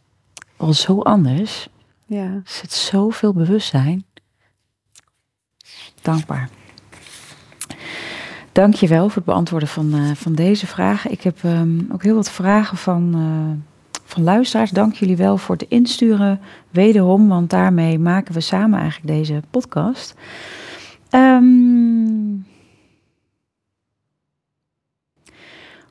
al 0.58 0.74
zo 0.74 1.00
anders. 1.00 1.70
Ja, 2.06 2.24
Er 2.24 2.42
zit 2.44 2.72
zoveel 2.74 3.34
bewustzijn. 3.34 4.06
Dankbaar. 6.02 6.50
Dank 8.52 8.74
je 8.74 8.88
wel 8.88 9.08
voor 9.08 9.16
het 9.16 9.26
beantwoorden 9.26 9.68
van, 9.68 9.94
eh, 9.94 10.12
van 10.12 10.34
deze 10.34 10.68
vragen. 10.68 11.12
Ik 11.12 11.22
heb 11.22 11.44
ehm, 11.44 11.80
ook 11.92 12.04
heel 12.04 12.16
wat 12.16 12.32
vragen 12.32 12.78
van, 12.78 13.14
eh, 13.14 13.92
van 14.04 14.24
luisteraars. 14.24 14.72
Dank 14.72 14.94
jullie 14.94 15.18
wel 15.18 15.38
voor 15.38 15.56
het 15.56 15.70
insturen. 15.70 16.40
Wederom, 16.70 17.28
want 17.28 17.50
daarmee 17.50 18.00
maken 18.00 18.34
we 18.34 18.40
samen 18.40 18.80
eigenlijk 18.80 19.18
deze 19.18 19.42
podcast. 19.50 20.16
Ehm, 21.10 22.36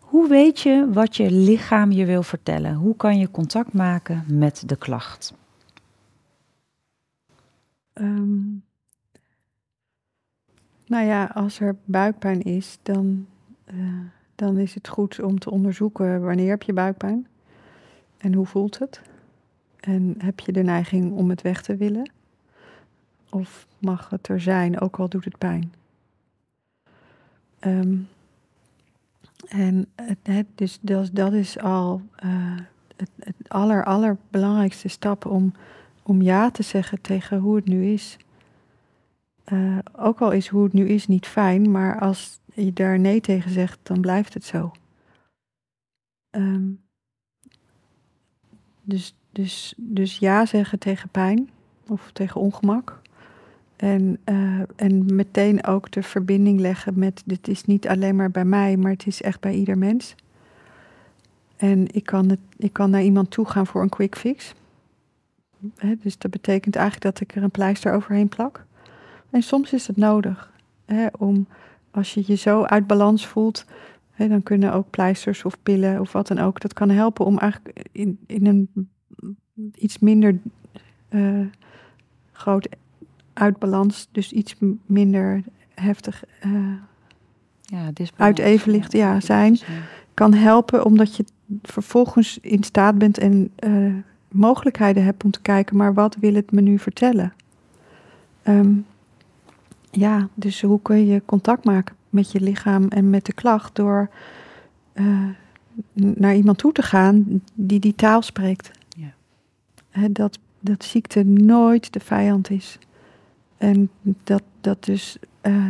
hoe 0.00 0.28
weet 0.28 0.60
je 0.60 0.88
wat 0.92 1.16
je 1.16 1.30
lichaam 1.30 1.92
je 1.92 2.04
wil 2.04 2.22
vertellen? 2.22 2.74
Hoe 2.74 2.96
kan 2.96 3.18
je 3.18 3.30
contact 3.30 3.72
maken 3.72 4.24
met 4.28 4.62
de 4.66 4.76
klacht? 4.76 5.34
Ehm, 7.92 8.38
nou 10.90 11.06
ja, 11.06 11.24
als 11.24 11.60
er 11.60 11.76
buikpijn 11.84 12.42
is, 12.42 12.78
dan, 12.82 13.26
eh, 13.64 13.76
dan 14.34 14.58
is 14.58 14.74
het 14.74 14.88
goed 14.88 15.20
om 15.20 15.38
te 15.38 15.50
onderzoeken 15.50 16.22
wanneer 16.22 16.50
heb 16.50 16.62
je 16.62 16.72
buikpijn 16.72 17.26
en 18.18 18.34
hoe 18.34 18.46
voelt 18.46 18.78
het. 18.78 19.00
En 19.80 20.14
heb 20.18 20.40
je 20.40 20.52
de 20.52 20.62
neiging 20.62 21.12
om 21.12 21.30
het 21.30 21.42
weg 21.42 21.62
te 21.62 21.76
willen? 21.76 22.10
Of 23.30 23.66
mag 23.78 24.10
het 24.10 24.28
er 24.28 24.40
zijn, 24.40 24.80
ook 24.80 24.98
al 24.98 25.08
doet 25.08 25.24
het 25.24 25.38
pijn? 25.38 25.72
Ehm, 27.58 27.96
en 29.48 29.86
het, 30.22 30.46
dus 30.54 30.78
dat, 31.12 31.32
is 31.32 31.58
al 31.58 32.02
eh, 32.16 32.56
het, 32.96 33.10
het 33.18 33.48
aller, 33.48 33.84
allerbelangrijkste 33.84 34.88
stap 34.88 35.26
om, 35.26 35.52
om 36.02 36.22
ja 36.22 36.50
te 36.50 36.62
zeggen 36.62 37.00
tegen 37.00 37.38
hoe 37.38 37.56
het 37.56 37.68
nu 37.68 37.84
is. 37.86 38.18
Eh, 39.50 39.78
ook 39.96 40.20
al 40.20 40.30
is 40.30 40.48
hoe 40.48 40.64
het 40.64 40.72
nu 40.72 40.88
is 40.88 41.06
niet 41.06 41.26
fijn, 41.26 41.70
maar 41.70 42.00
als 42.00 42.40
je 42.54 42.72
daar 42.72 42.98
nee 42.98 43.20
tegen 43.20 43.50
zegt, 43.50 43.78
dan 43.82 44.00
blijft 44.00 44.34
het 44.34 44.44
zo. 44.44 44.72
Ehm, 46.30 46.68
dus, 48.82 49.14
dus, 49.32 49.74
dus 49.76 50.18
ja 50.18 50.46
zeggen 50.46 50.78
tegen 50.78 51.08
pijn 51.08 51.50
of 51.86 52.10
tegen 52.12 52.40
ongemak. 52.40 53.00
En, 53.76 54.18
uh, 54.24 54.60
en 54.76 55.14
meteen 55.14 55.64
ook 55.66 55.90
de 55.90 56.02
verbinding 56.02 56.60
leggen 56.60 56.98
met: 56.98 57.22
dit 57.26 57.48
is 57.48 57.64
niet 57.64 57.88
alleen 57.88 58.16
maar 58.16 58.30
bij 58.30 58.44
mij, 58.44 58.76
maar 58.76 58.90
het 58.92 59.06
is 59.06 59.22
echt 59.22 59.40
bij 59.40 59.54
ieder 59.54 59.78
mens. 59.78 60.14
En 61.56 61.94
ik 61.94 62.04
kan, 62.04 62.28
het, 62.28 62.40
ik 62.56 62.72
kan 62.72 62.90
naar 62.90 63.02
iemand 63.02 63.30
toe 63.30 63.46
gaan 63.46 63.66
voor 63.66 63.82
een 63.82 63.88
quick 63.88 64.16
fix. 64.16 64.54
dus 66.02 66.18
dat 66.18 66.30
betekent 66.30 66.76
eigenlijk 66.76 67.04
dat 67.04 67.20
ik 67.20 67.36
er 67.36 67.42
een 67.42 67.50
pleister 67.50 67.92
overheen 67.92 68.28
plak. 68.28 68.66
En 69.30 69.42
soms 69.42 69.72
is 69.72 69.86
het 69.86 69.96
nodig 69.96 70.52
om, 71.18 71.46
als 71.90 72.14
je 72.14 72.22
je 72.26 72.34
zo 72.34 72.62
uit 72.62 72.86
balans 72.86 73.26
voelt, 73.26 73.64
dan 74.16 74.42
kunnen 74.42 74.72
ook 74.72 74.90
pleisters 74.90 75.44
of 75.44 75.62
pillen 75.62 76.00
of 76.00 76.12
wat 76.12 76.26
dan 76.26 76.38
ook, 76.38 76.60
dat 76.60 76.72
kan 76.72 76.90
helpen 76.90 77.24
om 77.24 77.38
eigenlijk 77.38 77.86
in, 77.92 78.18
in 78.26 78.46
een 78.46 78.88
iets 79.74 79.98
minder 79.98 80.38
uh, 81.10 81.46
groot 82.32 82.68
uitbalans, 83.32 84.08
dus 84.12 84.32
iets 84.32 84.56
minder 84.86 85.42
heftig 85.74 86.24
uh, 86.46 86.72
ja, 87.62 87.90
uit 88.16 88.38
evenlicht 88.38 88.92
ja, 88.92 89.20
zijn, 89.20 89.58
kan 90.14 90.34
helpen 90.34 90.84
omdat 90.84 91.16
je 91.16 91.24
vervolgens 91.62 92.38
in 92.38 92.62
staat 92.62 92.98
bent 92.98 93.18
en 93.18 93.50
uh, 93.64 93.94
mogelijkheden 94.28 95.04
hebt 95.04 95.24
om 95.24 95.30
te 95.30 95.40
kijken, 95.40 95.76
maar 95.76 95.94
wat 95.94 96.16
wil 96.16 96.34
het 96.34 96.52
me 96.52 96.60
nu 96.60 96.78
vertellen? 96.78 97.32
Um, 98.44 98.86
ja, 99.90 100.28
dus 100.34 100.62
hoe 100.62 100.82
kun 100.82 101.06
je 101.06 101.22
contact 101.24 101.64
maken 101.64 101.96
met 102.08 102.32
je 102.32 102.40
lichaam 102.40 102.88
en 102.88 103.10
met 103.10 103.26
de 103.26 103.32
klacht 103.32 103.74
door 103.74 104.10
uh, 104.94 105.28
naar 105.92 106.34
iemand 106.34 106.58
toe 106.58 106.72
te 106.72 106.82
gaan 106.82 107.42
die 107.54 107.80
die 107.80 107.94
taal 107.94 108.22
spreekt? 108.22 108.70
Ja. 108.96 110.08
dat, 110.08 110.38
dat 110.60 110.84
ziekte 110.84 111.24
nooit 111.24 111.92
de 111.92 112.00
vijand 112.00 112.50
is. 112.50 112.78
En 113.56 113.90
dat, 114.02 114.42
dat 114.60 114.84
dus, 114.84 115.18
uh, 115.42 115.66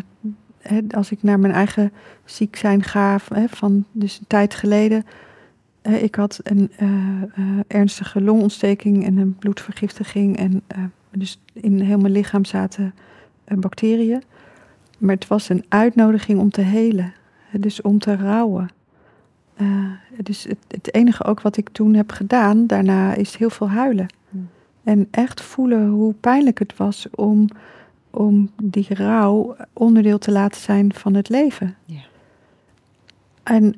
als 0.90 1.10
ik 1.10 1.22
naar 1.22 1.38
mijn 1.38 1.52
eigen 1.52 1.92
ziek 2.24 2.56
zijn 2.56 2.82
ga, 2.82 3.18
van 3.48 3.84
dus 3.92 4.18
een 4.18 4.26
tijd 4.26 4.54
geleden, 4.54 5.04
ik 5.82 6.14
had 6.14 6.40
een 6.42 6.70
uh, 6.80 7.60
ernstige 7.66 8.20
longontsteking 8.20 9.04
en 9.04 9.16
een 9.16 9.34
bloedvergiftiging. 9.34 10.36
En 10.36 10.62
dus 11.10 11.40
in 11.52 11.80
heel 11.80 11.98
mijn 11.98 12.12
lichaam 12.12 12.44
zaten 12.44 12.94
bacteriën. 13.58 14.22
Maar 14.98 15.14
het 15.14 15.26
was 15.26 15.48
een 15.48 15.64
uitnodiging 15.68 16.38
om 16.40 16.50
te 16.50 16.60
helen. 16.60 17.12
Dus 17.52 17.82
om 17.82 17.98
te 17.98 18.16
rouwen. 18.16 18.68
dus 20.16 20.44
het, 20.44 20.58
het, 20.68 20.94
enige 20.94 21.24
ook 21.24 21.40
wat 21.40 21.56
ik 21.56 21.68
toen 21.68 21.94
heb 21.94 22.12
gedaan 22.12 22.66
daarna 22.66 23.14
is 23.14 23.36
heel 23.36 23.50
veel 23.50 23.68
huilen. 23.68 24.06
Hmm. 24.30 24.48
En 24.84 25.08
echt 25.10 25.40
voelen 25.40 25.88
hoe 25.88 26.14
pijnlijk 26.14 26.58
het 26.58 26.76
was 26.76 27.06
om, 27.14 27.48
om 28.10 28.50
die 28.62 28.94
rouw 28.94 29.56
onderdeel 29.72 30.18
te 30.18 30.30
laten 30.30 30.60
zijn 30.60 30.94
van 30.94 31.14
het 31.14 31.28
leven. 31.28 31.76
Ja. 31.84 32.00
En 33.42 33.74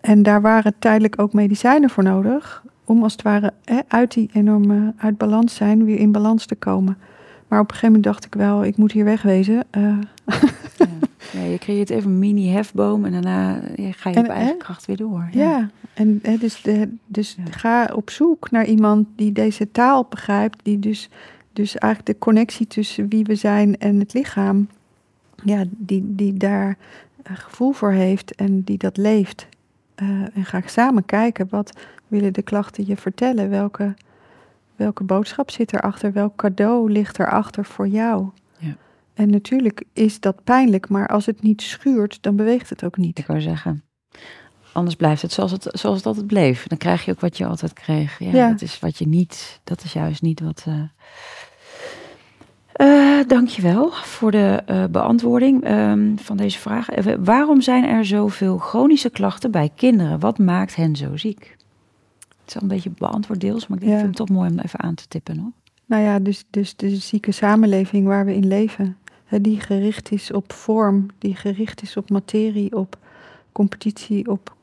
en 0.00 0.22
daar 0.22 0.40
waren 0.40 0.74
tijdelijk 0.78 1.20
ook 1.20 1.32
medicijnen 1.32 1.90
voor 1.90 2.02
nodig. 2.02 2.64
Om 2.84 3.02
als 3.02 3.12
het 3.12 3.22
ware 3.22 3.52
hè, 3.64 3.80
uit 3.88 4.12
die 4.12 4.30
enorme 4.32 4.92
uit 4.96 5.18
balans 5.18 5.54
zijn 5.54 5.84
weer 5.84 5.98
in 5.98 6.12
balans 6.12 6.46
te 6.46 6.54
komen. 6.54 6.98
Maar 7.50 7.60
op 7.60 7.68
een 7.68 7.74
gegeven 7.74 7.86
moment 7.86 8.04
dacht 8.04 8.24
ik 8.24 8.34
wel, 8.34 8.64
ik 8.64 8.76
moet 8.76 8.92
hier 8.92 9.04
wegwezen. 9.04 9.64
Uh. 9.76 9.98
Ja. 11.32 11.42
je 11.42 11.58
creëert 11.58 11.90
even 11.90 12.10
een 12.10 12.18
mini 12.18 12.48
hefboom 12.48 13.04
en 13.04 13.12
daarna 13.12 13.60
ga 13.76 14.10
je 14.10 14.18
op 14.18 14.26
eigen 14.26 14.58
kracht 14.58 14.86
weer 14.86 14.96
door. 14.96 15.28
Ja, 15.32 15.40
ja 15.40 15.70
en 15.94 16.18
hè, 16.22 16.36
dus, 16.36 16.62
de, 16.62 16.96
dus 17.06 17.36
ga 17.50 17.90
op 17.94 18.10
zoek 18.10 18.50
naar 18.50 18.64
iemand 18.64 19.08
die 19.16 19.32
deze 19.32 19.70
taal 19.70 20.06
begrijpt. 20.08 20.64
Die 20.64 20.78
dus, 20.78 21.08
dus 21.52 21.76
eigenlijk 21.76 22.12
de 22.12 22.24
connectie 22.24 22.66
tussen 22.66 23.08
wie 23.08 23.24
we 23.24 23.34
zijn 23.34 23.78
en 23.78 23.98
het 23.98 24.12
lichaam. 24.12 24.68
Ja, 25.44 25.64
die, 25.68 26.02
die 26.06 26.34
daar 26.34 26.76
gevoel 27.22 27.72
voor 27.72 27.92
heeft 27.92 28.34
en 28.34 28.62
die 28.62 28.78
dat 28.78 28.96
leeft. 28.96 29.48
Uh, 30.02 30.08
en 30.08 30.44
ga 30.44 30.62
samen 30.66 31.06
kijken 31.06 31.46
wat 31.50 31.80
willen 32.08 32.32
de 32.32 32.42
klachten 32.42 32.86
je 32.86 32.96
vertellen. 32.96 33.50
Welke, 33.50 33.94
welke 34.80 35.04
boodschap 35.04 35.50
zit 35.50 35.72
erachter? 35.72 36.12
Welk 36.12 36.36
cadeau 36.36 36.92
ligt 36.92 37.18
erachter 37.18 37.64
voor 37.64 37.88
jou? 37.88 38.28
Ja. 38.58 38.76
En 39.14 39.30
natuurlijk 39.30 39.84
is 39.92 40.20
dat 40.20 40.44
pijnlijk, 40.44 40.88
maar 40.88 41.08
als 41.08 41.26
het 41.26 41.42
niet 41.42 41.62
schuurt, 41.62 42.22
dan 42.22 42.36
beweegt 42.36 42.70
het 42.70 42.84
ook 42.84 42.96
niet. 42.96 43.18
Ik 43.18 43.26
wou 43.26 43.40
zeggen, 43.40 43.84
anders 44.72 44.96
blijft 44.96 45.22
het 45.22 45.32
zoals 45.32 45.50
het, 45.50 45.68
zoals 45.72 45.96
het 45.96 46.06
altijd 46.06 46.26
bleef. 46.26 46.66
Dan 46.66 46.78
krijg 46.78 47.04
je 47.04 47.10
ook 47.10 47.20
wat 47.20 47.36
je 47.36 47.46
altijd 47.46 47.72
kreeg. 47.72 48.18
Ja, 48.18 48.30
ja. 48.32 48.48
Dat 48.48 48.62
is 48.62 48.78
wat 48.78 48.98
je 48.98 49.08
niet, 49.08 49.60
dat 49.64 49.84
is 49.84 49.92
juist 49.92 50.22
niet 50.22 50.40
wat. 50.40 50.64
Uh, 50.68 50.82
uh, 52.76 53.28
dankjewel 53.28 53.90
voor 53.90 54.30
de 54.30 54.62
uh, 54.66 54.84
beantwoording 54.84 55.70
um, 55.70 56.18
van 56.18 56.36
deze 56.36 56.58
vraag. 56.58 56.86
Waarom 57.18 57.60
zijn 57.60 57.84
er 57.84 58.04
zoveel 58.04 58.58
chronische 58.58 59.10
klachten 59.10 59.50
bij 59.50 59.70
kinderen? 59.74 60.20
Wat 60.20 60.38
maakt 60.38 60.76
hen 60.76 60.96
zo 60.96 61.16
ziek? 61.16 61.58
Het 62.52 62.62
is 62.62 62.68
al 62.68 62.76
een 62.76 62.76
beetje 62.76 63.08
beantwoord 63.08 63.40
deels, 63.40 63.66
maar 63.66 63.78
ik 63.78 63.84
denk, 63.84 63.96
ja. 63.96 64.04
vind 64.04 64.18
het 64.18 64.26
toch 64.26 64.36
mooi 64.36 64.50
om 64.50 64.58
even 64.58 64.80
aan 64.80 64.94
te 64.94 65.08
tippen. 65.08 65.38
Hoor. 65.38 65.52
Nou 65.86 66.02
ja, 66.02 66.18
dus, 66.18 66.44
dus 66.50 66.76
de 66.76 66.96
zieke 66.96 67.32
samenleving 67.32 68.06
waar 68.06 68.24
we 68.24 68.34
in 68.34 68.46
leven, 68.46 68.96
hè, 69.24 69.40
die 69.40 69.60
gericht 69.60 70.12
is 70.12 70.32
op 70.32 70.52
vorm, 70.52 71.06
die 71.18 71.36
gericht 71.36 71.82
is 71.82 71.96
op 71.96 72.10
materie, 72.10 72.76
op 72.76 72.98
competitie, 73.52 74.30
op 74.30 74.54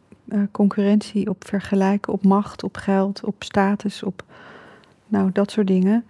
concurrentie, 0.51 1.29
op 1.29 1.47
vergelijken, 1.47 2.13
op 2.13 2.23
macht, 2.23 2.63
op 2.63 2.77
geld, 2.77 3.23
op 3.23 3.43
status, 3.43 4.03
op 4.03 4.23
nou, 5.07 5.29
dat 5.31 5.51
soort 5.51 5.67
dingen 5.67 6.05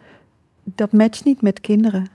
dat 0.75 0.91
matcht 0.91 1.25
niet 1.25 1.41
met 1.41 1.61
kinderen. 1.61 2.07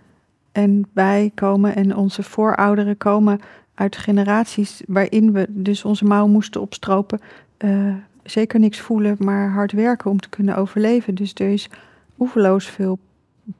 En 0.53 0.89
wij 0.93 1.31
komen 1.35 1.77
en 1.77 1.97
onze 1.97 2.23
voorouderen 2.23 2.97
komen 2.97 3.41
uit 3.75 3.97
generaties 3.97 4.83
waarin 4.87 5.33
we 5.33 5.47
dus 5.49 5.85
onze 5.85 6.05
mouw 6.05 6.27
moesten 6.27 6.61
opstropen. 6.61 7.21
Uh, 7.59 7.95
zeker 8.25 8.61
niks 8.61 8.81
voelen, 8.81 9.17
maar 9.19 9.51
hard 9.51 9.73
werken 9.73 10.11
om 10.11 10.21
te 10.21 10.29
kunnen 10.29 10.57
overleven. 10.57 11.15
Dus 11.15 11.35
er 11.35 11.49
is 11.49 11.71
oeverloos 12.19 12.67
veel 12.67 12.99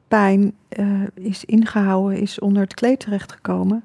pijn, 0.07 0.53
uh, 0.79 1.01
is 1.13 1.45
ingehouden, 1.45 2.19
is 2.19 2.39
onder 2.39 2.61
het 2.61 2.73
kleed 2.73 2.99
terechtgekomen. 2.99 3.83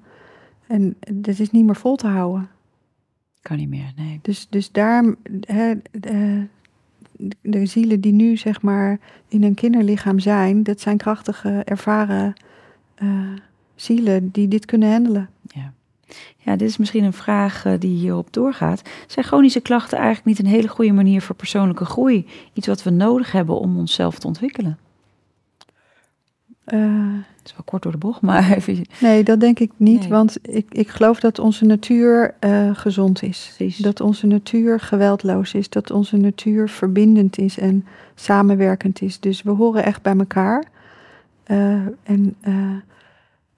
En 0.66 0.96
dat 1.12 1.38
is 1.38 1.50
niet 1.50 1.64
meer 1.64 1.76
vol 1.76 1.96
te 1.96 2.06
houden. 2.06 2.48
Kan 3.42 3.56
niet 3.56 3.68
meer, 3.68 3.92
nee. 3.96 4.18
Dus, 4.22 4.46
dus 4.50 4.72
daar, 4.72 5.14
hè, 5.40 5.72
uh, 6.10 6.42
de 7.40 7.66
zielen 7.66 8.00
die 8.00 8.12
nu 8.12 8.36
zeg 8.36 8.62
maar 8.62 8.98
in 9.28 9.42
een 9.42 9.54
kinderlichaam 9.54 10.18
zijn, 10.18 10.62
dat 10.62 10.80
zijn 10.80 10.96
krachtige, 10.96 11.62
ervaren 11.64 12.34
uh, 13.02 13.32
zielen 13.74 14.30
die 14.30 14.48
dit 14.48 14.64
kunnen 14.64 14.92
handelen. 14.92 15.28
Ja. 15.42 15.72
Ja, 16.36 16.56
dit 16.56 16.68
is 16.68 16.76
misschien 16.76 17.04
een 17.04 17.12
vraag 17.12 17.64
uh, 17.64 17.72
die 17.78 17.96
hierop 17.96 18.32
doorgaat. 18.32 18.82
Zijn 19.06 19.24
chronische 19.24 19.60
klachten 19.60 19.98
eigenlijk 19.98 20.26
niet 20.26 20.38
een 20.38 20.54
hele 20.54 20.68
goede 20.68 20.92
manier 20.92 21.22
voor 21.22 21.36
persoonlijke 21.36 21.84
groei? 21.84 22.26
Iets 22.52 22.66
wat 22.66 22.82
we 22.82 22.90
nodig 22.90 23.32
hebben 23.32 23.58
om 23.58 23.78
onszelf 23.78 24.18
te 24.18 24.26
ontwikkelen? 24.26 24.78
Uh, 26.66 27.14
het 27.36 27.46
is 27.46 27.52
wel 27.52 27.64
kort 27.64 27.82
door 27.82 27.92
de 27.92 27.98
bocht, 27.98 28.20
maar 28.20 28.52
even... 28.56 28.84
Nee, 29.00 29.22
dat 29.22 29.40
denk 29.40 29.58
ik 29.58 29.70
niet, 29.76 30.06
want 30.06 30.38
ik, 30.42 30.66
ik 30.70 30.88
geloof 30.88 31.20
dat 31.20 31.38
onze 31.38 31.64
natuur 31.64 32.34
uh, 32.40 32.70
gezond 32.74 33.22
is. 33.22 33.52
Precies. 33.56 33.76
Dat 33.76 34.00
onze 34.00 34.26
natuur 34.26 34.80
geweldloos 34.80 35.54
is, 35.54 35.68
dat 35.68 35.90
onze 35.90 36.16
natuur 36.16 36.68
verbindend 36.68 37.38
is 37.38 37.58
en 37.58 37.86
samenwerkend 38.14 39.02
is. 39.02 39.20
Dus 39.20 39.42
we 39.42 39.50
horen 39.50 39.84
echt 39.84 40.02
bij 40.02 40.16
elkaar. 40.16 40.64
Uh, 41.46 41.72
en 42.02 42.36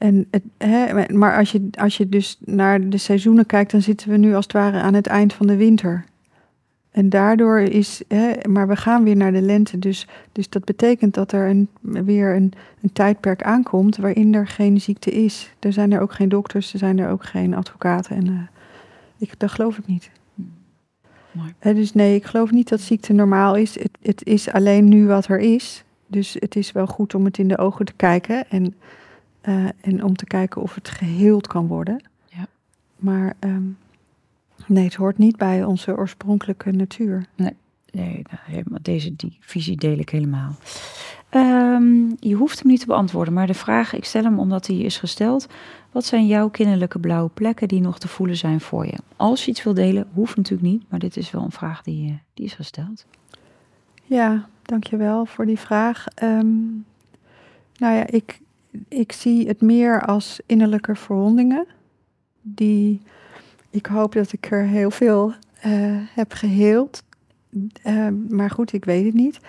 en 0.01 0.27
het, 0.31 0.43
hè, 0.59 1.09
maar 1.15 1.39
als 1.39 1.53
je, 1.53 1.69
als 1.79 1.97
je 1.97 2.09
dus 2.09 2.39
naar 2.45 2.89
de 2.89 2.97
seizoenen 2.97 3.47
kijkt, 3.47 3.71
dan 3.71 3.83
zitten 3.83 4.11
we 4.11 4.17
nu 4.17 4.35
als 4.35 4.45
het 4.45 4.53
ware 4.53 4.81
aan 4.81 4.95
het 4.95 5.07
eind 5.07 5.33
van 5.33 5.47
de 5.47 5.57
winter. 5.57 6.05
En 6.91 7.09
daardoor 7.09 7.61
is, 7.61 8.03
hè, 8.09 8.33
maar 8.49 8.69
we 8.69 8.77
gaan 8.77 9.05
weer 9.05 9.17
naar 9.17 9.33
de 9.33 9.43
lente. 9.43 9.79
Dus, 9.79 10.07
dus 10.33 10.49
dat 10.49 10.65
betekent 10.65 11.15
dat 11.15 11.33
er 11.33 11.49
een, 11.49 11.69
weer 11.81 12.35
een, 12.35 12.53
een 12.83 12.93
tijdperk 12.93 13.43
aankomt 13.43 13.97
waarin 13.97 14.35
er 14.35 14.47
geen 14.47 14.81
ziekte 14.81 15.11
is. 15.11 15.55
Er 15.59 15.73
zijn 15.73 15.93
er 15.93 16.01
ook 16.01 16.13
geen 16.13 16.29
dokters, 16.29 16.73
er 16.73 16.79
zijn 16.79 16.99
er 16.99 17.11
ook 17.11 17.25
geen 17.25 17.55
advocaten. 17.55 18.17
En 18.17 18.27
uh, 18.27 18.41
ik, 19.19 19.39
dat 19.39 19.51
geloof 19.51 19.79
ik 19.79 19.87
niet. 19.87 20.11
Mooi. 21.33 21.55
Hè, 21.59 21.75
dus 21.75 21.93
nee, 21.93 22.15
ik 22.15 22.25
geloof 22.25 22.51
niet 22.51 22.69
dat 22.69 22.81
ziekte 22.81 23.13
normaal 23.13 23.55
is. 23.55 23.75
Het, 23.75 23.99
het 24.03 24.25
is 24.25 24.53
alleen 24.53 24.89
nu 24.89 25.07
wat 25.07 25.29
er 25.29 25.39
is. 25.39 25.85
Dus 26.07 26.37
het 26.39 26.57
is 26.57 26.73
wel 26.73 26.87
goed 26.87 27.15
om 27.15 27.25
het 27.25 27.39
in 27.39 27.49
de 27.49 27.59
ogen 27.59 27.85
te 27.85 27.93
kijken 27.97 28.51
en, 28.51 28.75
uh, 29.43 29.69
en 29.81 30.05
om 30.05 30.17
te 30.17 30.25
kijken 30.25 30.63
of 30.63 30.75
het 30.75 30.89
geheeld 30.89 31.47
kan 31.47 31.67
worden. 31.67 32.03
Ja. 32.29 32.47
Maar 32.97 33.35
um, 33.41 33.77
Nee, 34.67 34.85
het 34.85 34.95
hoort 34.95 35.19
niet 35.19 35.37
bij 35.37 35.65
onze 35.65 35.97
oorspronkelijke 35.97 36.71
natuur. 36.71 37.27
Nee, 37.37 37.57
nee 37.91 38.23
nou, 38.45 38.83
deze 38.83 39.17
die 39.17 39.37
visie 39.41 39.77
deel 39.77 39.99
ik 39.99 40.11
helemaal. 40.11 40.55
Ehm, 41.29 42.09
je 42.19 42.35
hoeft 42.35 42.59
hem 42.59 42.69
niet 42.69 42.81
te 42.81 42.87
beantwoorden, 42.87 43.35
maar 43.35 43.47
de 43.47 43.55
vraag, 43.55 43.93
ik 43.93 44.05
stel 44.05 44.23
hem 44.23 44.39
omdat 44.39 44.67
hij 44.67 44.77
is 44.77 44.99
gesteld. 44.99 45.47
Wat 45.91 46.05
zijn 46.05 46.27
jouw 46.27 46.49
kinderlijke 46.49 46.99
blauwe 46.99 47.31
plekken 47.35 47.69
die 47.69 47.81
nog 47.81 47.99
te 47.99 48.09
voelen 48.09 48.37
zijn 48.37 48.61
voor 48.61 48.87
je? 48.87 48.97
Als 49.17 49.45
je 49.45 49.51
iets 49.51 49.63
wil 49.63 49.75
delen, 49.75 50.09
hoeft 50.13 50.37
natuurlijk 50.37 50.69
niet, 50.69 50.85
maar 50.89 50.99
dit 50.99 51.17
is 51.17 51.31
wel 51.31 51.43
een 51.43 51.53
vraag 51.53 51.83
die, 51.83 52.09
eh, 52.09 52.15
die 52.35 52.45
is 52.47 52.55
gesteld. 52.55 53.07
Ja, 54.05 54.49
dankjewel 54.63 55.27
voor 55.27 55.47
die 55.47 55.59
vraag. 55.59 56.07
Ehm, 56.15 56.57
nou 57.77 57.95
ja, 57.95 58.07
ik, 58.07 58.41
ik 58.89 59.13
zie 59.13 59.49
het 59.49 59.61
meer 59.61 60.07
als 60.07 60.41
innerlijke 60.47 60.95
verwondingen. 60.95 61.67
Die 62.43 63.01
ik 63.71 63.87
hoop 63.87 64.13
dat 64.13 64.33
ik 64.33 64.51
er 64.51 64.63
heel 64.63 64.91
veel 64.91 65.33
uh, 65.67 65.97
heb 66.15 66.33
geheeld. 66.33 67.03
Uh, 67.87 68.09
maar 68.29 68.51
goed, 68.51 68.73
ik 68.73 68.85
weet 68.85 69.05
het 69.05 69.15
niet. 69.15 69.41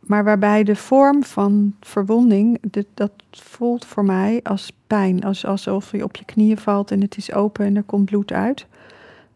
Maar 0.00 0.24
waarbij 0.24 0.64
de 0.64 0.76
vorm 0.76 1.24
van 1.24 1.74
verwonding, 1.80 2.58
dat 2.94 3.12
voelt 3.30 3.84
voor 3.84 4.04
mij 4.04 4.40
als 4.42 4.72
pijn. 4.86 5.24
Als, 5.24 5.44
alsof 5.44 5.92
je 5.92 6.04
op 6.04 6.16
je 6.16 6.24
knieën 6.24 6.58
valt 6.58 6.90
en 6.90 7.00
het 7.00 7.16
is 7.16 7.32
open 7.32 7.64
en 7.64 7.76
er 7.76 7.82
komt 7.82 8.04
bloed 8.04 8.32
uit. 8.32 8.66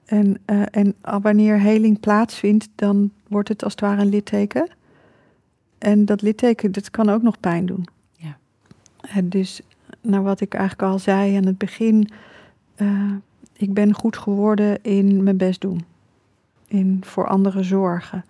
En, 0.05 0.37
uh, 0.47 0.63
en 0.71 0.95
wanneer 1.23 1.61
heling 1.61 2.01
plaatsvindt, 2.01 2.69
dan 2.75 3.11
wordt 3.29 3.49
het 3.49 3.65
als 3.65 3.73
het 3.73 3.81
ware 3.81 4.01
een 4.01 4.09
litteken. 4.09 4.69
En 5.79 6.05
dat 6.05 6.23
litteken, 6.23 6.73
dat 6.73 6.91
kan 6.91 7.09
ook 7.09 7.23
nog 7.23 7.41
pijn 7.41 7.67
doen. 7.67 7.87
Dus, 9.25 9.61
nou 10.01 10.23
wat 10.23 10.41
ik 10.41 10.55
eigenlijk 10.55 10.93
al 10.93 10.99
zei 10.99 11.37
aan 11.37 11.47
het 11.47 11.59
begin, 11.59 12.09
uh, 12.77 13.13
ik 13.53 13.75
ben 13.75 13.95
goed 13.95 14.17
geworden 14.17 14.83
in 14.83 15.23
mijn 15.23 15.37
best 15.37 15.61
doen. 15.61 15.85
In 16.67 17.01
voor 17.05 17.29
anderen 17.29 17.65
zorgen. 17.65 18.25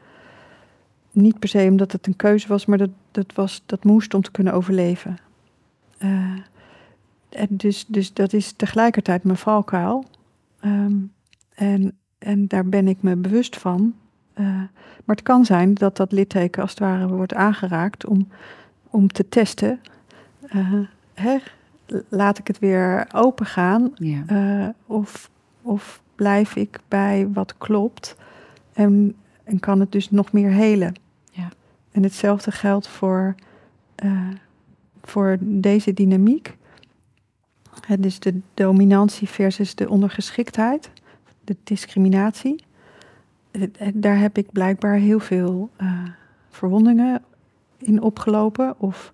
Niet 1.12 1.38
per 1.38 1.48
se 1.48 1.66
omdat 1.70 1.92
het 1.92 2.06
een 2.06 2.16
keuze 2.16 2.48
was, 2.48 2.66
maar 2.66 2.78
dat, 2.78 2.90
dat, 3.10 3.32
was, 3.34 3.62
dat 3.66 3.84
moest 3.84 4.14
om 4.14 4.22
te 4.22 4.30
kunnen 4.30 4.52
overleven. 4.52 5.16
Uh, 5.98 6.38
dus, 7.48 7.84
dus 7.86 8.12
dat 8.12 8.32
is 8.32 8.52
tegelijkertijd 8.52 9.24
mijn 9.24 9.38
valkuil. 9.38 10.04
Um, 10.64 11.12
en, 11.54 11.96
en 12.18 12.46
daar 12.46 12.66
ben 12.66 12.88
ik 12.88 13.02
me 13.02 13.16
bewust 13.16 13.56
van. 13.56 13.94
Uh, 14.34 14.46
maar 15.04 15.16
het 15.16 15.22
kan 15.22 15.44
zijn 15.44 15.74
dat 15.74 15.96
dat 15.96 16.12
litteken 16.12 16.62
als 16.62 16.70
het 16.70 16.80
ware 16.80 17.08
wordt 17.08 17.34
aangeraakt 17.34 18.06
om, 18.06 18.28
om 18.90 19.08
te 19.08 19.28
testen. 19.28 19.80
Uh, 20.54 20.80
hè, 21.14 21.38
laat 22.08 22.38
ik 22.38 22.46
het 22.46 22.58
weer 22.58 23.06
open 23.12 23.46
gaan? 23.46 23.92
Ja. 23.94 24.24
Uh, 24.30 24.68
of, 24.86 25.30
of 25.62 26.02
blijf 26.14 26.56
ik 26.56 26.80
bij 26.88 27.28
wat 27.32 27.58
klopt? 27.58 28.16
En, 28.72 29.16
en 29.44 29.60
kan 29.60 29.80
het 29.80 29.92
dus 29.92 30.10
nog 30.10 30.32
meer 30.32 30.50
helen? 30.50 30.94
Ja. 31.30 31.48
En 31.92 32.02
hetzelfde 32.02 32.50
geldt 32.50 32.88
voor, 32.88 33.34
uh, 34.04 34.28
voor 35.02 35.36
deze 35.40 35.92
dynamiek. 35.92 36.56
Het 37.86 38.04
is 38.04 38.18
de 38.18 38.40
dominantie 38.54 39.28
versus 39.28 39.74
de 39.74 39.88
ondergeschiktheid, 39.88 40.90
de 41.44 41.56
discriminatie. 41.64 42.64
Daar 43.94 44.18
heb 44.18 44.38
ik 44.38 44.52
blijkbaar 44.52 44.94
heel 44.94 45.20
veel 45.20 45.70
verwondingen 46.50 47.22
in 47.78 48.02
opgelopen 48.02 48.80
of 48.80 49.12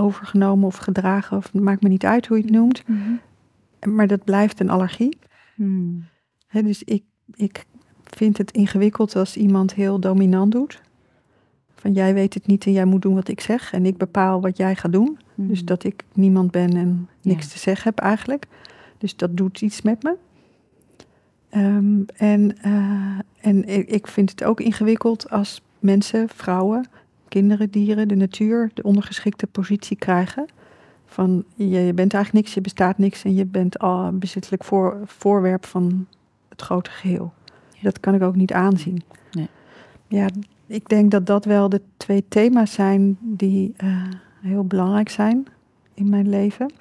overgenomen 0.00 0.66
of 0.66 0.76
gedragen, 0.76 1.36
of 1.36 1.52
het 1.52 1.62
maakt 1.62 1.82
me 1.82 1.88
niet 1.88 2.04
uit 2.04 2.26
hoe 2.26 2.36
je 2.36 2.42
het 2.42 2.52
noemt. 2.52 2.82
Mm 2.86 3.20
Maar 3.86 4.06
dat 4.06 4.24
blijft 4.24 4.60
een 4.60 4.70
allergie. 4.70 5.18
Mm. 5.54 6.04
dus 6.50 6.82
ik, 6.82 7.02
ik 7.34 7.64
vind 8.04 8.38
het 8.38 8.50
ingewikkeld 8.50 9.16
als 9.16 9.36
iemand 9.36 9.74
heel 9.74 10.00
dominant 10.00 10.52
doet. 10.52 10.80
Van 11.74 11.92
jij 11.92 12.14
weet 12.14 12.34
het 12.34 12.46
niet 12.46 12.66
en 12.66 12.72
jij 12.72 12.84
moet 12.84 13.02
doen 13.02 13.14
wat 13.14 13.28
ik 13.28 13.40
zeg 13.40 13.72
en 13.72 13.86
ik 13.86 13.96
bepaal 13.96 14.40
wat 14.40 14.56
jij 14.56 14.76
gaat 14.76 14.92
doen. 14.92 15.18
Mm. 15.34 15.48
Dus 15.48 15.64
dat 15.64 15.84
ik 15.84 16.04
niemand 16.12 16.50
ben 16.50 16.76
en 16.76 17.08
niks 17.22 17.48
te 17.48 17.58
zeggen 17.58 17.84
heb 17.84 17.98
eigenlijk. 17.98 18.46
Dus 18.98 19.16
dat 19.16 19.36
doet 19.36 19.60
iets 19.60 19.82
met 19.82 20.02
me. 20.02 20.16
Um, 21.54 22.06
en 22.16 22.56
uh, 22.66 23.18
en 23.40 23.68
ik 23.92 24.06
vind 24.06 24.30
het 24.30 24.44
ook 24.44 24.60
ingewikkeld 24.60 25.30
als 25.30 25.62
mensen, 25.78 26.28
vrouwen, 26.28 26.88
kinderen, 27.30 27.70
dieren, 27.70 28.08
de 28.08 28.14
natuur 28.14 28.70
de 28.74 28.82
ondergeschikte 28.82 29.46
positie 29.46 29.96
krijgen. 29.96 30.46
Van 31.06 31.44
je, 31.54 31.68
je 31.68 31.94
bent 31.94 32.14
eigenlijk 32.14 32.44
niks, 32.44 32.54
je 32.54 32.60
bestaat 32.60 32.98
niks 32.98 33.24
en 33.24 33.34
je 33.34 33.44
bent 33.44 33.78
al 33.78 34.12
bezittelijk 34.12 34.64
voor, 34.64 35.00
voorwerp 35.04 35.66
van 35.66 36.06
het 36.48 36.62
grote 36.62 36.90
geheel. 36.90 37.32
Dat 37.82 38.00
kan 38.00 38.14
ik 38.14 38.22
ook 38.22 38.36
niet 38.36 38.52
aanzien. 38.52 39.02
Nee. 39.32 39.48
Ja, 40.08 40.26
ik 40.66 40.88
denk 40.88 41.10
dat 41.10 41.26
dat 41.26 41.44
wel 41.44 41.68
de 41.68 41.80
twee 41.96 42.24
thema's 42.28 42.72
zijn 42.72 43.18
die 43.20 43.74
uh, 43.84 44.02
heel 44.40 44.64
belangrijk 44.64 45.08
zijn 45.08 45.46
in 45.94 46.08
mijn 46.08 46.28
leven. 46.28 46.72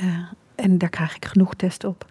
Uh, 0.00 0.18
en 0.54 0.78
daar 0.78 0.88
krijg 0.88 1.16
ik 1.16 1.24
genoeg 1.24 1.54
test 1.54 1.84
op. 1.84 2.04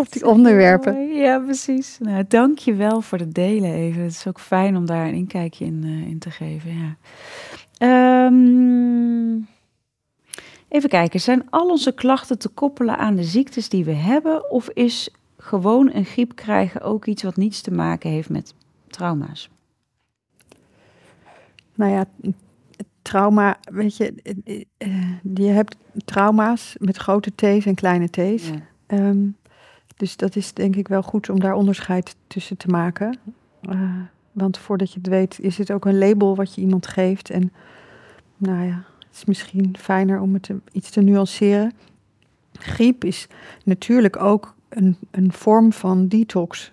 op 0.00 0.12
die 0.12 0.26
onderwerpen. 0.26 1.14
Ja, 1.14 1.38
precies. 1.38 1.98
Nou, 1.98 2.24
dank 2.28 2.58
je 2.58 2.74
wel 2.74 3.00
voor 3.00 3.18
het 3.18 3.34
delen 3.34 3.72
even. 3.72 4.02
Het 4.02 4.12
is 4.12 4.26
ook 4.26 4.40
fijn 4.40 4.76
om 4.76 4.86
daar 4.86 5.06
een 5.06 5.14
inkijkje 5.14 5.64
in, 5.64 5.82
uh, 5.84 6.06
in 6.08 6.18
te 6.18 6.30
geven. 6.30 6.70
Ja. 6.78 8.26
Um, 8.26 9.48
even 10.68 10.88
kijken, 10.88 11.20
zijn 11.20 11.50
al 11.50 11.68
onze 11.68 11.92
klachten 11.92 12.38
te 12.38 12.48
koppelen 12.48 12.98
aan 12.98 13.16
de 13.16 13.24
ziektes 13.24 13.68
die 13.68 13.84
we 13.84 13.92
hebben? 13.92 14.50
Of 14.50 14.68
is 14.68 15.14
gewoon 15.38 15.90
een 15.92 16.04
griep 16.04 16.34
krijgen 16.34 16.80
ook 16.80 17.06
iets 17.06 17.22
wat 17.22 17.36
niets 17.36 17.60
te 17.60 17.72
maken 17.72 18.10
heeft 18.10 18.30
met 18.30 18.54
trauma's? 18.86 19.50
Nou 21.74 21.92
ja, 21.92 22.04
trauma, 23.02 23.58
weet 23.70 23.96
je, 23.96 24.14
eh, 24.22 24.62
eh, 24.76 25.34
je 25.34 25.48
hebt 25.48 25.76
trauma's 26.04 26.76
met 26.78 26.96
grote 26.96 27.30
T's 27.34 27.66
en 27.66 27.74
kleine 27.74 28.10
T's. 28.10 28.48
Ja. 28.48 29.08
Um, 29.08 29.36
dus 30.00 30.16
dat 30.16 30.36
is 30.36 30.52
denk 30.52 30.76
ik 30.76 30.88
wel 30.88 31.02
goed 31.02 31.30
om 31.30 31.40
daar 31.40 31.54
onderscheid 31.54 32.16
tussen 32.26 32.56
te 32.56 32.68
maken. 32.68 33.18
Uh, 33.70 33.92
want 34.32 34.58
voordat 34.58 34.92
je 34.92 34.98
het 34.98 35.08
weet, 35.08 35.38
is 35.40 35.58
het 35.58 35.70
ook 35.70 35.84
een 35.84 35.98
label 35.98 36.36
wat 36.36 36.54
je 36.54 36.60
iemand 36.60 36.86
geeft. 36.86 37.30
En 37.30 37.52
nou 38.36 38.66
ja, 38.66 38.84
het 38.98 39.16
is 39.16 39.24
misschien 39.24 39.74
fijner 39.78 40.20
om 40.20 40.34
het 40.34 40.42
te, 40.42 40.56
iets 40.72 40.90
te 40.90 41.00
nuanceren. 41.00 41.72
Griep 42.52 43.04
is 43.04 43.26
natuurlijk 43.64 44.22
ook 44.22 44.54
een, 44.68 44.96
een 45.10 45.32
vorm 45.32 45.72
van 45.72 46.08
detox. 46.08 46.72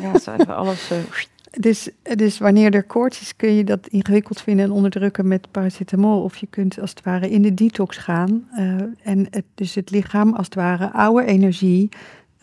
Ja, 0.00 0.18
zo 0.18 0.32
even 0.32 0.56
alles. 0.56 0.92
Uh... 0.92 0.98
Dus, 1.60 1.90
dus 2.02 2.38
wanneer 2.38 2.74
er 2.74 2.82
koorts 2.82 3.20
is, 3.20 3.36
kun 3.36 3.52
je 3.52 3.64
dat 3.64 3.86
ingewikkeld 3.86 4.40
vinden 4.40 4.64
en 4.64 4.70
onderdrukken 4.70 5.28
met 5.28 5.50
paracetamol. 5.50 6.22
Of 6.22 6.36
je 6.36 6.46
kunt 6.46 6.80
als 6.80 6.90
het 6.90 7.02
ware 7.02 7.30
in 7.30 7.42
de 7.42 7.54
detox 7.54 7.96
gaan. 7.96 8.48
Uh, 8.58 8.82
en 9.02 9.26
het, 9.30 9.44
dus 9.54 9.74
het 9.74 9.90
lichaam 9.90 10.34
als 10.34 10.44
het 10.44 10.54
ware 10.54 10.92
oude 10.92 11.24
energie 11.24 11.88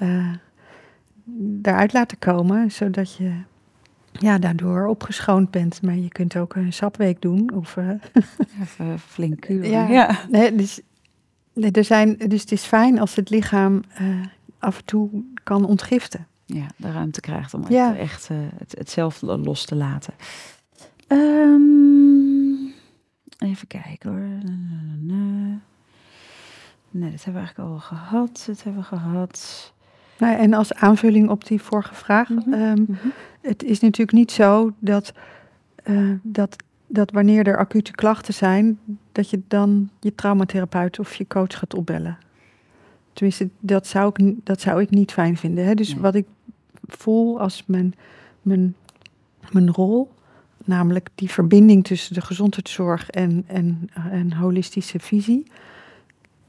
uh, 0.01 0.33
daaruit 1.61 1.93
laten 1.93 2.19
komen, 2.19 2.71
zodat 2.71 3.15
je 3.15 3.31
ja, 4.11 4.37
daardoor 4.37 4.87
opgeschoond 4.87 5.51
bent. 5.51 5.81
Maar 5.81 5.95
je 5.95 6.07
kunt 6.07 6.37
ook 6.37 6.55
een 6.55 6.73
sapweek 6.73 7.21
doen. 7.21 7.53
Of, 7.53 7.75
uh, 7.75 7.89
Even 8.61 8.99
flink 8.99 9.39
kuren. 9.39 9.69
Ja, 9.69 9.87
ja. 9.87 10.19
Nee, 10.29 10.55
dus, 10.55 10.81
nee, 11.53 11.71
er 11.71 11.83
zijn, 11.83 12.17
dus 12.17 12.41
het 12.41 12.51
is 12.51 12.63
fijn 12.63 12.99
als 12.99 13.15
het 13.15 13.29
lichaam 13.29 13.83
uh, 14.01 14.25
af 14.59 14.77
en 14.77 14.85
toe 14.85 15.23
kan 15.43 15.65
ontgiften. 15.65 16.27
Ja, 16.45 16.65
de 16.75 16.91
ruimte 16.91 17.19
krijgt 17.19 17.53
om 17.53 17.65
ja. 17.69 17.95
echt 17.95 18.27
het, 18.27 18.75
het 18.77 18.89
zelf 18.89 19.21
los 19.21 19.65
te 19.65 19.75
laten. 19.75 20.13
Um, 21.07 22.73
even 23.37 23.67
kijken 23.67 24.09
hoor. 24.09 24.27
Nee, 26.91 27.11
dat 27.11 27.23
hebben 27.23 27.41
we 27.41 27.47
eigenlijk 27.47 27.69
al 27.69 27.79
gehad. 27.79 28.43
Dat 28.47 28.63
hebben 28.63 28.81
we 28.81 28.87
gehad. 28.87 29.73
Nou, 30.19 30.37
en 30.37 30.53
als 30.53 30.73
aanvulling 30.73 31.29
op 31.29 31.47
die 31.47 31.61
vorige 31.61 31.93
vraag. 31.93 32.29
Mm 32.29 32.97
Het 33.41 33.63
is 33.63 33.79
natuurlijk 33.79 34.17
niet 34.17 34.31
zo 34.31 34.71
dat, 34.79 35.13
uh, 35.85 36.11
dat, 36.21 36.55
dat 36.87 37.11
wanneer 37.11 37.47
er 37.47 37.57
acute 37.57 37.91
klachten 37.91 38.33
zijn, 38.33 38.79
dat 39.11 39.29
je 39.29 39.41
dan 39.47 39.89
je 39.99 40.15
traumatherapeut 40.15 40.99
of 40.99 41.15
je 41.15 41.27
coach 41.27 41.57
gaat 41.57 41.73
opbellen. 41.73 42.17
Tenminste, 43.13 43.49
dat 43.59 43.87
zou 43.87 44.11
ik, 44.15 44.35
dat 44.43 44.61
zou 44.61 44.81
ik 44.81 44.89
niet 44.89 45.11
fijn 45.11 45.37
vinden. 45.37 45.65
Hè? 45.65 45.73
Dus 45.73 45.93
wat 45.93 46.15
ik 46.15 46.25
voel 46.85 47.39
als 47.39 47.63
mijn, 47.67 47.93
mijn, 48.41 48.75
mijn 49.51 49.71
rol, 49.71 50.11
namelijk 50.65 51.09
die 51.15 51.29
verbinding 51.29 51.83
tussen 51.83 52.13
de 52.13 52.21
gezondheidszorg 52.21 53.09
en, 53.09 53.43
en, 53.47 53.89
en 54.11 54.33
holistische 54.33 54.99
visie 54.99 55.45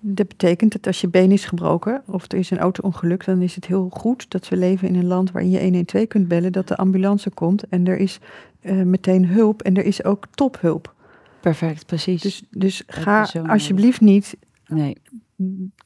dat 0.01 0.29
betekent 0.29 0.73
dat 0.73 0.87
als 0.87 1.01
je 1.01 1.09
been 1.09 1.31
is 1.31 1.45
gebroken 1.45 2.03
of 2.07 2.33
er 2.33 2.39
is 2.39 2.51
een 2.51 2.59
auto-ongeluk, 2.59 3.25
dan 3.25 3.43
is 3.43 3.55
het 3.55 3.67
heel 3.67 3.89
goed 3.89 4.31
dat 4.31 4.49
we 4.49 4.57
leven 4.57 4.89
in 4.89 4.95
een 4.95 5.07
land 5.07 5.31
waarin 5.31 5.51
je 5.51 5.61
112 5.61 6.07
kunt 6.07 6.29
bellen, 6.29 6.53
dat 6.53 6.69
de 6.69 6.77
ambulance 6.77 7.31
komt 7.31 7.69
en 7.69 7.87
er 7.87 7.99
is 7.99 8.19
uh, 8.63 8.83
meteen 8.83 9.27
hulp 9.27 9.63
en 9.63 9.77
er 9.77 9.85
is 9.85 10.05
ook 10.05 10.27
tophulp. 10.31 10.95
Perfect, 11.41 11.87
precies. 11.87 12.23
Dus, 12.23 12.43
dus 12.51 12.83
ga 12.87 13.29
alsjeblieft 13.47 14.01
niet 14.01 14.37
nee. 14.67 14.97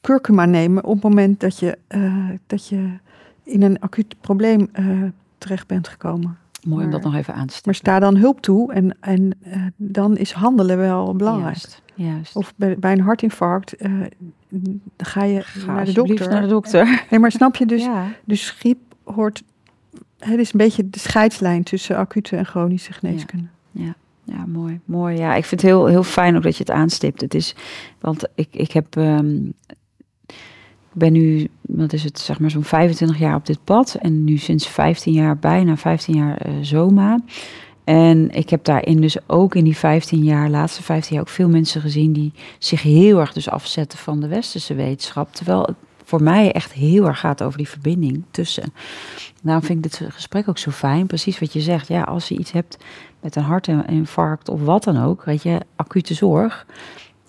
kurkuma 0.01 0.45
nemen 0.45 0.83
op 0.83 0.93
het 0.93 1.03
moment 1.03 1.39
dat 1.39 1.59
je, 1.59 1.77
uh, 1.89 2.29
dat 2.47 2.67
je 2.67 2.89
in 3.43 3.61
een 3.61 3.79
acuut 3.79 4.15
probleem 4.21 4.69
uh, 4.79 5.03
terecht 5.37 5.67
bent 5.67 5.87
gekomen. 5.87 6.37
Mooi 6.65 6.83
om 6.85 6.89
Maar- 6.89 7.01
dat 7.01 7.11
nog 7.11 7.15
even 7.19 7.33
aan 7.33 7.39
te 7.39 7.45
Maar 7.45 7.55
stippen. 7.55 7.75
sta 7.75 7.99
dan 7.99 8.15
hulp 8.17 8.41
toe 8.41 8.73
en, 8.73 8.97
en 8.99 9.31
eh, 9.41 9.61
dan 9.75 10.17
is 10.17 10.31
handelen 10.31 10.77
wel 10.77 11.15
belangrijk. 11.15 11.55
Juist, 11.55 11.81
juist. 11.95 12.35
Of 12.35 12.53
bij, 12.55 12.77
bij 12.79 12.91
een 12.91 13.01
hartinfarct 13.01 13.73
eh, 13.75 13.91
ga 14.97 15.23
je 15.23 15.41
Ga 15.41 15.73
naar 15.73 15.85
de 15.85 15.91
dokter. 15.93 16.29
naar 16.29 16.41
de 16.41 16.47
dokter. 16.47 16.85
Nee, 17.09 17.19
maar 17.19 17.31
snap 17.31 17.55
je 17.55 17.65
dus, 17.65 17.83
ja. 17.83 18.05
dus 18.25 18.49
griep 18.49 18.79
hoort... 19.03 19.43
Het 20.19 20.39
is 20.39 20.53
een 20.53 20.57
beetje 20.59 20.89
de 20.89 20.99
scheidslijn 20.99 21.63
tussen 21.63 21.97
acute 21.97 22.35
en 22.35 22.45
chronische 22.45 22.93
geneeskunde. 22.93 23.47
Ja, 24.27 24.45
mooi. 24.45 24.79
Mooi. 24.85 25.17
Ja, 25.17 25.35
ik 25.35 25.45
vind 25.45 25.61
het 25.61 25.69
heel, 25.69 25.85
heel 25.85 26.03
fijn 26.03 26.35
ook 26.35 26.43
dat 26.43 26.53
je 26.57 26.63
het 26.63 26.71
aanstipt. 26.71 27.21
Het 27.21 27.33
is, 27.33 27.55
want 27.99 28.23
ik, 28.35 28.47
ik 28.51 28.71
heb, 28.71 28.95
ehm, 28.97 29.37
ik 30.95 31.01
ben 31.01 31.11
nu, 31.11 31.47
wat 31.61 31.93
is 31.93 32.03
het, 32.03 32.19
zeg 32.19 32.39
maar 32.39 32.51
zo'n 32.51 32.63
25 32.63 33.17
jaar 33.19 33.35
op 33.35 33.45
dit 33.45 33.59
pad. 33.63 33.97
En 33.99 34.23
nu 34.23 34.37
sinds 34.37 34.67
15 34.67 35.13
jaar, 35.13 35.37
bijna 35.37 35.77
15 35.77 36.15
jaar 36.15 36.37
eh, 36.37 36.53
Zoma. 36.61 37.19
En 37.83 38.31
ik 38.31 38.49
heb 38.49 38.63
daarin 38.63 39.01
dus 39.01 39.17
ook 39.27 39.55
in 39.55 39.63
die 39.63 39.77
15 39.77 40.23
jaar, 40.23 40.49
laatste 40.49 40.83
15 40.83 41.15
jaar, 41.15 41.23
ook 41.23 41.29
veel 41.29 41.49
mensen 41.49 41.81
gezien 41.81 42.13
die 42.13 42.33
zich 42.59 42.81
heel 42.81 43.19
erg 43.19 43.33
dus 43.33 43.49
afzetten 43.49 43.99
van 43.99 44.19
de 44.19 44.27
westerse 44.27 44.75
wetenschap. 44.75 45.33
Terwijl 45.33 45.61
het 45.61 45.75
voor 46.03 46.23
mij 46.23 46.51
echt 46.51 46.73
heel 46.73 47.07
erg 47.07 47.19
gaat 47.19 47.43
over 47.43 47.57
die 47.57 47.69
verbinding 47.69 48.23
tussen. 48.31 48.73
Daarom 49.41 49.63
vind 49.63 49.85
ik 49.85 49.91
dit 49.91 50.09
gesprek 50.13 50.49
ook 50.49 50.57
zo 50.57 50.71
fijn. 50.71 51.07
Precies 51.07 51.39
wat 51.39 51.53
je 51.53 51.61
zegt. 51.61 51.87
Ja, 51.87 52.01
als 52.01 52.27
je 52.27 52.37
iets 52.37 52.51
hebt 52.51 52.77
met 53.21 53.35
een 53.35 53.43
hartinfarct 53.43 54.49
of 54.49 54.61
wat 54.61 54.83
dan 54.83 55.03
ook, 55.03 55.23
weet 55.23 55.43
je, 55.43 55.59
acute 55.75 56.13
zorg. 56.13 56.65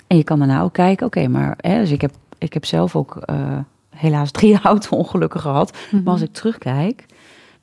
En 0.06 0.16
je 0.16 0.24
kan 0.24 0.38
daarna 0.38 0.62
ook 0.62 0.72
kijken, 0.72 1.06
oké, 1.06 1.28
maar 1.28 1.54
hè, 1.60 1.78
dus 1.78 1.90
ik 1.90 2.00
heb, 2.00 2.14
ik 2.46 2.52
heb 2.52 2.64
zelf 2.64 2.96
ook 2.96 3.16
eh, 3.16 3.58
helaas 3.90 4.30
drie 4.30 4.60
auto-ongelukken 4.62 5.40
gehad. 5.40 5.76
Mhm. 5.90 6.02
Maar 6.02 6.12
als 6.12 6.22
ik 6.22 6.32
terugkijk, 6.32 7.06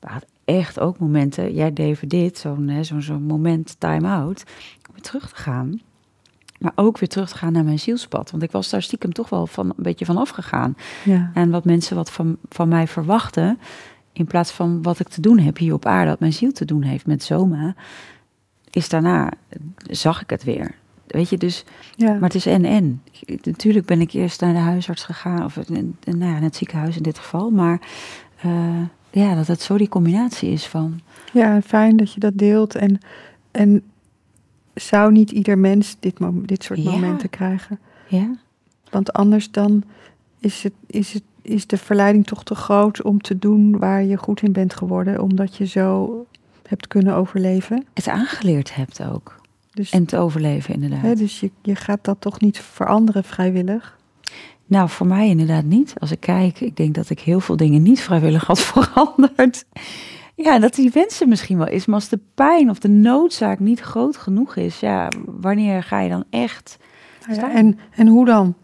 waren 0.00 0.28
echt 0.44 0.80
ook 0.80 0.98
momenten. 0.98 1.54
Jij 1.54 1.72
deed 1.72 2.10
dit, 2.10 2.38
zo'n 2.38 2.84
zo'n 2.98 3.22
moment 3.22 3.76
time-out, 3.78 4.44
om 4.88 4.94
weer 4.94 5.02
terug 5.02 5.28
te 5.28 5.36
gaan. 5.36 5.80
Maar 6.58 6.72
ook 6.74 6.98
weer 6.98 7.08
terug 7.08 7.28
te 7.28 7.36
gaan 7.36 7.52
naar 7.52 7.64
mijn 7.64 7.78
zielspad. 7.78 8.30
Want 8.30 8.42
ik 8.42 8.50
was 8.50 8.70
daar 8.70 8.82
stiekem 8.82 9.12
toch 9.12 9.28
wel 9.28 9.46
van, 9.46 9.66
een 9.66 9.82
beetje 9.82 10.04
van 10.04 10.16
afgegaan. 10.16 10.76
Ja. 11.04 11.30
En 11.34 11.50
wat 11.50 11.64
mensen 11.64 11.96
wat 11.96 12.10
van, 12.10 12.36
van 12.48 12.68
mij 12.68 12.86
verwachten, 12.86 13.58
in 14.12 14.24
plaats 14.24 14.50
van 14.50 14.82
wat 14.82 15.00
ik 15.00 15.08
te 15.08 15.20
doen 15.20 15.38
heb 15.38 15.58
hier 15.58 15.74
op 15.74 15.86
aarde, 15.86 16.10
wat 16.10 16.20
mijn 16.20 16.32
ziel 16.32 16.52
te 16.52 16.64
doen 16.64 16.82
heeft 16.82 17.06
met 17.06 17.22
Zoma, 17.22 17.74
is 18.70 18.88
daarna, 18.88 19.32
zag 19.76 20.22
ik 20.22 20.30
het 20.30 20.44
weer. 20.44 20.74
Weet 21.06 21.28
je, 21.28 21.36
dus, 21.38 21.64
ja. 21.96 22.12
maar 22.12 22.20
het 22.22 22.34
is 22.34 22.46
en-en. 22.46 23.02
Natuurlijk 23.42 23.86
ben 23.86 24.00
ik 24.00 24.12
eerst 24.12 24.40
naar 24.40 24.52
de 24.52 24.58
huisarts 24.58 25.04
gegaan, 25.04 25.44
of 25.44 25.56
in- 25.56 25.96
nou 26.04 26.18
ja, 26.18 26.30
naar 26.32 26.40
het 26.40 26.56
ziekenhuis 26.56 26.96
in 26.96 27.02
dit 27.02 27.18
geval, 27.18 27.50
maar 27.50 27.80
eh, 28.40 28.82
ja, 29.10 29.34
dat 29.34 29.46
het 29.46 29.60
zo 29.62 29.76
die 29.76 29.88
combinatie 29.88 30.50
is 30.50 30.66
van, 30.66 31.00
Ja, 31.32 31.62
fijn 31.62 31.96
dat 31.96 32.12
je 32.12 32.20
dat 32.20 32.38
deelt. 32.38 32.74
En, 32.74 32.98
en 33.50 33.82
zou 34.74 35.12
niet 35.12 35.30
ieder 35.30 35.58
mens 35.58 35.96
dit, 36.00 36.16
dit 36.42 36.62
soort 36.62 36.82
Ja. 36.82 36.90
momenten 36.90 37.30
krijgen? 37.30 37.78
ja, 38.08 38.30
Want 38.90 39.12
anders 39.12 39.50
dan 39.50 39.82
is, 40.38 40.62
het, 40.62 40.72
is, 40.86 41.12
het, 41.12 41.22
is 41.42 41.66
de 41.66 41.76
verleiding 41.76 42.26
toch 42.26 42.44
te 42.44 42.54
groot 42.54 43.02
om 43.02 43.20
te 43.20 43.38
doen 43.38 43.78
waar 43.78 44.02
je 44.04 44.16
goed 44.16 44.42
in 44.42 44.52
bent 44.52 44.74
geworden, 44.74 45.22
omdat 45.22 45.56
je 45.56 45.66
zo 45.66 46.26
hebt 46.68 46.88
kunnen 46.88 47.14
overleven. 47.14 47.84
het 47.94 48.08
aangeleerd 48.08 48.74
hebt 48.74 49.02
ook. 49.04 49.42
Dus, 49.74 49.90
En 49.90 50.04
te 50.04 50.16
overleven 50.18 50.74
inderdaad. 50.74 51.00
hè, 51.02 51.14
dus 51.14 51.40
je, 51.40 51.50
je 51.62 51.74
gaat 51.76 52.04
dat 52.04 52.20
toch 52.20 52.40
niet 52.40 52.58
veranderen 52.58 53.24
vrijwillig. 53.24 53.98
Nou, 54.66 54.88
voor 54.88 55.06
mij 55.06 55.28
inderdaad 55.28 55.64
niet. 55.64 55.94
Als 55.98 56.10
ik 56.10 56.20
kijk, 56.20 56.60
ik 56.60 56.76
denk 56.76 56.94
dat 56.94 57.10
ik 57.10 57.20
heel 57.20 57.40
veel 57.40 57.56
dingen 57.56 57.82
niet 57.82 58.00
vrijwillig 58.00 58.44
had 58.46 58.60
veranderd. 58.72 59.64
Ja, 60.34 60.58
dat 60.58 60.74
die 60.74 60.90
wensen 60.90 61.28
misschien 61.28 61.58
wel 61.58 61.68
is. 61.68 61.86
Maar 61.86 61.94
als 61.94 62.08
de 62.08 62.20
pijn 62.34 62.70
of 62.70 62.78
de 62.78 62.88
noodzaak 62.88 63.58
niet 63.58 63.80
groot 63.80 64.16
genoeg 64.16 64.56
is, 64.56 64.80
ja, 64.80 65.08
wanneer 65.26 65.82
ga 65.82 66.00
je 66.00 66.08
dan 66.08 66.24
echt... 66.30 66.76
Nou 67.26 67.40
ja, 67.40 67.52
en, 67.52 67.78
en 67.90 68.06
hoe 68.06 68.24
dan? 68.24 68.54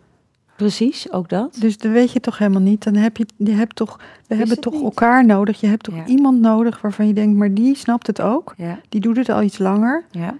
Precies, 0.56 1.12
ook 1.12 1.28
dat. 1.28 1.56
Dus 1.60 1.78
dat 1.78 1.92
weet 1.92 2.12
je 2.12 2.20
toch 2.20 2.38
helemaal 2.38 2.60
niet. 2.62 2.82
Dan 2.84 2.94
heb 2.94 3.16
je, 3.16 3.26
je 3.36 3.50
hebt 3.52 3.76
toch, 3.76 4.00
we 4.26 4.34
hebben 4.34 4.60
toch 4.60 4.72
niet. 4.72 4.82
elkaar 4.82 5.26
nodig. 5.26 5.60
Je 5.60 5.66
hebt 5.66 5.82
toch 5.84 5.94
Ja. 5.96 6.06
iemand 6.06 6.40
nodig 6.40 6.80
waarvan 6.80 7.06
je 7.06 7.12
denkt, 7.12 7.38
maar 7.38 7.54
die 7.54 7.76
snapt 7.76 8.06
het 8.06 8.20
ook. 8.20 8.54
Ja, 8.56 8.80
Die 8.88 9.00
doet 9.00 9.16
het 9.16 9.28
al 9.28 9.42
iets 9.42 9.58
langer. 9.58 10.04
ja. 10.10 10.36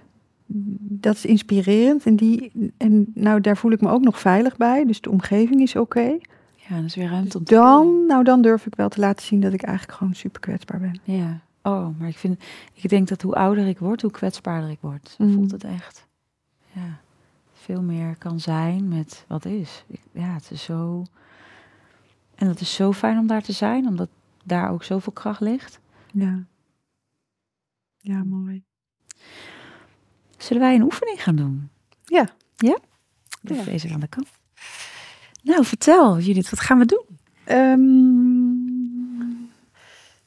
Dat 0.81 1.15
is 1.15 1.25
inspirerend. 1.25 2.05
En, 2.05 2.15
die, 2.15 2.51
en 2.77 3.11
nou, 3.13 3.41
daar 3.41 3.57
voel 3.57 3.71
ik 3.71 3.81
me 3.81 3.89
ook 3.89 4.01
nog 4.03 4.19
veilig 4.19 4.57
bij. 4.57 4.85
Dus 4.85 5.01
de 5.01 5.09
omgeving 5.09 5.61
is 5.61 5.75
oké. 5.75 6.17
ja 6.55 6.75
dat 6.75 6.83
is 6.83 6.95
weer 6.95 7.09
ruimte 7.09 7.37
om 7.37 7.43
te 7.43 7.53
Dan, 7.53 8.05
nou, 8.07 8.23
dan 8.23 8.41
durf 8.41 8.65
ik 8.65 8.75
wel 8.75 8.89
te 8.89 8.99
laten 8.99 9.25
zien 9.25 9.39
dat 9.39 9.53
ik 9.53 9.61
eigenlijk 9.61 9.97
gewoon 9.97 10.13
super 10.13 10.41
kwetsbaar 10.41 10.79
ben. 10.79 10.99
Ja. 11.03 11.39
Oh, 11.63 11.87
maar 11.99 12.07
ik 12.07 12.17
vind, 12.17 12.43
ik 12.73 12.89
denk 12.89 13.07
dat 13.07 13.21
hoe 13.21 13.35
ouder 13.35 13.67
ik 13.67 13.79
word, 13.79 14.01
hoe 14.01 14.11
kwetsbaarder 14.11 14.69
ik 14.69 14.79
word. 14.81 15.15
Mhm. 15.17 15.31
voelt 15.33 15.51
het 15.51 15.63
echt. 15.63 16.07
Ja. 16.73 16.99
Veel 17.53 17.81
meer 17.81 18.15
kan 18.17 18.39
zijn 18.39 18.87
met 18.87 19.25
wat 19.27 19.45
is. 19.45 19.83
Ik- 19.87 20.01
ja, 20.11 20.33
het 20.33 20.51
is 20.51 20.63
zo... 20.63 21.03
En 22.35 22.47
het 22.47 22.59
is 22.61 22.73
zo 22.73 22.91
fijn 22.93 23.17
om 23.17 23.27
daar 23.27 23.41
te 23.43 23.51
zijn, 23.51 23.87
omdat 23.87 24.09
daar 24.43 24.69
ook 24.71 24.83
zoveel 24.83 25.13
kracht 25.13 25.39
ligt. 25.41 25.79
Ja. 26.11 26.43
Ja, 27.99 28.23
mooi. 28.23 28.63
Zullen 30.41 30.61
wij 30.61 30.75
een 30.75 30.81
oefening 30.83 31.23
gaan 31.23 31.35
doen? 31.35 31.69
Ja. 32.05 32.29
Ja? 32.57 32.77
Ja. 33.41 33.53
Even 33.53 33.71
deze 33.71 33.89
aan 33.93 33.99
de 33.99 34.07
kant. 34.07 34.27
Nou, 35.43 35.65
vertel 35.65 36.19
Judith, 36.19 36.49
wat 36.49 36.59
gaan 36.59 36.77
we 36.79 36.85
doen? 36.85 37.05
Ehm, 37.43 37.79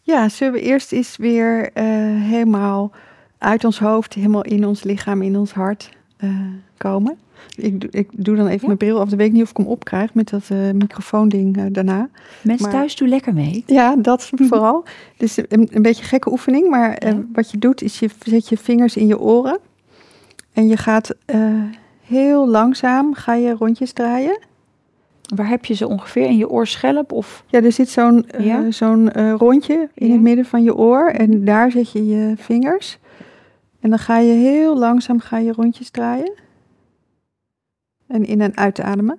ja, 0.01 0.29
zullen 0.29 0.53
we 0.53 0.61
eerst 0.61 0.93
eens 0.93 1.17
weer 1.17 1.71
eh, 1.73 1.85
helemaal 2.23 2.93
uit 3.39 3.65
ons 3.65 3.79
hoofd, 3.79 4.15
helemaal 4.15 4.43
in 4.45 4.67
ons 4.67 4.83
lichaam, 4.83 5.23
in 5.23 5.37
ons 5.37 5.53
hart 5.53 5.91
eh, 6.17 6.31
komen? 6.77 7.17
Ik, 7.57 7.81
doe- 7.81 7.91
ik 7.91 8.09
doe 8.13 8.37
dan 8.37 8.47
even 8.47 8.61
Ja. 8.61 8.67
mijn 8.67 8.79
bril 8.79 9.01
af. 9.01 9.09
Dan 9.09 9.19
weet 9.19 9.27
ik 9.27 9.33
niet 9.33 9.43
of 9.43 9.51
ik 9.51 9.57
hem 9.57 9.67
opkrijg 9.67 10.15
met 10.15 10.29
dat 10.29 10.51
eh 10.51 10.71
microfoonding 10.71 11.69
daarna. 11.73 12.09
Mensen 12.43 12.67
Maar- 12.69 12.77
thuis, 12.79 12.97
doe 12.97 13.09
lekker 13.09 13.35
mee. 13.35 13.65
Ja, 13.67 13.97
dat 13.97 14.31
vooral. 14.49 14.85
Dus 15.17 15.37
een, 15.37 15.69
een 15.71 15.83
beetje 15.83 16.03
een 16.03 16.09
gekke 16.09 16.31
oefening, 16.31 16.69
maar 16.71 17.07
Ja. 17.07 17.21
wat 17.33 17.51
je 17.51 17.59
doet 17.59 17.83
is 17.83 17.99
je 17.99 18.11
zet 18.25 18.49
je 18.49 18.57
vingers 18.57 18.97
in 18.97 19.07
je 19.07 19.19
oren 19.19 19.59
en 20.55 20.69
je 20.69 20.77
gaat 20.77 21.15
eh, 21.25 21.63
heel 22.03 22.49
langzaam 22.49 23.15
ga 23.15 23.35
je 23.35 23.55
rondjes 23.55 23.93
draaien. 23.93 24.39
Waar 25.35 25.49
heb 25.49 25.65
je 25.65 25.75
ze 25.75 25.89
ongeveer? 25.89 26.25
In 26.27 26.37
je 26.37 26.49
oorschelp? 26.49 27.13
Of... 27.13 27.45
Ja, 27.47 27.63
er 27.63 27.73
zit 27.73 27.89
zo'n 27.89 28.29
eh, 28.29 28.61
zo'n 28.69 29.11
eh, 29.13 29.33
rondje 29.33 29.89
in 29.95 30.07
Ja. 30.07 30.13
het 30.13 30.23
midden 30.23 30.45
van 30.45 30.63
je 30.63 30.75
oor 30.77 31.09
en 31.11 31.45
daar 31.45 31.71
zet 31.71 31.93
je 31.93 32.07
je 32.07 32.35
vingers. 32.37 32.99
En 33.81 33.91
dan 33.91 33.99
ga 33.99 34.19
je 34.19 34.33
heel 34.33 34.79
langzaam 34.79 35.21
ga 35.21 35.39
je 35.39 35.53
rondjes 35.53 35.91
draaien. 35.91 36.33
En 38.07 38.25
in 38.25 38.41
en 38.41 38.57
uitademen. 38.57 39.19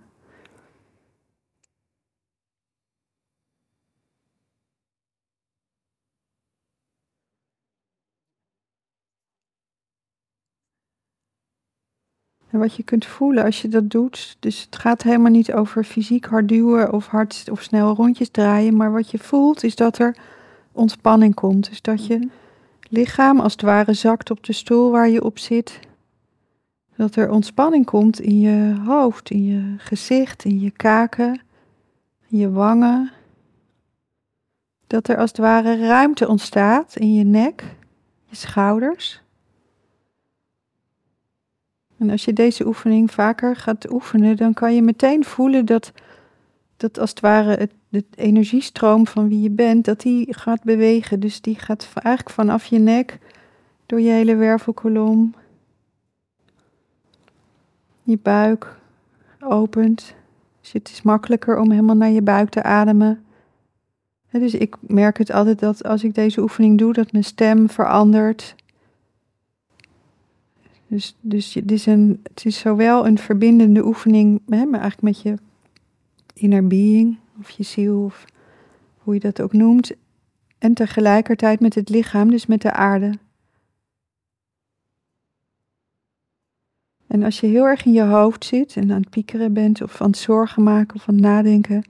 En 12.56 12.62
wat 12.62 12.76
je 12.76 12.84
kunt 12.84 13.06
voelen 13.06 13.44
als 13.44 13.62
je 13.62 13.68
dat 13.68 13.90
doet, 13.90 14.38
dus 14.40 14.62
het 14.62 14.76
gaat 14.76 15.02
helemaal 15.02 15.32
niet 15.32 15.54
over 15.54 15.84
fysiek 15.84 16.26
hard 16.26 16.48
duwen 16.48 16.94
of 16.94 17.08
hard 17.08 17.46
of 17.52 17.62
snel 17.62 17.96
rondjes 17.96 18.30
draaien, 18.30 18.76
maar 18.76 18.92
wat 18.92 19.12
je 19.12 19.18
voelt 19.18 19.64
is 19.64 19.76
dat 19.76 19.98
er 19.98 20.16
ontspanning 20.72 21.34
komt. 21.34 21.70
Dus 21.70 21.82
dat 21.82 22.08
je 22.08 22.30
lichaam 22.90 23.40
als 23.40 23.52
het 23.52 23.62
ware 23.62 23.94
zakt 23.94 24.32
op 24.32 24.44
de 24.44 24.54
stoel 24.54 24.92
waar 24.92 25.10
je 25.10 25.24
op 25.24 25.40
zit. 25.40 25.80
Dat 26.96 27.16
er 27.16 27.30
ontspanning 27.30 27.86
komt 27.86 28.20
in 28.20 28.40
je 28.40 28.76
hoofd, 28.86 29.30
in 29.30 29.46
je 29.46 29.76
gezicht, 29.78 30.44
in 30.44 30.60
je 30.60 30.72
kaken, 30.72 31.42
in 32.28 32.38
je 32.38 32.52
wangen. 32.52 33.12
Dat 34.88 35.08
er 35.08 35.18
als 35.18 35.30
het 35.30 35.40
ware 35.40 35.88
ruimte 35.88 36.28
ontstaat 36.28 36.96
in 36.96 37.14
je 37.14 37.24
nek, 37.24 37.64
je 38.26 38.36
schouders. 38.36 39.24
En 42.06 42.12
als 42.12 42.26
je 42.26 42.34
deze 42.34 42.66
oefening 42.66 43.12
vaker 43.12 43.56
gaat 43.56 43.92
oefenen, 43.92 44.38
dan 44.38 44.54
kan 44.54 44.76
je 44.76 44.82
meteen 44.82 45.24
voelen 45.24 45.66
dat, 45.66 45.92
dat 46.78 47.00
als 47.00 47.10
het 47.10 47.20
ware 47.20 47.70
het, 47.90 48.06
energiestroom 48.16 49.08
van 49.08 49.28
wie 49.28 49.42
je 49.42 49.50
bent, 49.50 49.86
dat 49.86 50.02
die 50.02 50.34
gaat 50.34 50.64
bewegen. 50.64 51.20
Dus 51.20 51.42
die 51.42 51.60
gaat 51.60 51.90
eigenlijk 51.94 52.36
vanaf 52.36 52.66
je 52.66 52.80
nek 52.80 53.20
door 53.86 54.02
je 54.02 54.10
hele 54.10 54.36
wervelkolom, 54.36 55.34
je 58.04 58.18
buik 58.22 58.78
opent. 59.40 60.16
Dus 60.62 60.72
het 60.72 60.90
is 60.90 61.02
makkelijker 61.02 61.60
om 61.60 61.72
helemaal 61.72 61.96
naar 61.96 62.10
je 62.10 62.22
buik 62.22 62.50
te 62.50 62.64
ademen. 62.64 63.26
Dus 64.32 64.54
ik 64.54 64.76
merk 64.80 65.18
het 65.18 65.32
altijd 65.32 65.60
dat 65.60 65.84
als 65.84 66.04
ik 66.04 66.16
deze 66.16 66.42
oefening 66.42 66.78
doe, 66.78 66.94
dat 66.94 67.12
mijn 67.12 67.24
stem 67.24 67.70
verandert. 67.70 68.56
Dus, 70.88 71.16
dus 71.22 71.54
het, 71.54 71.72
is 71.72 71.86
een, 71.86 72.20
het 72.24 72.46
is 72.46 72.60
zowel 72.60 73.08
een 73.08 73.18
verbindende 73.18 73.86
oefening, 73.86 74.42
hè, 74.50 74.66
maar 74.66 74.80
eigenlijk 74.80 75.02
met 75.02 75.22
je 75.22 75.36
inner 76.34 76.68
being, 76.68 77.18
of 77.40 77.50
je 77.50 77.64
ziel, 77.64 78.04
of 78.04 78.26
hoe 78.98 79.14
je 79.14 79.20
dat 79.20 79.42
ook 79.42 79.54
noemt. 79.54 79.92
En 80.58 80.74
tegelijkertijd 80.74 81.60
met 81.60 81.76
het 81.76 81.90
lichaam, 81.90 82.30
dus 82.30 82.46
met 82.46 82.62
de 82.62 82.72
aarde. 82.72 83.14
En 87.08 87.24
als 87.24 87.40
je 87.40 87.48
heel 87.48 87.66
erg 87.66 87.86
in 87.86 87.94
je 87.94 88.04
hoofd 88.04 88.46
zit 88.46 88.76
en 88.76 88.92
aan 88.92 89.00
het 89.02 89.10
piekeren 89.10 89.54
bent 89.54 89.82
of 89.82 90.02
aan 90.02 90.10
het 90.10 90.18
zorgen 90.18 90.64
maken 90.64 90.96
of 90.96 91.10
aan 91.10 91.16
het 91.16 91.24
nadenken, 91.24 91.84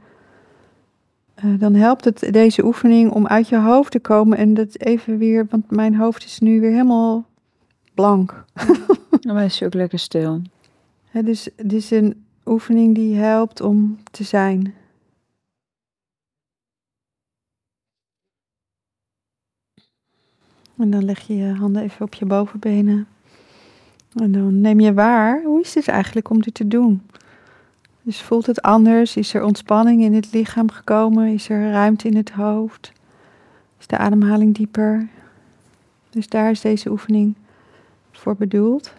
uh, 1.43 1.59
dan 1.59 1.73
helpt 1.73 2.05
het 2.05 2.27
deze 2.31 2.65
oefening 2.65 3.11
om 3.11 3.27
uit 3.27 3.49
je 3.49 3.57
hoofd 3.57 3.91
te 3.91 3.99
komen 3.99 4.37
en 4.37 4.53
dat 4.53 4.79
even 4.79 5.17
weer, 5.17 5.47
want 5.49 5.71
mijn 5.71 5.95
hoofd 5.95 6.23
is 6.23 6.39
nu 6.39 6.59
weer 6.59 6.71
helemaal 6.71 7.25
blank. 7.95 8.45
Dan 9.19 9.37
is 9.37 9.59
je 9.59 9.65
ook 9.65 9.73
lekker 9.73 9.99
stil. 9.99 10.41
Het 11.05 11.27
is, 11.27 11.49
het 11.55 11.73
is 11.73 11.91
een 11.91 12.25
oefening 12.45 12.95
die 12.95 13.15
helpt 13.15 13.61
om 13.61 13.97
te 14.11 14.23
zijn. 14.23 14.73
En 20.77 20.89
dan 20.89 21.05
leg 21.05 21.19
je 21.19 21.35
je 21.35 21.53
handen 21.53 21.81
even 21.81 22.05
op 22.05 22.13
je 22.13 22.25
bovenbenen. 22.25 23.07
En 24.15 24.31
dan 24.31 24.61
neem 24.61 24.79
je 24.79 24.93
waar, 24.93 25.43
hoe 25.43 25.61
is 25.61 25.75
het 25.75 25.87
eigenlijk 25.87 26.29
om 26.29 26.41
dit 26.41 26.53
te 26.53 26.67
doen? 26.67 27.01
Dus 28.01 28.21
voelt 28.21 28.45
het 28.45 28.61
anders? 28.61 29.15
Is 29.17 29.33
er 29.33 29.43
ontspanning 29.43 30.01
in 30.01 30.13
het 30.13 30.33
lichaam 30.33 30.71
gekomen? 30.71 31.33
Is 31.33 31.49
er 31.49 31.71
ruimte 31.71 32.07
in 32.07 32.15
het 32.15 32.31
hoofd? 32.31 32.91
Is 33.79 33.87
de 33.87 33.97
ademhaling 33.97 34.55
dieper? 34.55 35.07
Dus 36.09 36.27
daar 36.27 36.51
is 36.51 36.61
deze 36.61 36.89
oefening 36.89 37.35
voor 38.25 38.35
bedoeld. 38.35 38.93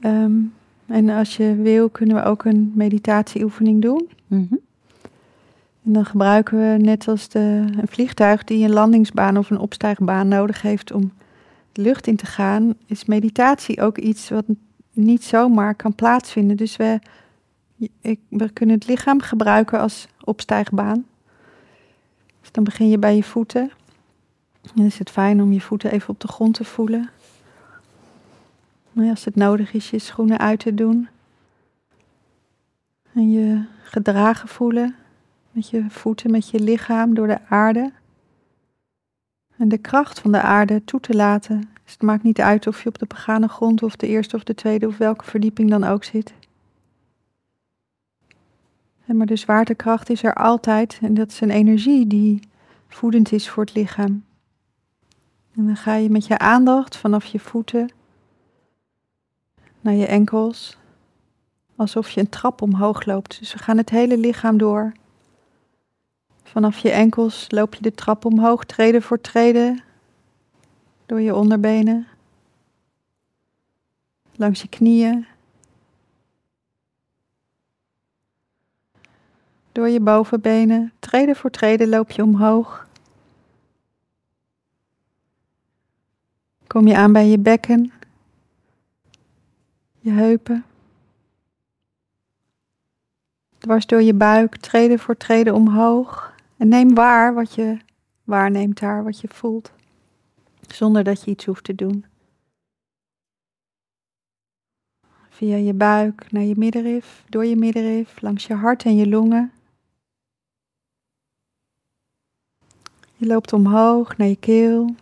Ehm, 0.00 0.32
en 0.86 1.08
als 1.08 1.36
je 1.36 1.54
wil, 1.54 1.88
kunnen 1.88 2.16
we 2.16 2.22
ook 2.22 2.44
een 2.44 2.72
meditatieoefening 2.74 3.82
doen. 3.82 4.08
Mhm. 4.26 4.54
En 5.84 5.92
dan 5.92 6.04
gebruiken 6.04 6.58
we 6.58 6.78
net 6.78 7.08
als 7.08 7.28
de, 7.28 7.64
een 7.80 7.88
vliegtuig 7.88 8.44
die 8.44 8.64
een 8.64 8.72
landingsbaan 8.72 9.38
of 9.38 9.50
een 9.50 9.58
opstijgbaan 9.58 10.28
nodig 10.28 10.62
heeft 10.62 10.92
om 10.92 11.12
de 11.72 11.82
lucht 11.82 12.06
in 12.06 12.16
te 12.16 12.26
gaan, 12.26 12.74
is 12.86 13.04
meditatie 13.04 13.82
ook 13.82 13.98
iets 13.98 14.28
wat 14.28 14.44
niet 14.92 15.24
zomaar 15.24 15.74
kan 15.74 15.94
plaatsvinden. 15.94 16.56
Dus 16.56 16.76
we, 16.76 16.98
ik, 18.00 18.20
we 18.28 18.48
kunnen 18.50 18.74
het 18.74 18.86
lichaam 18.86 19.20
gebruiken 19.20 19.80
als 19.80 20.08
opstijgbaan. 20.24 21.06
Dus 22.40 22.52
dan 22.52 22.64
begin 22.64 22.88
je 22.88 22.98
bij 22.98 23.16
je 23.16 23.24
voeten. 23.24 23.70
Dan 24.74 24.84
is 24.84 24.98
het 24.98 25.10
fijn 25.10 25.42
om 25.42 25.52
je 25.52 25.60
voeten 25.60 25.92
even 25.92 26.08
op 26.08 26.20
de 26.20 26.28
grond 26.28 26.54
te 26.54 26.64
voelen. 26.64 27.10
Als 29.06 29.24
het 29.24 29.36
nodig 29.36 29.72
is, 29.72 29.90
je 29.90 29.98
schoenen 29.98 30.38
uit 30.38 30.58
te 30.58 30.74
doen. 30.74 31.08
En 33.12 33.30
je 33.30 33.64
gedragen 33.82 34.48
voelen 34.48 34.94
met 35.50 35.70
je 35.70 35.84
voeten, 35.88 36.30
met 36.30 36.50
je 36.50 36.60
lichaam 36.60 37.14
door 37.14 37.26
de 37.26 37.38
aarde. 37.48 37.92
En 39.56 39.68
de 39.68 39.78
kracht 39.78 40.20
van 40.20 40.32
de 40.32 40.40
aarde 40.40 40.84
toe 40.84 41.00
te 41.00 41.14
laten. 41.14 41.60
Dus 41.84 41.92
het 41.92 42.02
maakt 42.02 42.22
niet 42.22 42.40
uit 42.40 42.66
of 42.66 42.82
je 42.82 42.88
op 42.88 42.98
de 42.98 43.06
begane 43.06 43.48
grond 43.48 43.82
of 43.82 43.96
de 43.96 44.06
eerste 44.06 44.36
of 44.36 44.44
de 44.44 44.54
tweede 44.54 44.86
of 44.86 44.96
welke 44.96 45.24
verdieping 45.24 45.70
dan 45.70 45.84
ook 45.84 46.04
zit. 46.04 46.32
En 49.06 49.16
maar 49.16 49.26
de 49.26 49.36
zwaartekracht 49.36 50.10
is 50.10 50.22
er 50.22 50.34
altijd 50.34 50.98
en 51.02 51.14
dat 51.14 51.30
is 51.30 51.40
een 51.40 51.50
energie 51.50 52.06
die 52.06 52.40
voedend 52.88 53.32
is 53.32 53.48
voor 53.48 53.64
het 53.64 53.74
lichaam. 53.74 54.24
En 55.54 55.66
dan 55.66 55.76
ga 55.76 55.94
je 55.94 56.10
met 56.10 56.26
je 56.26 56.38
aandacht 56.38 56.96
vanaf 56.96 57.24
je 57.24 57.38
voeten 57.38 57.88
naar 59.88 59.96
je 59.96 60.06
enkels, 60.06 60.76
alsof 61.76 62.10
je 62.10 62.20
een 62.20 62.28
trap 62.28 62.62
omhoog 62.62 63.04
loopt. 63.04 63.38
Dus 63.38 63.52
we 63.52 63.58
gaan 63.58 63.76
het 63.76 63.90
hele 63.90 64.18
lichaam 64.18 64.58
door. 64.58 64.92
Vanaf 66.42 66.78
je 66.78 66.90
enkels 66.90 67.46
loop 67.50 67.74
je 67.74 67.82
de 67.82 67.94
trap 67.94 68.24
omhoog, 68.24 68.64
treden 68.64 69.02
voor 69.02 69.20
treden, 69.20 69.82
door 71.06 71.20
je 71.20 71.34
onderbenen, 71.34 72.06
langs 74.36 74.62
je 74.62 74.68
knieën, 74.68 75.26
door 79.72 79.88
je 79.88 80.00
bovenbenen, 80.00 80.92
treden 80.98 81.36
voor 81.36 81.50
treden 81.50 81.88
loop 81.88 82.10
je 82.10 82.22
omhoog. 82.22 82.86
Kom 86.66 86.86
je 86.86 86.96
aan 86.96 87.12
bij 87.12 87.26
je 87.26 87.38
bekken, 87.38 87.92
heupen. 90.10 90.64
Dwars 93.58 93.86
door 93.86 94.02
je 94.02 94.14
buik, 94.14 94.56
treden 94.56 94.98
voor 94.98 95.16
treden 95.16 95.54
omhoog. 95.54 96.34
En 96.56 96.68
neem 96.68 96.94
waar 96.94 97.34
wat 97.34 97.54
je 97.54 97.78
waarneemt 98.24 98.80
daar, 98.80 99.04
wat 99.04 99.20
je 99.20 99.28
voelt, 99.28 99.72
zonder 100.66 101.04
dat 101.04 101.24
je 101.24 101.30
iets 101.30 101.44
hoeft 101.44 101.64
te 101.64 101.74
doen. 101.74 102.04
Via 105.28 105.56
je 105.56 105.74
buik 105.74 106.32
naar 106.32 106.42
je 106.42 106.54
middenrif, 106.56 107.24
door 107.28 107.44
je 107.44 107.56
middenrif, 107.56 108.20
langs 108.20 108.46
je 108.46 108.54
hart 108.54 108.84
en 108.84 108.96
je 108.96 109.08
longen. 109.08 109.52
Je 113.16 113.26
loopt 113.26 113.52
omhoog 113.52 114.16
naar 114.16 114.28
je 114.28 114.36
keel, 114.36 114.94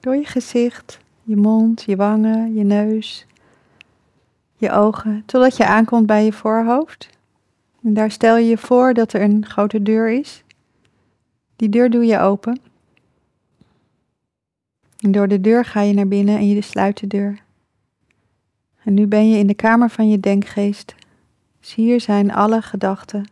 door 0.00 0.16
je 0.16 0.24
gezicht, 0.24 0.98
je 1.24 1.36
mond, 1.36 1.82
je 1.82 1.96
wangen, 1.96 2.54
je 2.54 2.64
neus, 2.64 3.26
je 4.56 4.70
ogen, 4.70 5.22
totdat 5.26 5.56
je 5.56 5.66
aankomt 5.66 6.06
bij 6.06 6.24
je 6.24 6.32
voorhoofd. 6.32 7.08
En 7.82 7.94
daar 7.94 8.10
stel 8.10 8.36
je 8.36 8.48
je 8.48 8.58
voor 8.58 8.94
dat 8.94 9.12
er 9.12 9.22
een 9.22 9.46
grote 9.46 9.82
deur 9.82 10.10
is. 10.10 10.44
Die 11.56 11.68
deur 11.68 11.90
doe 11.90 12.04
je 12.04 12.18
open. 12.18 12.60
En 14.98 15.12
door 15.12 15.28
de 15.28 15.40
deur 15.40 15.64
ga 15.64 15.80
je 15.80 15.94
naar 15.94 16.08
binnen 16.08 16.36
en 16.36 16.48
je 16.48 16.60
sluit 16.60 17.00
de 17.00 17.06
deur. 17.06 17.42
En 18.82 18.94
nu 18.94 19.06
ben 19.06 19.30
je 19.30 19.38
in 19.38 19.46
de 19.46 19.54
kamer 19.54 19.90
van 19.90 20.08
je 20.08 20.20
denkgeest. 20.20 20.94
Dus 21.60 21.74
hier 21.74 22.00
zijn 22.00 22.32
alle 22.32 22.62
gedachten, 22.62 23.28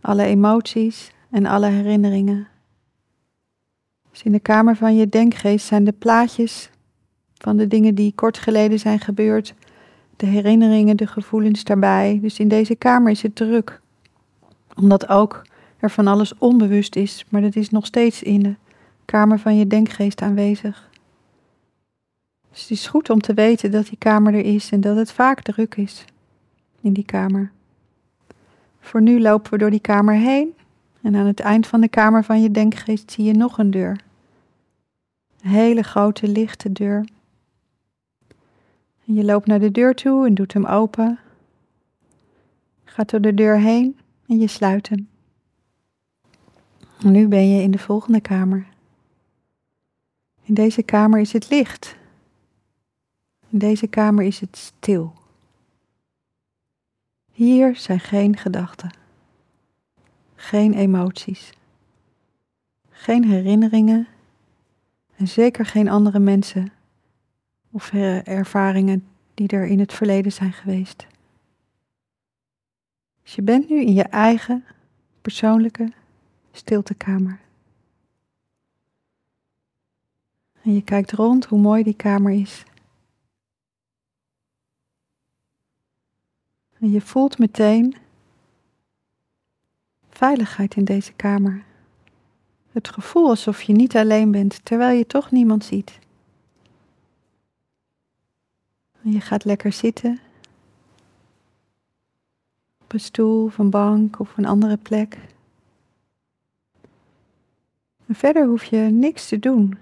alle 0.00 0.24
emoties 0.24 1.10
en 1.30 1.46
alle 1.46 1.66
herinneringen. 1.66 2.48
Dus 4.10 4.22
in 4.22 4.32
de 4.32 4.40
kamer 4.40 4.76
van 4.76 4.96
je 4.96 5.08
denkgeest 5.08 5.66
zijn 5.66 5.84
de 5.84 5.92
plaatjes 5.92 6.70
van 7.38 7.56
de 7.56 7.66
dingen 7.66 7.94
die 7.94 8.12
kort 8.14 8.38
geleden 8.38 8.78
zijn 8.78 9.00
gebeurd 9.00 9.54
de 10.16 10.26
herinneringen, 10.26 10.96
de 10.96 11.06
gevoelens 11.06 11.64
daarbij. 11.64 12.18
Dus 12.22 12.38
in 12.38 12.48
deze 12.48 12.74
kamer 12.74 13.10
is 13.10 13.22
het 13.22 13.36
druk. 13.36 13.80
Omdat 14.74 15.08
ook 15.08 15.42
er 15.78 15.90
van 15.90 16.06
alles 16.06 16.38
onbewust 16.38 16.96
is, 16.96 17.24
maar 17.28 17.40
dat 17.40 17.56
is 17.56 17.70
nog 17.70 17.86
steeds 17.86 18.22
in 18.22 18.42
de 18.42 18.54
kamer 19.04 19.38
van 19.38 19.56
je 19.56 19.66
denkgeest 19.66 20.22
aanwezig. 20.22 20.88
Dus 22.50 22.60
het 22.60 22.70
is 22.70 22.86
goed 22.86 23.10
om 23.10 23.20
te 23.20 23.34
weten 23.34 23.70
dat 23.70 23.86
die 23.86 23.98
kamer 23.98 24.34
er 24.34 24.44
is 24.44 24.70
en 24.70 24.80
dat 24.80 24.96
het 24.96 25.12
vaak 25.12 25.42
druk 25.42 25.74
is 25.74 26.04
in 26.80 26.92
die 26.92 27.04
kamer. 27.04 27.50
Voor 28.80 29.02
nu 29.02 29.20
lopen 29.20 29.50
we 29.50 29.58
door 29.58 29.70
die 29.70 29.80
kamer 29.80 30.14
heen 30.14 30.54
en 31.02 31.16
aan 31.16 31.26
het 31.26 31.40
eind 31.40 31.66
van 31.66 31.80
de 31.80 31.88
kamer 31.88 32.24
van 32.24 32.42
je 32.42 32.50
denkgeest 32.50 33.10
zie 33.10 33.24
je 33.24 33.32
nog 33.32 33.58
een 33.58 33.70
deur. 33.70 34.00
Een 35.42 35.50
hele 35.50 35.82
grote 35.82 36.28
lichte 36.28 36.72
deur 36.72 37.04
en 39.06 39.14
je 39.14 39.24
loopt 39.24 39.46
naar 39.46 39.60
de 39.60 39.70
deur 39.70 39.94
toe 39.94 40.26
en 40.26 40.34
doet 40.34 40.52
hem 40.52 40.66
open. 40.66 41.18
Gaat 42.84 43.10
door 43.10 43.20
de 43.20 43.34
deur 43.34 43.58
heen 43.58 43.98
en 44.26 44.38
je 44.38 44.46
sluit 44.46 44.88
hem. 44.88 45.08
Nu 47.00 47.28
ben 47.28 47.48
je 47.48 47.62
in 47.62 47.70
de 47.70 47.78
volgende 47.78 48.20
kamer. 48.20 48.66
In 50.42 50.54
deze 50.54 50.82
kamer 50.82 51.20
is 51.20 51.32
het 51.32 51.50
licht. 51.50 51.96
In 53.48 53.58
deze 53.58 53.86
kamer 53.86 54.24
is 54.24 54.40
het 54.40 54.56
stil. 54.56 55.12
Hier 57.32 57.76
zijn 57.76 58.00
geen 58.00 58.36
gedachten, 58.36 58.90
geen 60.34 60.74
emoties, 60.74 61.52
geen 62.90 63.24
herinneringen 63.24 64.06
en 65.16 65.28
zeker 65.28 65.66
geen 65.66 65.88
andere 65.88 66.18
mensen 66.18 66.72
of 67.76 67.92
eh, 67.92 68.26
ervaringen 68.28 69.06
die 69.34 69.48
er 69.48 69.66
in 69.66 69.78
het 69.78 69.92
verleden 69.92 70.32
zijn 70.32 70.52
geweest. 70.52 71.06
Dus 73.22 73.34
je 73.34 73.42
bent 73.42 73.68
nu 73.68 73.80
in 73.80 73.92
je 73.92 74.02
eigen 74.02 74.64
persoonlijke 75.22 75.92
stiltekamer. 76.52 77.40
En 80.62 80.74
je 80.74 80.82
kijkt 80.82 81.12
rond 81.12 81.44
hoe 81.44 81.58
mooi 81.58 81.82
die 81.82 81.96
kamer 81.96 82.32
is. 82.32 82.64
En 86.78 86.90
je 86.90 87.00
voelt 87.00 87.38
meteen 87.38 87.96
veiligheid 90.10 90.74
in 90.74 90.84
deze 90.84 91.12
kamer. 91.12 91.64
Het 92.72 92.88
gevoel 92.88 93.28
alsof 93.28 93.62
je 93.62 93.72
niet 93.72 93.96
alleen 93.96 94.30
bent, 94.30 94.64
terwijl 94.64 94.98
je 94.98 95.06
toch 95.06 95.30
niemand 95.30 95.64
ziet. 95.64 95.98
En 98.95 98.95
je 99.12 99.20
gaat 99.20 99.44
lekker 99.44 99.72
zitten. 99.72 100.20
Op 102.82 102.92
een 102.92 103.00
stoel 103.00 103.44
of 103.44 103.58
een 103.58 103.70
bank 103.70 104.18
of 104.18 104.36
een 104.36 104.46
andere 104.46 104.76
plek. 104.76 105.18
En 108.06 108.14
verder 108.14 108.46
hoef 108.46 108.64
je 108.64 108.76
niks 108.76 109.28
te 109.28 109.38
doen. 109.38 109.78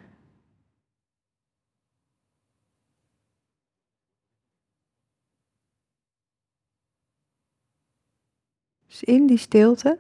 Dus 8.87 9.03
in 9.03 9.27
die 9.27 9.39
stilte 9.39 9.99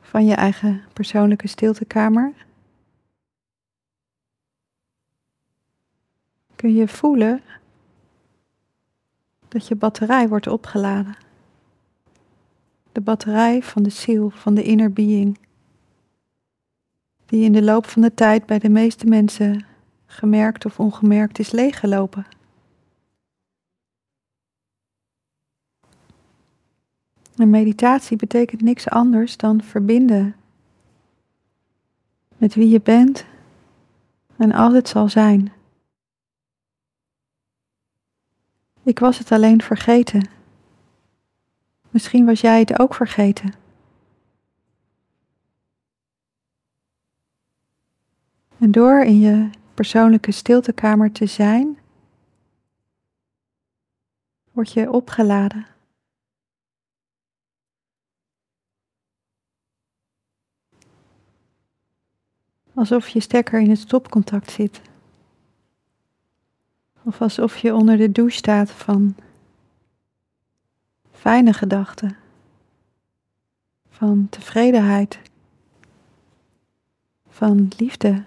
van 0.00 0.26
je 0.26 0.34
eigen 0.34 0.84
persoonlijke 0.92 1.46
stiltekamer 1.46 2.48
kun 6.60 6.74
je 6.74 6.88
voelen 6.88 7.42
dat 9.48 9.66
je 9.66 9.74
batterij 9.74 10.28
wordt 10.28 10.46
opgeladen. 10.46 11.16
De 12.92 13.00
batterij 13.00 13.62
van 13.62 13.82
de 13.82 13.90
ziel, 13.90 14.30
van 14.30 14.54
de 14.54 14.62
inner 14.62 14.92
being, 14.92 15.38
die 17.26 17.44
in 17.44 17.52
de 17.52 17.62
loop 17.62 17.86
van 17.86 18.02
de 18.02 18.14
tijd 18.14 18.46
bij 18.46 18.58
de 18.58 18.68
meeste 18.68 19.06
mensen 19.06 19.66
gemerkt 20.06 20.64
of 20.64 20.80
ongemerkt 20.80 21.38
is 21.38 21.50
leeggelopen. 21.50 22.26
En 27.36 27.50
meditatie 27.50 28.16
betekent 28.16 28.62
niks 28.62 28.88
anders 28.88 29.36
dan 29.36 29.62
verbinden 29.62 30.34
met 32.36 32.54
wie 32.54 32.68
je 32.68 32.80
bent 32.80 33.24
en 34.36 34.52
altijd 34.52 34.88
zal 34.88 35.08
zijn. 35.08 35.58
Ik 38.90 38.98
was 38.98 39.18
het 39.18 39.32
alleen 39.32 39.62
vergeten. 39.62 40.28
Misschien 41.90 42.26
was 42.26 42.40
jij 42.40 42.58
het 42.58 42.78
ook 42.78 42.94
vergeten. 42.94 43.54
En 48.58 48.70
door 48.70 49.00
in 49.00 49.20
je 49.20 49.50
persoonlijke 49.74 50.32
stiltekamer 50.32 51.12
te 51.12 51.26
zijn, 51.26 51.78
word 54.52 54.72
je 54.72 54.92
opgeladen. 54.92 55.66
Alsof 62.74 63.08
je 63.08 63.20
stekker 63.20 63.60
in 63.60 63.70
het 63.70 63.78
stopcontact 63.78 64.50
zit. 64.50 64.89
Of 67.10 67.20
alsof 67.20 67.56
je 67.56 67.74
onder 67.74 67.96
de 67.96 68.12
douche 68.12 68.36
staat 68.36 68.70
van 68.70 69.14
fijne 71.12 71.52
gedachten, 71.52 72.16
van 73.88 74.28
tevredenheid, 74.28 75.20
van 77.28 77.68
liefde, 77.76 78.24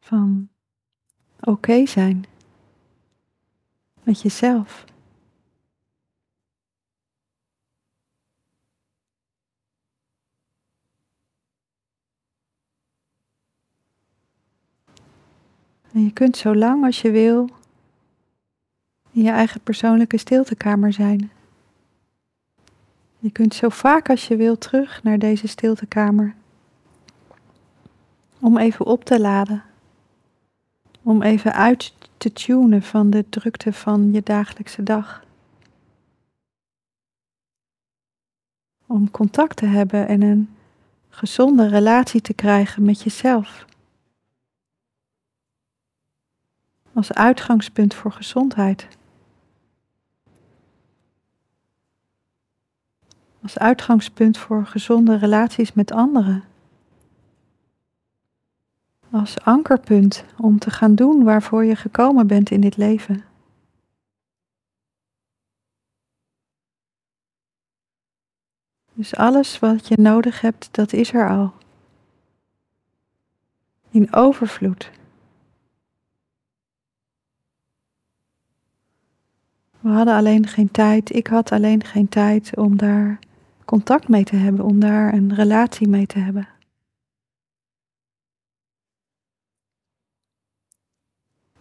van 0.00 0.48
oké 1.40 1.86
zijn. 1.86 2.24
Met 4.02 4.20
jezelf. 4.20 4.84
En 15.92 16.04
je 16.04 16.12
kunt 16.12 16.36
zo 16.36 16.54
lang 16.54 16.84
als 16.84 17.02
je 17.02 17.10
wil 17.10 17.50
in 19.10 19.22
je 19.22 19.30
eigen 19.30 19.60
persoonlijke 19.60 20.18
stiltekamer 20.18 20.92
zijn. 20.92 21.30
Je 23.18 23.30
kunt 23.30 23.54
zo 23.54 23.68
vaak 23.68 24.10
als 24.10 24.28
je 24.28 24.36
wil 24.36 24.58
terug 24.58 25.02
naar 25.02 25.18
deze 25.18 25.46
stiltekamer. 25.46 26.34
Om 28.40 28.58
even 28.58 28.86
op 28.86 29.04
te 29.04 29.20
laden. 29.20 29.62
Om 31.02 31.22
even 31.22 31.52
uit 31.52 31.94
te 32.16 32.32
tunen 32.32 32.82
van 32.82 33.10
de 33.10 33.24
drukte 33.28 33.72
van 33.72 34.12
je 34.12 34.22
dagelijkse 34.22 34.82
dag. 34.82 35.24
Om 38.86 39.10
contact 39.10 39.56
te 39.56 39.66
hebben 39.66 40.08
en 40.08 40.22
een 40.22 40.48
gezonde 41.08 41.68
relatie 41.68 42.20
te 42.20 42.34
krijgen 42.34 42.82
met 42.82 43.02
jezelf. 43.02 43.66
Als 46.92 47.12
uitgangspunt 47.12 47.94
voor 47.94 48.12
gezondheid. 48.12 48.88
Als 53.42 53.58
uitgangspunt 53.58 54.38
voor 54.38 54.66
gezonde 54.66 55.16
relaties 55.16 55.72
met 55.72 55.92
anderen. 55.92 56.44
Als 59.10 59.40
ankerpunt 59.40 60.24
om 60.36 60.58
te 60.58 60.70
gaan 60.70 60.94
doen 60.94 61.24
waarvoor 61.24 61.64
je 61.64 61.76
gekomen 61.76 62.26
bent 62.26 62.50
in 62.50 62.60
dit 62.60 62.76
leven. 62.76 63.24
Dus 68.98 69.16
alles 69.16 69.58
wat 69.58 69.88
je 69.88 69.96
nodig 70.00 70.40
hebt, 70.40 70.68
dat 70.70 70.92
is 70.92 71.12
er 71.12 71.30
al. 71.30 71.52
In 73.90 74.12
overvloed. 74.14 74.90
We 79.80 79.88
hadden 79.88 80.14
alleen 80.14 80.46
geen 80.46 80.70
tijd, 80.70 81.14
ik 81.14 81.26
had 81.26 81.52
alleen 81.52 81.84
geen 81.84 82.08
tijd 82.08 82.56
om 82.56 82.76
daar 82.76 83.18
contact 83.64 84.08
mee 84.08 84.24
te 84.24 84.36
hebben, 84.36 84.64
om 84.64 84.80
daar 84.80 85.14
een 85.14 85.34
relatie 85.34 85.88
mee 85.88 86.06
te 86.06 86.18
hebben. 86.18 86.48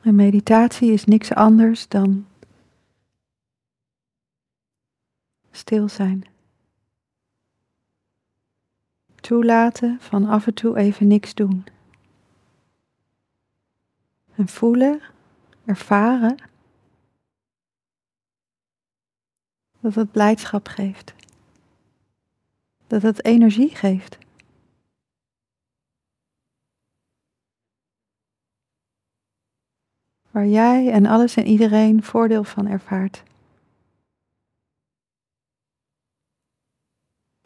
En 0.02 0.16
meditatie 0.16 0.92
is 0.92 1.06
niks 1.06 1.34
anders 1.34 1.88
dan 1.88 2.26
stil 5.52 5.90
zijn. 5.90 6.26
Toelaten 9.16 9.98
van 10.00 10.26
af 10.26 10.48
en 10.48 10.54
toe 10.54 10.78
even 10.78 11.08
niks 11.08 11.34
doen. 11.34 11.66
En 14.36 14.48
voelen, 14.48 15.02
ervaren 15.66 16.38
Dat 19.88 19.96
het 19.96 20.12
blijdschap 20.12 20.68
geeft. 20.68 21.14
Dat 22.88 23.02
het 23.02 23.26
energie 23.26 23.76
geeft. 23.76 24.18
Waar 30.32 30.48
jij 30.48 30.92
en 30.92 31.06
alles 31.06 31.36
en 31.36 31.46
iedereen 31.46 32.04
voordeel 32.04 32.44
van 32.44 32.68
ervaart. 32.68 33.24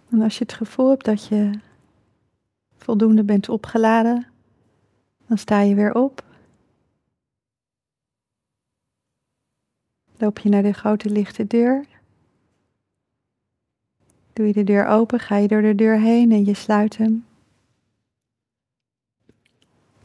En 0.10 0.22
als 0.22 0.38
je 0.38 0.44
het 0.44 0.54
gevoel 0.54 0.90
hebt 0.90 1.06
dat 1.06 1.28
je 1.28 1.60
voldoende 2.78 3.24
bent 3.24 3.50
opgeladen, 3.50 4.28
dan 5.28 5.38
sta 5.38 5.60
je 5.60 5.76
weer 5.76 5.94
op. 5.96 6.24
Loop 10.18 10.40
je 10.40 10.50
naar 10.50 10.64
de 10.64 10.74
grote 10.74 11.10
lichte 11.10 11.48
deur 11.48 11.90
Doe 14.34 14.48
je 14.48 14.54
de 14.54 14.64
deur 14.64 14.88
open, 14.88 15.20
ga 15.20 15.36
je 15.36 15.48
door 15.48 15.62
de 15.62 15.76
deur 15.76 16.00
heen 16.00 16.32
en 16.32 16.46
je 16.46 16.54
sluit 16.54 16.98
hem. 16.98 17.26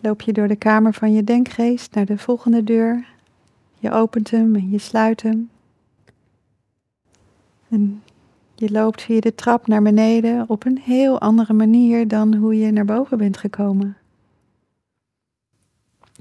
Loop 0.01 0.20
je 0.20 0.33
door 0.33 0.49
de 0.49 0.57
kamer 0.57 0.95
van 0.95 1.12
je 1.12 1.24
denkgeest 1.24 1.95
naar 1.95 2.07
de 2.07 2.18
volgende 2.18 2.64
deur. 2.64 3.07
Je 3.79 3.91
opent 3.91 4.31
hem 4.31 4.55
en 4.55 4.70
je 4.70 4.79
sluit 4.79 5.22
hem. 5.22 5.51
En 7.68 8.03
je 8.55 8.70
loopt 8.70 9.03
via 9.03 9.20
de 9.20 9.35
trap 9.35 9.66
naar 9.66 9.83
beneden 9.83 10.49
op 10.49 10.64
een 10.64 10.79
heel 10.79 11.20
andere 11.20 11.53
manier 11.53 12.09
dan 12.09 12.35
hoe 12.35 12.59
je 12.59 12.72
naar 12.72 12.85
boven 12.85 13.18
bent 13.18 13.37
gekomen. 13.37 13.97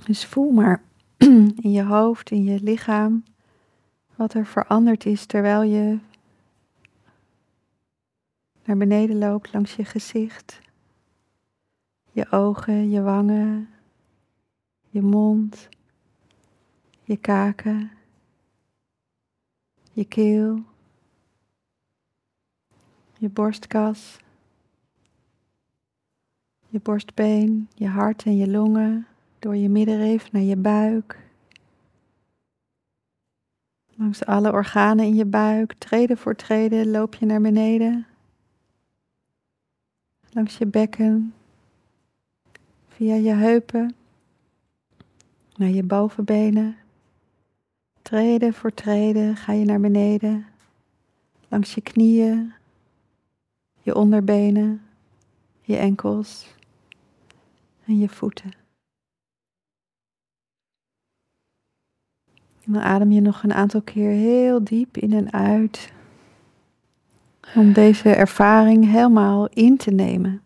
Dus 0.06 0.26
voel 0.26 0.52
maar 0.52 0.82
in 1.66 1.72
je 1.72 1.84
hoofd, 1.84 2.32
in 2.32 2.44
je 2.44 2.60
lichaam, 2.62 3.24
wat 4.16 4.34
er 4.34 4.46
veranderd 4.46 5.06
is 5.06 5.26
terwijl 5.26 5.64
je 5.64 5.98
naar 8.66 8.78
beneden 8.78 9.18
loopt 9.18 9.54
langs 9.54 9.76
je 9.76 9.86
gezicht, 9.86 10.62
je 12.12 12.32
ogen, 12.32 12.90
je 12.90 13.02
wangen, 13.02 13.70
je 14.90 15.02
mond, 15.02 15.70
je 17.04 17.18
kaken, 17.18 17.92
je 19.92 20.06
keel, 20.06 20.64
je 23.18 23.30
borstkas, 23.30 24.18
je 26.68 26.80
borstbeen, 26.80 27.70
je 27.76 27.88
hart 27.88 28.24
en 28.24 28.38
je 28.38 28.48
longen, 28.48 29.08
door 29.40 29.56
je 29.56 29.70
middenrif 29.70 30.32
naar 30.32 30.42
je 30.42 30.58
buik. 30.58 31.24
Langs 33.98 34.26
alle 34.26 34.52
organen 34.52 35.06
in 35.06 35.16
je 35.16 35.26
buik, 35.26 35.74
treden 35.74 36.18
voor 36.18 36.36
treden, 36.36 36.92
loop 36.92 37.16
je 37.16 37.26
naar 37.26 37.42
beneden 37.42 38.06
langs 40.36 40.58
je 40.58 40.66
bekken, 40.66 41.34
via 42.88 43.16
je 43.16 43.34
heupen, 43.34 43.96
naar 45.56 45.70
je 45.70 45.84
bovenbenen. 45.84 46.78
Treden 48.02 48.54
voor 48.54 48.74
treden 48.74 49.36
ga 49.36 49.54
je 49.54 49.66
naar 49.66 49.80
beneden, 49.80 50.46
langs 51.48 51.76
je 51.76 51.82
knieën, 51.82 52.54
je 53.82 53.96
onderbenen, 53.96 54.82
je 55.62 55.78
enkels 55.78 56.56
en 57.86 57.98
je 57.98 58.10
voeten. 58.10 58.52
En 62.64 62.74
dan 62.74 62.82
adem 62.82 63.12
je 63.12 63.22
nog 63.22 63.44
een 63.44 63.54
aantal 63.54 63.82
keer 63.82 64.10
heel 64.10 64.64
diep 64.64 64.98
in 64.98 65.14
en 65.14 65.32
uit. 65.32 65.94
Om 67.54 67.74
deze 67.74 68.10
ervaring 68.10 68.92
helemaal 68.92 69.48
in 69.48 69.78
te 69.78 69.92
nemen. 69.92 70.42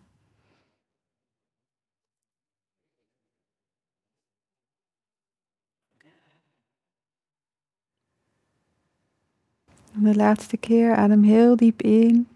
En 9.93 10.03
de 10.03 10.15
laatste 10.15 10.57
keer 10.57 10.95
adem 10.95 11.23
heel 11.23 11.55
diep 11.55 11.81
in. 11.81 12.27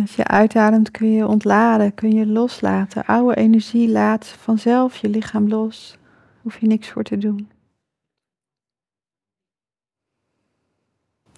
Als 0.00 0.16
je 0.16 0.26
uitademt 0.26 0.90
kun 0.90 1.12
je 1.12 1.26
ontladen, 1.26 1.94
kun 1.94 2.12
je 2.12 2.26
loslaten. 2.26 3.04
Oude 3.04 3.36
energie 3.36 3.88
laat 3.88 4.26
vanzelf 4.26 4.96
je 4.96 5.08
lichaam 5.08 5.48
los. 5.48 5.98
Hoef 6.42 6.58
je 6.58 6.66
niks 6.66 6.88
voor 6.88 7.02
te 7.02 7.18
doen. 7.18 7.48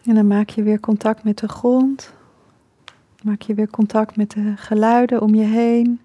En 0.06 0.14
dan 0.14 0.26
maak 0.26 0.48
je 0.48 0.62
weer 0.62 0.80
contact 0.80 1.24
met 1.24 1.38
de 1.38 1.48
grond. 1.48 2.12
Maak 3.22 3.42
je 3.42 3.54
weer 3.54 3.70
contact 3.70 4.16
met 4.16 4.30
de 4.30 4.56
geluiden 4.56 5.22
om 5.22 5.34
je 5.34 5.44
heen. 5.44 6.00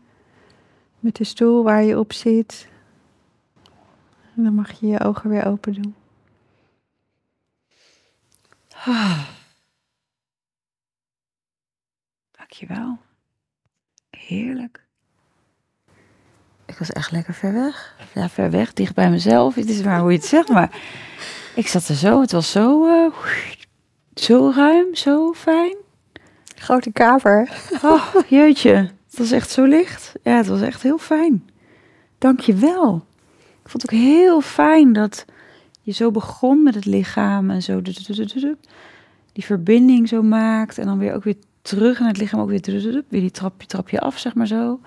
Met 0.99 1.15
de 1.15 1.23
stoel 1.23 1.63
waar 1.63 1.83
je 1.83 1.99
op 1.99 2.13
zit. 2.13 2.67
En 4.35 4.43
dan 4.43 4.53
mag 4.53 4.79
je 4.79 4.87
je 4.87 4.99
ogen 4.99 5.29
weer 5.29 5.45
open 5.45 5.73
doen. 5.73 5.95
Ah. 8.85 9.27
Dankjewel. 12.31 12.97
Heerlijk. 14.09 14.85
Ik 16.65 16.77
was 16.77 16.91
echt 16.91 17.11
lekker 17.11 17.33
ver 17.33 17.53
weg. 17.53 17.95
Ja, 18.13 18.29
ver 18.29 18.51
weg, 18.51 18.73
dicht 18.73 18.95
bij 18.95 19.09
mezelf. 19.09 19.55
Het 19.55 19.69
is 19.69 19.83
maar 19.83 19.99
hoe 19.99 20.11
je 20.11 20.17
het 20.17 20.27
zegt, 20.27 20.49
maar 20.49 20.81
ik 21.55 21.67
zat 21.67 21.87
er 21.87 21.95
zo. 21.95 22.21
Het 22.21 22.31
was 22.31 22.51
zo, 22.51 22.85
uh, 22.85 23.13
zo 24.15 24.51
ruim, 24.55 24.95
zo 24.95 25.33
fijn. 25.33 25.75
Grote 26.55 26.91
kamer. 26.91 27.49
Oh, 27.83 28.15
jeetje. 28.29 28.73
Het 29.09 29.17
was 29.17 29.31
echt 29.31 29.49
zo 29.49 29.63
licht. 29.63 30.13
Ja, 30.23 30.37
het 30.37 30.47
was 30.47 30.61
echt 30.61 30.81
heel 30.81 30.97
fijn. 30.97 31.49
Dankjewel. 32.17 33.05
Ik 33.63 33.69
vond 33.69 33.81
het 33.81 33.93
ook 33.93 33.99
heel 33.99 34.41
fijn 34.41 34.93
dat 34.93 35.25
je 35.81 35.91
zo 35.91 36.11
begon 36.11 36.63
met 36.63 36.75
het 36.75 36.85
lichaam 36.85 37.49
en 37.49 37.61
zo 37.61 37.81
die 39.33 39.45
verbinding 39.45 40.07
zo 40.07 40.21
maakt 40.21 40.77
en 40.77 40.85
dan 40.85 40.97
weer 40.97 41.13
ook 41.13 41.23
weer 41.23 41.37
terug 41.61 41.99
en 41.99 42.05
het 42.05 42.17
lichaam 42.17 42.39
ook 42.39 42.49
weer 42.49 42.61
weer 43.09 43.21
die 43.21 43.31
trapje 43.31 43.67
trapje 43.67 43.99
af 43.99 44.17
zeg 44.17 44.33
maar 44.33 44.47
zo. 44.47 44.79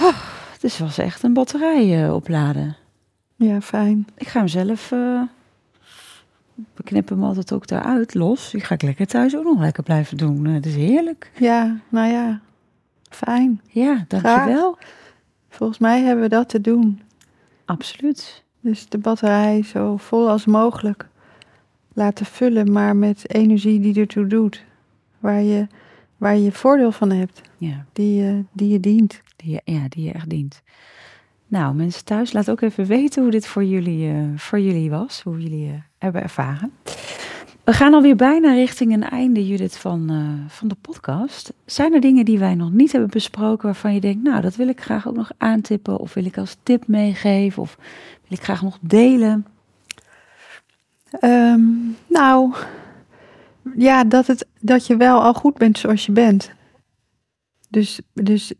Oh, 0.00 0.18
dus 0.60 0.78
was 0.78 0.98
echt 0.98 1.22
een 1.22 1.32
batterij 1.32 2.04
uh, 2.04 2.14
opladen. 2.14 2.76
Ja, 3.36 3.60
fijn. 3.60 4.06
Ik 4.16 4.28
ga 4.28 4.38
hem 4.38 4.48
zelf. 4.48 4.90
Uh, 4.90 5.22
we 6.54 6.82
knippen 6.82 7.16
hem 7.16 7.24
altijd 7.24 7.52
ook 7.52 7.66
daaruit 7.66 8.14
los. 8.14 8.50
Die 8.50 8.60
ga 8.60 8.74
ik 8.74 8.82
lekker 8.82 9.06
thuis 9.06 9.36
ook 9.36 9.44
nog 9.44 9.60
lekker 9.60 9.82
blijven 9.82 10.16
doen. 10.16 10.44
Uh, 10.44 10.54
het 10.54 10.66
is 10.66 10.74
heerlijk. 10.74 11.30
Ja, 11.38 11.80
nou 11.88 12.12
ja. 12.12 12.40
Fijn. 13.08 13.60
Ja, 13.68 14.04
dankjewel. 14.08 14.78
Volgens 15.48 15.78
mij 15.78 16.02
hebben 16.02 16.24
we 16.24 16.30
dat 16.30 16.48
te 16.48 16.60
doen. 16.60 17.00
Absoluut. 17.64 18.44
Dus 18.60 18.88
de 18.88 18.98
batterij 18.98 19.62
zo 19.62 19.96
vol 19.96 20.28
als 20.28 20.46
mogelijk 20.46 21.08
laten 21.92 22.26
vullen, 22.26 22.72
maar 22.72 22.96
met 22.96 23.34
energie 23.34 23.80
die 23.80 24.00
ertoe 24.00 24.26
doet. 24.26 24.64
Waar 25.18 25.42
je, 25.42 25.66
waar 26.16 26.36
je 26.36 26.52
voordeel 26.52 26.92
van 26.92 27.10
hebt. 27.10 27.40
Ja. 27.56 27.84
Die, 27.92 28.22
je, 28.22 28.44
die 28.52 28.68
je 28.68 28.80
dient. 28.80 29.20
Die 29.36 29.50
je, 29.50 29.60
ja, 29.64 29.88
die 29.88 30.04
je 30.04 30.12
echt 30.12 30.30
dient. 30.30 30.62
Nou, 31.52 31.74
mensen 31.74 32.04
thuis, 32.04 32.32
laat 32.32 32.50
ook 32.50 32.60
even 32.60 32.86
weten 32.86 33.22
hoe 33.22 33.30
dit 33.30 33.46
voor 33.46 33.64
jullie, 33.64 34.12
uh, 34.12 34.24
voor 34.36 34.60
jullie 34.60 34.90
was. 34.90 35.20
Hoe 35.22 35.40
jullie 35.40 35.66
uh, 35.66 35.74
hebben 35.98 36.22
ervaren. 36.22 36.72
We 37.64 37.72
gaan 37.72 37.94
alweer 37.94 38.16
bijna 38.16 38.52
richting 38.52 38.92
een 38.92 39.02
einde, 39.02 39.46
Judith, 39.46 39.76
van, 39.76 40.12
uh, 40.12 40.50
van 40.50 40.68
de 40.68 40.76
podcast. 40.80 41.52
Zijn 41.64 41.94
er 41.94 42.00
dingen 42.00 42.24
die 42.24 42.38
wij 42.38 42.54
nog 42.54 42.72
niet 42.72 42.92
hebben 42.92 43.10
besproken 43.10 43.64
waarvan 43.64 43.94
je 43.94 44.00
denkt, 44.00 44.22
nou, 44.22 44.40
dat 44.40 44.56
wil 44.56 44.68
ik 44.68 44.80
graag 44.80 45.08
ook 45.08 45.16
nog 45.16 45.30
aantippen, 45.38 45.98
of 45.98 46.14
wil 46.14 46.24
ik 46.24 46.38
als 46.38 46.56
tip 46.62 46.86
meegeven, 46.86 47.62
of 47.62 47.76
wil 48.28 48.38
ik 48.38 48.44
graag 48.44 48.62
nog 48.62 48.78
delen? 48.80 49.46
Um, 51.20 51.96
nou, 52.06 52.54
ja, 53.76 54.04
dat, 54.04 54.26
het, 54.26 54.46
dat 54.60 54.86
je 54.86 54.96
wel 54.96 55.22
al 55.22 55.34
goed 55.34 55.54
bent 55.58 55.78
zoals 55.78 56.06
je 56.06 56.12
bent. 56.12 56.52
Dus, 57.68 58.00
dus, 58.12 58.52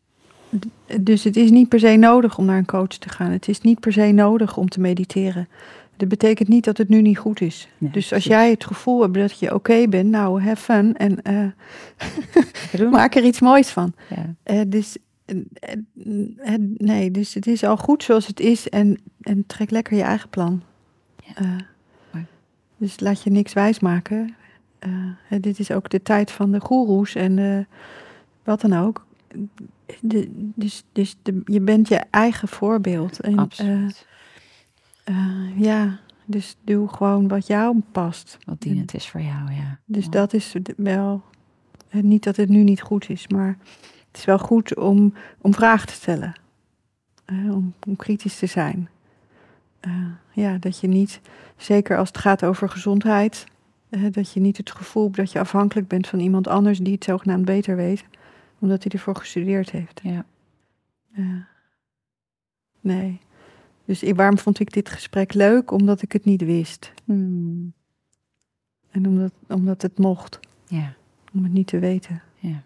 dus 1.00 1.24
het 1.24 1.36
is 1.36 1.50
niet 1.50 1.68
per 1.68 1.78
se 1.78 1.96
nodig 1.96 2.38
om 2.38 2.44
naar 2.44 2.58
een 2.58 2.64
coach 2.64 2.86
te 2.86 3.08
gaan. 3.08 3.30
Het 3.30 3.48
is 3.48 3.60
niet 3.60 3.80
per 3.80 3.92
se 3.92 4.12
nodig 4.12 4.56
om 4.56 4.68
te 4.68 4.80
mediteren. 4.80 5.48
Dat 5.96 6.08
betekent 6.08 6.48
niet 6.48 6.64
dat 6.64 6.78
het 6.78 6.88
nu 6.88 7.02
niet 7.02 7.18
goed 7.18 7.40
is. 7.40 7.68
dus 7.78 8.12
als 8.12 8.24
jij 8.24 8.50
het 8.50 8.64
gevoel 8.64 9.02
hebt 9.02 9.14
dat 9.14 9.38
je 9.38 9.54
oké 9.54 9.88
bent, 9.88 10.10
nou, 10.10 10.42
have 10.42 10.62
fun 10.62 10.96
en 10.96 11.18
uh, 12.80 12.90
maak 12.90 13.14
er 13.14 13.24
iets 13.24 13.40
moois 13.40 13.70
van. 13.70 13.92
Ja. 14.08 14.54
Uh, 14.54 14.60
dus, 14.66 14.96
uh, 15.26 16.54
nee, 16.76 17.10
dus 17.10 17.34
het 17.34 17.46
is 17.46 17.64
al 17.64 17.76
goed 17.76 18.02
zoals 18.02 18.26
het 18.26 18.40
is 18.40 18.68
en, 18.68 18.98
en 19.20 19.46
trek 19.46 19.70
lekker 19.70 19.96
je 19.96 20.02
eigen 20.02 20.28
plan. 20.28 20.62
Ja. 21.36 21.56
dus 22.76 23.00
laat 23.00 23.22
je 23.22 23.30
niks 23.30 23.52
wijsmaken. 23.52 24.34
dit 25.40 25.58
is 25.58 25.70
ook 25.70 25.90
de 25.90 26.02
tijd 26.02 26.30
van 26.30 26.52
de 26.52 26.60
goeroes 26.60 27.14
en 27.14 27.66
wat 28.44 28.60
dan 28.60 28.72
ook. 28.72 29.06
De, 30.00 30.30
dus 30.54 30.84
dus 30.92 31.16
de, 31.22 31.40
je 31.44 31.60
bent 31.60 31.88
je 31.88 32.02
eigen 32.10 32.48
voorbeeld. 32.48 33.20
En, 33.20 33.38
Absoluut. 33.38 34.06
Uh, 35.04 35.58
ja, 35.58 36.00
dus 36.24 36.56
doe 36.64 36.88
gewoon 36.88 37.28
wat 37.28 37.46
jou 37.46 37.80
past. 37.92 38.38
Wat 38.44 38.60
dienend 38.60 38.94
is 38.94 39.08
voor 39.08 39.20
jou, 39.20 39.52
ja. 39.52 39.78
Dus 39.84 40.08
dat 40.08 40.32
is 40.32 40.54
wel, 40.76 41.22
niet 41.90 42.24
dat 42.24 42.36
het 42.36 42.48
nu 42.48 42.62
niet 42.62 42.82
goed 42.82 43.08
is, 43.08 43.28
maar 43.28 43.58
het 44.08 44.16
is 44.16 44.24
wel 44.24 44.38
goed 44.38 44.76
om, 44.76 45.14
om 45.40 45.54
vragen 45.54 45.86
te 45.86 45.92
stellen. 45.92 46.32
Uh, 47.26 47.54
om, 47.54 47.74
om, 47.86 47.96
kritisch 47.96 48.38
te 48.38 48.46
zijn. 48.46 48.88
Ja, 50.32 50.56
dat 50.58 50.80
je 50.80 50.88
niet, 50.88 51.20
zeker 51.56 51.96
als 51.96 52.08
het 52.08 52.18
gaat 52.18 52.44
over 52.44 52.68
gezondheid, 52.68 53.44
dat 54.10 54.32
je 54.32 54.40
niet 54.40 54.56
het 54.56 54.70
gevoel 54.70 55.04
hebt 55.04 55.16
dat 55.16 55.32
je 55.32 55.38
afhankelijk 55.38 55.88
bent 55.88 56.06
van 56.06 56.20
iemand 56.20 56.48
anders 56.48 56.78
die 56.78 56.94
het 56.94 57.04
zogenaamd 57.04 57.44
beter 57.44 57.76
weet, 57.76 58.04
omdat 58.62 58.82
hij 58.82 58.92
ervoor 58.92 59.16
gestudeerd 59.16 59.70
heeft. 59.70 60.00
Ja. 60.02 60.26
nee. 62.80 63.20
Dus 63.84 64.02
waarom 64.12 64.38
vond 64.38 64.60
ik 64.60 64.72
dit 64.72 64.88
gesprek 64.88 65.32
leuk? 65.34 65.70
Omdat 65.70 66.02
ik 66.02 66.12
het 66.12 66.24
niet 66.24 66.44
wist. 66.44 66.92
Hmm. 67.04 67.72
En 68.90 69.06
omdat, 69.06 69.32
omdat 69.46 69.82
het 69.82 69.98
mocht. 69.98 70.38
Ja. 70.66 70.94
Om 71.32 71.42
het 71.42 71.52
niet 71.52 71.66
te 71.66 71.78
weten. 71.78 72.22
Ja. 72.38 72.62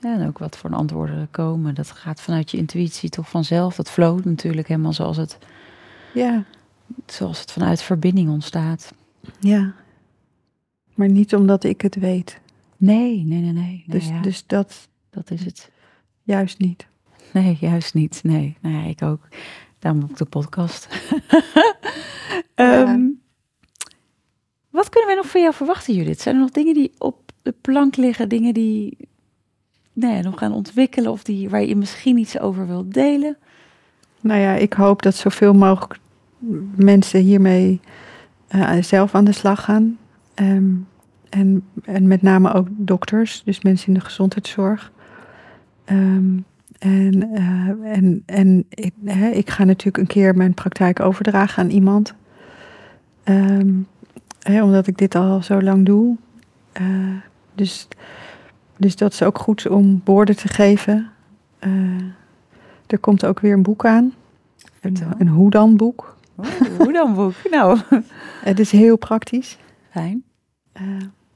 En 0.00 0.26
ook 0.26 0.38
wat 0.38 0.56
voor 0.56 0.74
antwoorden 0.74 1.16
er 1.16 1.28
komen. 1.30 1.74
Dat 1.74 1.90
gaat 1.90 2.20
vanuit 2.20 2.50
je 2.50 2.56
intuïtie 2.56 3.08
toch 3.08 3.28
vanzelf. 3.28 3.76
Dat 3.76 3.90
floot 3.90 4.24
natuurlijk 4.24 4.68
helemaal 4.68 4.92
zoals 4.92 5.16
het, 5.16 5.38
ja. 6.14 6.44
zoals 7.06 7.40
het 7.40 7.52
vanuit 7.52 7.82
verbinding 7.82 8.28
ontstaat. 8.28 8.94
Ja. 9.38 9.74
Maar 10.94 11.08
niet 11.08 11.34
omdat 11.34 11.64
ik 11.64 11.80
het 11.80 11.94
weet. 11.94 12.40
Nee, 12.82 13.24
nee, 13.24 13.40
nee, 13.40 13.52
nee. 13.52 13.84
Dus, 13.86 14.08
ja. 14.08 14.20
dus 14.20 14.46
dat, 14.46 14.88
dat 15.10 15.30
is 15.30 15.44
het. 15.44 15.70
Juist 16.22 16.58
niet. 16.58 16.86
Nee, 17.32 17.56
juist 17.60 17.94
niet. 17.94 18.20
Nee, 18.22 18.56
nou 18.60 18.74
ja, 18.74 18.82
ik 18.82 19.02
ook. 19.02 19.28
Daarom 19.78 20.02
ook 20.02 20.16
de 20.16 20.24
podcast. 20.24 20.88
um, 22.54 23.20
wat 24.70 24.88
kunnen 24.88 25.08
wij 25.08 25.16
nog 25.16 25.26
van 25.30 25.40
jou 25.40 25.54
verwachten, 25.54 25.94
Judith? 25.94 26.20
Zijn 26.20 26.34
er 26.34 26.40
nog 26.40 26.50
dingen 26.50 26.74
die 26.74 26.92
op 26.98 27.32
de 27.42 27.54
plank 27.60 27.96
liggen? 27.96 28.28
Dingen 28.28 28.54
die 28.54 28.96
nee, 29.92 30.22
nog 30.22 30.38
gaan 30.38 30.52
ontwikkelen? 30.52 31.10
Of 31.10 31.22
die, 31.22 31.48
waar 31.48 31.64
je 31.64 31.76
misschien 31.76 32.18
iets 32.18 32.38
over 32.38 32.66
wilt 32.66 32.94
delen? 32.94 33.36
Nou 34.20 34.40
ja, 34.40 34.54
ik 34.54 34.72
hoop 34.72 35.02
dat 35.02 35.14
zoveel 35.14 35.54
mogelijk 35.54 35.98
mensen 36.76 37.20
hiermee 37.20 37.80
uh, 38.54 38.82
zelf 38.82 39.14
aan 39.14 39.24
de 39.24 39.32
slag 39.32 39.64
gaan. 39.64 39.98
Um, 40.34 40.86
en, 41.32 41.64
en 41.84 42.06
met 42.06 42.22
name 42.22 42.52
ook 42.52 42.66
dokters, 42.70 43.42
dus 43.44 43.62
mensen 43.62 43.86
in 43.88 43.94
de 43.94 44.00
gezondheidszorg. 44.00 44.92
Um, 45.86 46.44
en, 46.78 47.28
uh, 47.32 47.92
en, 47.96 48.22
en 48.26 48.64
ik, 48.68 48.92
hè, 49.04 49.28
ik, 49.28 49.50
ga 49.50 49.64
natuurlijk 49.64 49.96
een 49.96 50.06
keer 50.06 50.36
mijn 50.36 50.54
praktijk 50.54 51.00
overdragen 51.00 51.62
aan 51.62 51.70
iemand. 51.70 52.14
Um, 53.24 53.86
hè, 54.38 54.62
omdat 54.62 54.86
ik 54.86 54.98
dit 54.98 55.14
al 55.14 55.42
zo 55.42 55.62
lang 55.62 55.86
doe. 55.86 56.16
Uh, 56.80 57.16
Dus, 57.54 57.88
dus 58.76 58.96
dat 58.96 59.12
is 59.12 59.22
ook 59.22 59.38
goed 59.38 59.68
om 59.68 60.00
woorden 60.04 60.36
te 60.36 60.48
geven. 60.48 61.10
Eh, 61.58 61.70
er 62.86 62.98
komt 62.98 63.24
ook 63.24 63.40
weer 63.40 63.52
een 63.52 63.62
boek 63.62 63.86
aan. 63.86 64.12
Een, 64.80 64.96
een 65.18 65.28
hoe 65.28 65.50
dan 65.50 65.76
boek. 65.76 66.16
Oh, 66.34 66.46
hoe 66.78 66.92
dan 66.92 67.14
boek? 67.14 67.34
Nou, 67.50 67.78
Het 68.44 68.60
is 68.60 68.70
heel 68.70 68.96
praktisch. 68.96 69.58
fijn. 69.90 70.22
eh, 70.72 70.82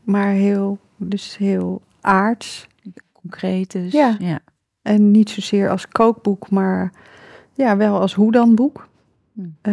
maar 0.06 0.32
heel, 0.32 0.78
dus 0.96 1.36
heel 1.36 1.82
aards. 2.00 2.66
Concreet 3.12 3.72
dus. 3.72 3.92
Ja. 3.92 4.16
ja. 4.18 4.38
En 4.82 5.10
niet 5.10 5.30
zozeer 5.30 5.70
als 5.70 5.88
kookboek, 5.88 6.50
maar 6.50 6.92
ja, 7.54 7.76
wel 7.76 8.00
als 8.00 8.14
hoe 8.14 8.32
dan 8.32 8.54
boek. 8.54 8.88
Hmm. 9.32 9.56
Eh, 9.60 9.72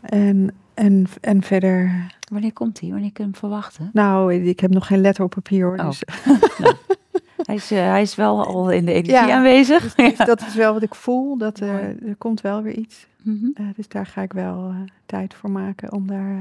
en, 0.00 0.50
en, 0.74 1.06
en 1.20 1.42
verder, 1.42 2.06
Wanneer 2.32 2.52
komt 2.52 2.80
hij? 2.80 2.90
Wanneer 2.90 3.12
kun 3.12 3.24
je 3.24 3.30
hem 3.30 3.38
verwachten? 3.40 3.90
nou, 3.92 4.34
ik 4.34 4.60
heb 4.60 4.70
nog 4.70 4.86
geen 4.86 5.00
letter 5.00 5.24
op 5.24 5.30
papier 5.30 5.64
hoor. 5.66 5.78
Oh. 5.78 5.86
Dus, 5.86 6.02
Hij 7.48 7.54
is, 7.56 7.70
eh, 7.70 7.78
hij 7.78 8.02
is 8.02 8.14
wel 8.14 8.44
al 8.46 8.70
in 8.70 8.84
de 8.84 8.92
energie 8.92 9.12
Ja. 9.12 9.36
aanwezig. 9.36 9.94
dus 9.94 10.16
dat 10.32 10.40
is 10.40 10.54
wel 10.54 10.72
wat 10.72 10.82
ik 10.82 10.94
voel. 10.94 11.38
Dat 11.38 11.60
Mooi. 11.60 11.72
er, 12.06 12.16
komt 12.18 12.40
wel 12.40 12.62
weer 12.62 12.74
iets. 12.74 13.06
Mhm. 13.22 13.46
Eh, 13.54 13.66
dus 13.76 13.88
daar 13.88 14.06
ga 14.06 14.22
ik 14.22 14.32
wel 14.32 14.68
eh, 14.68 14.76
tijd 15.06 15.34
voor 15.34 15.50
maken 15.50 15.92
om 15.92 16.06
daar 16.06 16.30
eh, 16.30 16.36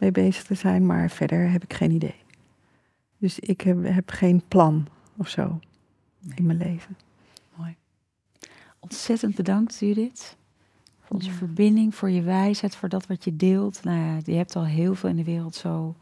mee 0.00 0.10
bezig 0.10 0.42
te 0.44 0.54
zijn. 0.54 0.86
Maar 0.86 1.10
verder 1.10 1.50
heb 1.50 1.62
ik 1.64 1.72
geen 1.74 1.90
idee. 1.90 2.14
Dus 3.18 3.38
ik 3.38 3.60
heb, 3.60 3.84
heb 3.84 4.10
geen 4.10 4.42
plan 4.48 4.86
of 5.16 5.28
zo 5.28 5.60
in 6.34 6.46
mijn 6.46 6.58
leven. 6.58 6.96
Ontzettend 8.80 9.34
bedankt, 9.34 9.78
Judith. 9.78 10.36
Voor 11.00 11.16
onze 11.16 11.30
Ja. 11.30 11.36
verbinding, 11.36 11.94
voor 11.94 12.10
je 12.10 12.22
wijsheid, 12.22 12.76
voor 12.76 12.88
dat 12.88 13.06
wat 13.06 13.24
je 13.24 13.36
deelt. 13.36 13.84
Nou 13.84 13.98
ja, 13.98 14.18
je 14.24 14.34
hebt 14.34 14.56
al 14.56 14.64
heel 14.64 14.94
veel 14.94 15.08
in 15.08 15.16
de 15.16 15.24
wereld 15.24 15.54
zo 15.54 15.94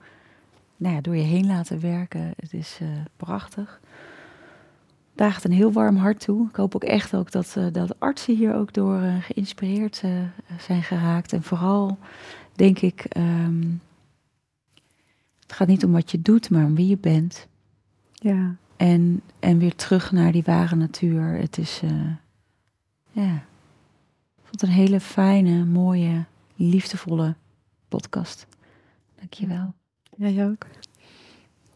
nou 0.76 0.94
ja, 0.94 1.00
door 1.00 1.16
je 1.16 1.22
heen 1.22 1.46
laten 1.46 1.80
werken. 1.80 2.32
Het 2.36 2.52
is 2.52 2.78
eh, 2.80 2.88
prachtig. 3.16 3.80
Daagt 5.14 5.44
een 5.44 5.52
heel 5.52 5.72
warm 5.72 5.96
hart 5.96 6.20
toe. 6.20 6.48
Ik 6.48 6.56
hoop 6.56 6.74
ook 6.74 6.84
echt 6.84 7.14
ook 7.14 7.30
dat, 7.30 7.54
eh, 7.56 7.66
dat 7.72 8.00
artsen 8.00 8.36
hier 8.36 8.54
ook 8.54 8.72
door 8.72 9.00
eh, 9.02 9.14
geïnspireerd 9.22 10.02
zijn 10.58 10.82
geraakt. 10.82 11.32
En 11.32 11.42
vooral 11.42 11.98
denk 12.52 12.78
ik, 12.78 13.04
ehm, 13.04 13.62
het 15.48 15.56
gaat 15.56 15.68
niet 15.68 15.84
om 15.84 15.92
wat 15.92 16.10
je 16.10 16.22
doet, 16.22 16.50
maar 16.50 16.64
om 16.64 16.74
wie 16.74 16.86
je 16.86 16.98
bent. 16.98 17.48
Ja, 18.12 18.56
En, 18.76 19.22
en 19.38 19.58
weer 19.58 19.74
terug 19.74 20.12
naar 20.12 20.32
die 20.32 20.42
ware 20.42 20.76
natuur. 20.76 21.22
Het 21.22 21.58
is, 21.58 21.80
eh, 21.82 22.12
ja, 23.10 23.34
ik 24.36 24.44
vond 24.44 24.60
het 24.60 24.62
een 24.62 24.76
hele 24.76 25.00
fijne, 25.00 25.64
mooie, 25.64 26.24
liefdevolle 26.56 27.34
podcast. 27.88 28.46
Dankjewel. 29.14 29.74
jij 30.16 30.46
ook. 30.46 30.66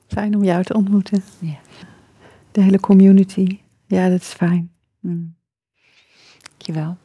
Fijn 0.06 0.36
om 0.36 0.44
jou 0.44 0.64
te 0.64 0.74
ontmoeten. 0.74 1.22
Ja. 1.38 1.58
De 2.50 2.60
hele 2.60 2.80
community. 2.80 3.58
Ja, 3.86 4.08
dat 4.08 4.20
is 4.20 4.32
fijn. 4.32 4.72
Mm. 5.00 5.34
Dankjewel. 6.48 6.96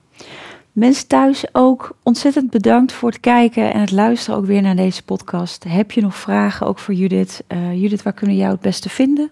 Mensen 0.77 1.07
thuis 1.07 1.45
ook 1.51 1.97
ontzettend 2.03 2.49
bedankt 2.49 2.91
voor 2.91 3.09
het 3.09 3.19
kijken 3.19 3.73
en 3.73 3.79
het 3.79 3.91
luisteren 3.91 4.39
ook 4.39 4.45
weer 4.45 4.61
naar 4.61 4.75
deze 4.75 5.03
podcast. 5.03 5.63
Heb 5.67 5.91
je 5.91 6.01
nog 6.01 6.15
vragen 6.15 6.67
ook 6.67 6.79
voor 6.79 6.93
Judith? 6.93 7.43
Eh, 7.47 7.81
Judith, 7.81 8.03
waar 8.03 8.13
kunnen 8.13 8.35
jou 8.35 8.51
het 8.51 8.61
beste 8.61 8.89
vinden? 8.89 9.29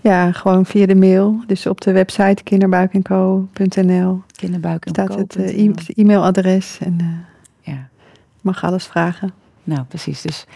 Ja, 0.00 0.32
gewoon 0.32 0.66
via 0.66 0.86
de 0.86 0.94
mail. 0.94 1.42
Dus 1.46 1.66
op 1.66 1.80
de 1.80 1.92
website 1.92 2.42
kinderbuikenco.nl 2.42 4.22
Kinderbuik 4.36 4.86
staat 4.88 5.14
het 5.14 5.36
eh, 5.36 5.64
e- 5.64 5.72
e-mailadres. 5.94 6.78
En 6.80 6.96
eh, 7.00 7.74
Ja. 7.74 7.88
mag 8.40 8.64
alles 8.64 8.86
vragen. 8.86 9.32
Nou, 9.64 9.82
precies. 9.82 10.22
Dus 10.22 10.46